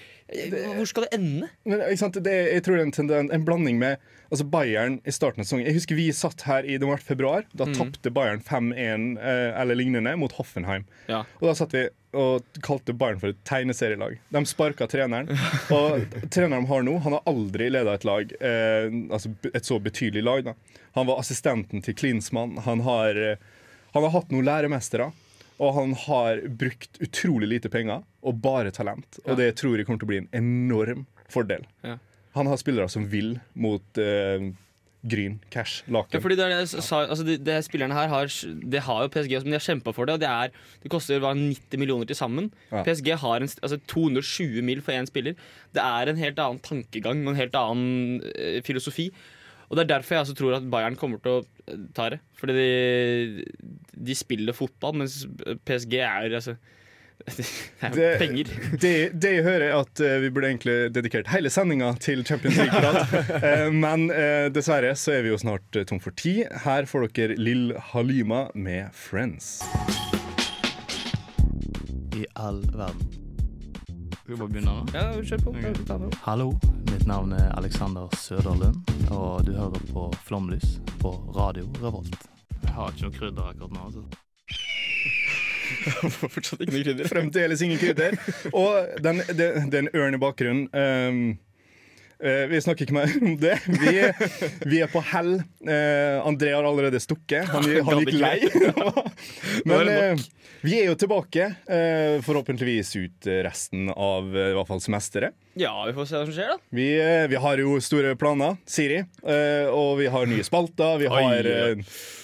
Hvor 0.78 0.90
skal 0.90 1.06
det 1.06 1.16
ende? 1.18 1.48
Men? 1.64 1.78
Det, 1.82 2.32
er- 2.32 2.52
jeg 2.54 2.64
tror 2.66 2.78
det 2.78 2.84
er 3.00 3.24
en, 3.24 3.32
en 3.34 3.46
blanding 3.46 3.80
med 3.80 3.98
altså 4.30 4.46
Bayern 4.50 5.00
i 5.04 5.12
starten 5.14 5.42
av 5.42 5.48
sesongen. 5.48 5.66
Jeg 5.68 5.78
husker 5.78 5.98
vi 5.98 6.06
satt 6.14 6.44
her 6.48 6.66
i 6.66 6.78
det 6.80 6.88
var 6.88 7.02
februar. 7.02 7.44
Da 7.52 7.68
mm. 7.68 7.74
tapte 7.78 8.12
Bayern 8.14 8.42
5-1 8.42 9.18
eh, 9.18 9.50
eller 9.60 9.78
lignende 9.78 10.14
mot 10.20 10.32
Hoffenheim. 10.38 10.86
Ja. 11.10 11.22
Og 11.40 11.50
da 11.50 11.54
satt 11.58 11.76
vi 11.76 11.86
og 12.14 12.60
kalte 12.62 12.94
Bayern 12.94 13.18
for 13.18 13.32
et 13.32 13.40
tegneserielag. 13.46 14.20
De 14.34 14.44
sparka 14.46 14.86
treneren. 14.90 15.32
Og 15.74 16.04
treneren 16.30 16.62
de 16.62 16.70
har 16.70 16.84
nå, 16.86 16.94
han 17.02 17.16
har 17.16 17.24
aldri 17.30 17.66
leda 17.74 17.96
et 17.98 18.06
lag, 18.06 18.34
eh, 18.38 18.86
altså 19.10 19.32
et 19.50 19.66
så 19.66 19.80
betydelig 19.82 20.22
lag. 20.22 20.44
da. 20.46 20.82
Han 20.94 21.08
var 21.10 21.18
assistenten 21.18 21.82
til 21.82 21.96
Klinsmann. 21.98 22.60
Han 22.68 22.84
har, 22.86 23.18
eh, 23.18 23.42
han 23.96 24.06
har 24.06 24.14
hatt 24.14 24.30
noen 24.30 24.46
læremestere. 24.46 25.10
Og 25.62 25.76
han 25.76 25.94
har 26.06 26.42
brukt 26.48 26.98
utrolig 27.04 27.50
lite 27.52 27.70
penger 27.70 28.02
og 28.24 28.40
bare 28.42 28.72
talent. 28.74 29.20
Og 29.24 29.38
det 29.38 29.52
tror 29.60 29.78
jeg 29.78 29.86
kommer 29.86 30.02
til 30.02 30.08
å 30.08 30.12
bli 30.12 30.22
en 30.24 30.32
enorm 30.34 31.06
fordel. 31.30 31.66
Ja. 31.86 31.98
Han 32.34 32.50
har 32.50 32.58
spillere 32.58 32.90
som 32.90 33.06
vil 33.10 33.36
mot 33.54 34.02
uh, 34.02 34.48
Gryn, 35.04 35.36
Cash, 35.52 35.84
Laken. 35.86 36.16
Ja, 36.16 36.22
fordi 36.24 36.36
det, 36.38 36.48
det, 36.48 36.82
sa, 36.82 37.02
altså 37.04 37.26
de, 37.26 37.36
de 37.44 37.58
spillerne 37.62 37.94
her 37.94 38.08
har 38.08 38.30
de 38.72 38.80
har 38.86 39.02
jo 39.04 39.10
PSG 39.12 39.34
men 39.42 39.52
de 39.52 39.58
har 39.58 39.66
kjempa 39.66 39.92
for 39.94 40.08
det. 40.08 40.16
Og 40.16 40.22
det, 40.24 40.30
er, 40.30 40.54
det 40.82 40.90
koster 40.92 41.20
hva, 41.22 41.34
90 41.36 41.80
millioner 41.82 42.08
til 42.08 42.18
sammen. 42.18 42.48
Ja. 42.72 42.82
PSG 42.86 43.12
har 43.20 43.44
en, 43.44 43.52
altså 43.60 43.78
220 43.92 44.64
mil 44.64 44.80
for 44.84 44.96
én 44.96 45.08
spiller. 45.10 45.36
Det 45.76 45.84
er 45.84 46.10
en 46.10 46.20
helt 46.20 46.40
annen 46.40 46.62
tankegang 46.64 47.22
og 47.22 47.34
en 47.34 47.40
helt 47.42 47.58
annen 47.60 48.24
eh, 48.32 48.58
filosofi. 48.64 49.10
Og 49.68 49.76
det 49.76 49.84
er 49.84 49.92
derfor 49.96 50.16
jeg 50.16 50.24
altså 50.26 50.36
tror 50.38 50.58
at 50.58 50.70
Bayern 50.70 50.98
kommer 51.00 51.22
til 51.24 51.40
å 51.40 51.42
eh, 51.66 51.82
ta 51.96 52.10
det. 52.14 52.20
Fordi 52.38 52.56
de, 52.58 53.48
de 54.10 54.16
spiller 54.18 54.56
fotball, 54.56 54.96
mens 55.02 55.22
PSG 55.66 56.00
er 56.02 56.30
altså 56.30 56.58
Det 57.94 58.04
er 58.04 58.12
jo 58.12 58.18
penger. 58.18 58.50
Det, 58.80 58.92
det 59.22 59.30
jeg 59.36 59.44
hører, 59.46 59.66
er 59.68 59.76
at 59.78 60.02
eh, 60.02 60.18
vi 60.24 60.30
burde 60.34 60.50
egentlig 60.50 60.76
dedikert 60.94 61.30
hele 61.32 61.50
sendinga 61.52 61.94
til 62.02 62.24
Champions 62.26 62.58
League-prat. 62.60 63.00
Eh, 63.44 63.70
men 63.72 64.08
eh, 64.12 64.46
dessverre 64.52 64.94
så 64.98 65.16
er 65.16 65.24
vi 65.24 65.32
jo 65.32 65.40
snart 65.40 65.76
tom 65.88 66.00
for 66.02 66.14
tid. 66.16 66.44
Her 66.64 66.88
får 66.88 67.08
dere 67.16 67.38
Lill 67.40 67.74
Halima 67.92 68.46
med 68.54 68.90
'Friends'. 68.92 69.60
I 72.14 72.26
all 72.36 72.62
verden. 72.72 73.23
Skal 74.24 74.34
vi 74.34 74.38
bare 74.40 74.48
begynne 74.48 74.72
nå? 74.72 74.84
Ja, 74.96 75.00
kjør 75.20 75.40
på. 75.44 75.50
Okay. 75.52 75.72
Hallo, 76.24 76.46
mitt 76.88 77.02
navn 77.04 77.34
er 77.36 77.50
Alexander 77.58 78.08
Søderlund, 78.16 78.78
og 79.12 79.44
du 79.44 79.50
hører 79.52 79.82
på 79.90 80.06
Flomlys 80.24 80.78
på 81.02 81.10
Radio 81.36 81.66
Revolt. 81.82 82.16
Jeg 82.62 82.72
har 82.72 82.94
ikke 82.94 83.04
noe 83.04 83.12
krydder 83.18 83.50
akkurat 83.50 83.74
nå. 83.76 83.82
altså. 83.84 84.00
Fortsatt 86.32 86.64
ikke 86.64 86.72
noe 86.72 86.86
krydder. 86.86 87.10
Fremdeles 87.12 87.66
ingen 87.68 87.82
krydder. 87.82 88.16
Og 88.56 88.96
den, 89.04 89.20
den, 89.28 89.68
den 89.76 89.92
i 89.92 90.22
bakgrunnen. 90.24 90.72
Um, 90.72 91.20
eh, 92.24 92.44
vi 92.50 92.62
snakker 92.64 92.86
ikke 92.86 92.96
mer 92.96 93.12
om 93.20 93.36
det. 93.40 93.58
Vi, 93.68 93.94
vi 94.72 94.80
er 94.84 94.90
på 94.92 95.02
hell. 95.12 95.36
Eh, 95.64 96.16
André 96.24 96.54
har 96.56 96.66
allerede 96.66 97.00
stukket. 97.02 97.48
Han, 97.52 97.68
han 97.88 98.02
gikk 98.02 98.16
lei. 98.18 98.38
Men 99.68 99.92
eh, 99.92 100.24
vi 100.64 100.78
er 100.80 100.86
jo 100.88 100.94
tilbake, 100.96 101.44
eh, 101.68 102.22
forhåpentligvis 102.24 102.94
ut 102.96 103.26
resten 103.44 103.90
av 103.90 104.30
eh, 104.32 104.46
i 104.48 104.54
hvert 104.56 104.70
fall 104.70 104.80
semesteret. 104.80 105.34
Ja, 105.60 105.74
vi 105.84 105.92
får 105.92 106.06
se 106.08 106.16
hva 106.16 106.24
som 106.24 106.32
skjer, 106.32 106.54
da. 106.54 106.72
Vi, 106.72 106.86
eh, 107.02 107.26
vi 107.28 107.36
har 107.44 107.60
jo 107.60 107.74
store 107.84 108.14
planer, 108.16 108.56
Siri, 108.64 109.02
og 109.68 109.98
vi 110.00 110.08
har 110.08 110.30
nye 110.30 110.46
spalter. 110.46 110.96
Vi 111.02 111.10
har, 111.12 111.50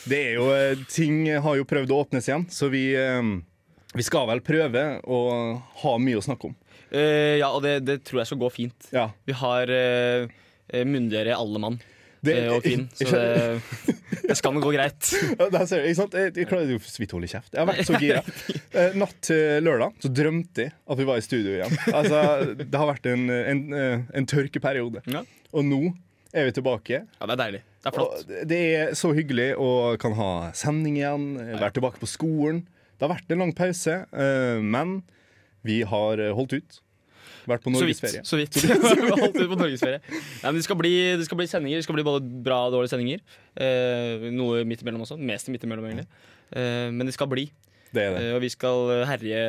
det 0.09 0.23
er 0.31 0.39
jo, 0.39 0.49
ting 0.89 1.27
har 1.45 1.61
jo 1.61 1.69
prøvd 1.69 1.93
å 1.93 2.01
åpnes 2.07 2.31
igjen, 2.31 2.49
så 2.49 2.71
vi, 2.73 2.87
vi 3.93 4.07
skal 4.09 4.25
vel 4.33 4.41
prøve 4.47 4.87
å 5.05 5.21
ha 5.85 5.95
mye 6.01 6.23
å 6.23 6.25
snakke 6.25 6.49
om. 6.49 6.57
Eh, 6.91 7.39
ja, 7.41 7.49
og 7.55 7.63
det, 7.63 7.77
det 7.87 8.01
tror 8.09 8.23
jeg 8.23 8.31
skal 8.33 8.41
gå 8.43 8.51
fint. 8.55 8.89
Ja. 8.95 9.09
Vi 9.29 9.35
har 9.39 9.71
uh, 9.71 10.27
myndigere 10.87 11.33
i 11.33 11.37
alle 11.39 11.63
mann. 11.63 11.81
Det- 12.21 12.35
eh, 12.37 12.51
og 12.53 12.61
Finn, 12.67 12.83
så 12.93 13.07
det, 13.09 13.63
det 14.29 14.35
skal 14.37 14.53
nok 14.53 14.67
gå 14.67 14.75
greit. 14.75 15.09
Ja, 15.41 15.47
der 15.55 15.63
ser 15.71 15.81
du, 15.81 15.87
ikke 15.89 16.01
sant? 16.03 16.17
Jeg, 16.19 16.35
jeg 16.37 16.49
klarer 16.51 16.69
jo 16.75 16.81
så 16.85 17.01
vidt 17.01 17.15
å 17.15 17.17
holde 17.17 17.31
kjeft. 17.33 17.55
Jeg 17.55 17.63
har 17.63 17.71
vært 17.71 17.89
så 17.89 18.01
gira. 18.05 18.21
Eh, 18.77 18.99
natt 19.01 19.17
til 19.25 19.65
lørdag 19.65 19.97
så 20.05 20.11
drømte 20.13 20.67
jeg 20.67 20.75
at 20.77 21.01
vi 21.01 21.07
var 21.09 21.23
i 21.23 21.25
studio 21.25 21.55
igjen. 21.57 21.79
Altså, 21.97 22.21
det 22.61 22.77
har 22.83 22.91
vært 22.91 23.09
en, 23.09 23.25
en, 23.39 23.63
eh, 23.73 24.05
en 24.21 24.29
tørkeperiode. 24.29 25.01
Ja. 25.09 25.23
Og 25.57 25.65
nå 25.65 25.81
er 26.37 26.51
vi 26.51 26.53
tilbake. 26.61 27.01
Ja, 27.07 27.27
det 27.31 27.33
er 27.39 27.41
deilig. 27.41 27.63
Det 27.81 27.89
er 27.89 27.97
flott. 27.97 28.21
Og 28.29 28.45
det 28.53 28.61
er 28.83 28.93
så 29.01 29.15
hyggelig 29.17 29.49
å 29.57 29.71
kan 30.03 30.13
ha 30.19 30.29
sending 30.55 30.99
igjen, 31.01 31.25
være 31.57 31.73
tilbake 31.79 32.03
på 32.03 32.11
skolen. 32.11 32.61
Det 33.01 33.07
har 33.09 33.15
vært 33.15 33.33
en 33.33 33.41
lang 33.47 33.55
pause, 33.57 33.97
eh, 34.13 34.61
men 34.61 34.99
vi 35.67 35.83
har 35.89 36.23
eh, 36.23 36.33
holdt 36.37 36.57
ut. 36.61 36.81
Vært 37.49 37.63
på 37.65 37.71
Så 37.73 37.87
vidt. 37.89 38.01
norgesferie. 38.01 38.23
Så 38.29 38.37
vidt. 38.37 38.57
Holdt 39.23 39.39
ut 39.41 39.49
på 39.49 39.57
norgesferie. 39.59 40.01
Ja, 40.43 40.51
det, 40.53 40.61
skal 40.67 40.77
bli, 40.77 40.91
det 41.19 41.25
skal 41.27 41.39
bli 41.41 41.47
sendinger. 41.49 41.81
Det 41.81 41.87
skal 41.87 41.97
bli 41.97 42.05
både 42.07 42.21
bra 42.45 42.59
og 42.69 42.75
dårlige 42.77 42.93
sendinger. 42.93 43.23
Eh, 43.57 44.27
noe 44.37 44.61
midt 44.69 44.85
imellom 44.85 45.07
også. 45.07 45.17
Mest 45.19 45.49
midt 45.51 45.65
imellom, 45.67 45.87
egentlig. 45.89 46.05
Eh, 46.53 46.91
men 46.93 47.09
det 47.09 47.15
skal 47.17 47.31
bli. 47.33 47.47
Det 47.91 48.05
det. 48.13 48.21
Eh, 48.29 48.35
og 48.37 48.45
vi 48.45 48.53
skal 48.53 48.93
herje 49.09 49.41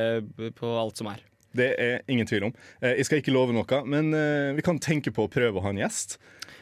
på 0.57 0.71
alt 0.81 0.97
som 1.03 1.11
er. 1.11 1.19
Det 1.51 1.67
er 1.83 1.97
ingen 2.07 2.25
tvil 2.29 2.47
om. 2.47 2.53
Eh, 2.79 2.95
Jeg 3.01 3.09
skal 3.09 3.19
ikke 3.21 3.35
love 3.35 3.53
noe, 3.53 3.81
men 3.91 4.13
eh, 4.15 4.53
vi 4.55 4.63
kan 4.65 4.79
tenke 4.81 5.11
på 5.13 5.27
å 5.27 5.31
prøve 5.31 5.59
å 5.59 5.65
ha 5.67 5.75
en 5.75 5.83
gjest. 5.83 6.15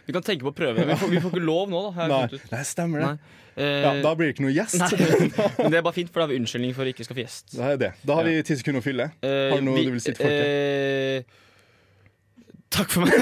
Vi 0.10 0.14
kan 0.16 0.24
tenke 0.26 0.42
på 0.48 0.50
å 0.50 0.56
prøve. 0.58 0.82
Vi 0.90 0.96
får, 0.98 1.10
vi 1.14 1.20
får 1.22 1.30
ikke 1.36 1.44
lov 1.46 1.70
nå, 1.70 1.80
da. 1.94 2.08
Nei, 2.10 2.40
nei 2.50 2.62
stemmer 2.66 3.04
det. 3.04 3.10
Nei. 3.12 3.36
Eh, 3.60 3.82
Ja, 3.84 3.92
da 4.02 4.14
blir 4.18 4.30
det 4.30 4.34
ikke 4.34 4.46
noe 4.48 4.54
gjest. 4.56 4.80
Men 5.60 5.70
det 5.74 5.78
er 5.78 5.84
bare 5.86 5.94
fint, 6.00 6.10
for 6.10 6.22
da 6.22 6.26
har 6.26 6.32
vi 6.32 6.40
unnskyldning 6.42 6.74
for 6.74 6.88
å 6.88 6.90
ikke 6.94 7.06
skaffe 7.06 7.22
gjest. 7.22 7.54
Da 7.54 7.68
er 7.76 7.78
det. 7.82 7.92
Da 8.08 8.16
har 8.18 8.26
vi 8.26 8.34
ti 8.48 8.58
sekunder 8.58 8.82
å 8.82 8.86
fylle. 8.86 9.06
Eh, 9.22 9.50
Har 9.54 9.62
du 9.62 9.68
noe 9.68 9.78
vi- 9.78 9.86
du 9.86 9.94
vil 9.94 10.02
si 10.02 10.10
til 10.16 10.24
folket? 10.26 10.46
eh, 10.50 11.22
takk 12.74 12.90
for 12.96 13.06
meg. 13.06 13.14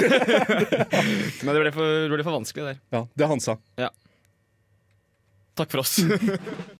Men 1.44 1.52
det 1.58 1.60
ble 1.66 1.72
for, 1.76 1.84
det 2.06 2.12
ble 2.14 2.24
for 2.30 2.38
vanskelig 2.38 2.64
der. 2.70 2.80
Ja, 2.96 3.02
det 3.20 3.28
han 3.34 3.42
sa. 3.44 3.58
Ja. 3.80 3.90
Takk 5.58 5.74
for 5.74 5.82
oss. 5.84 5.98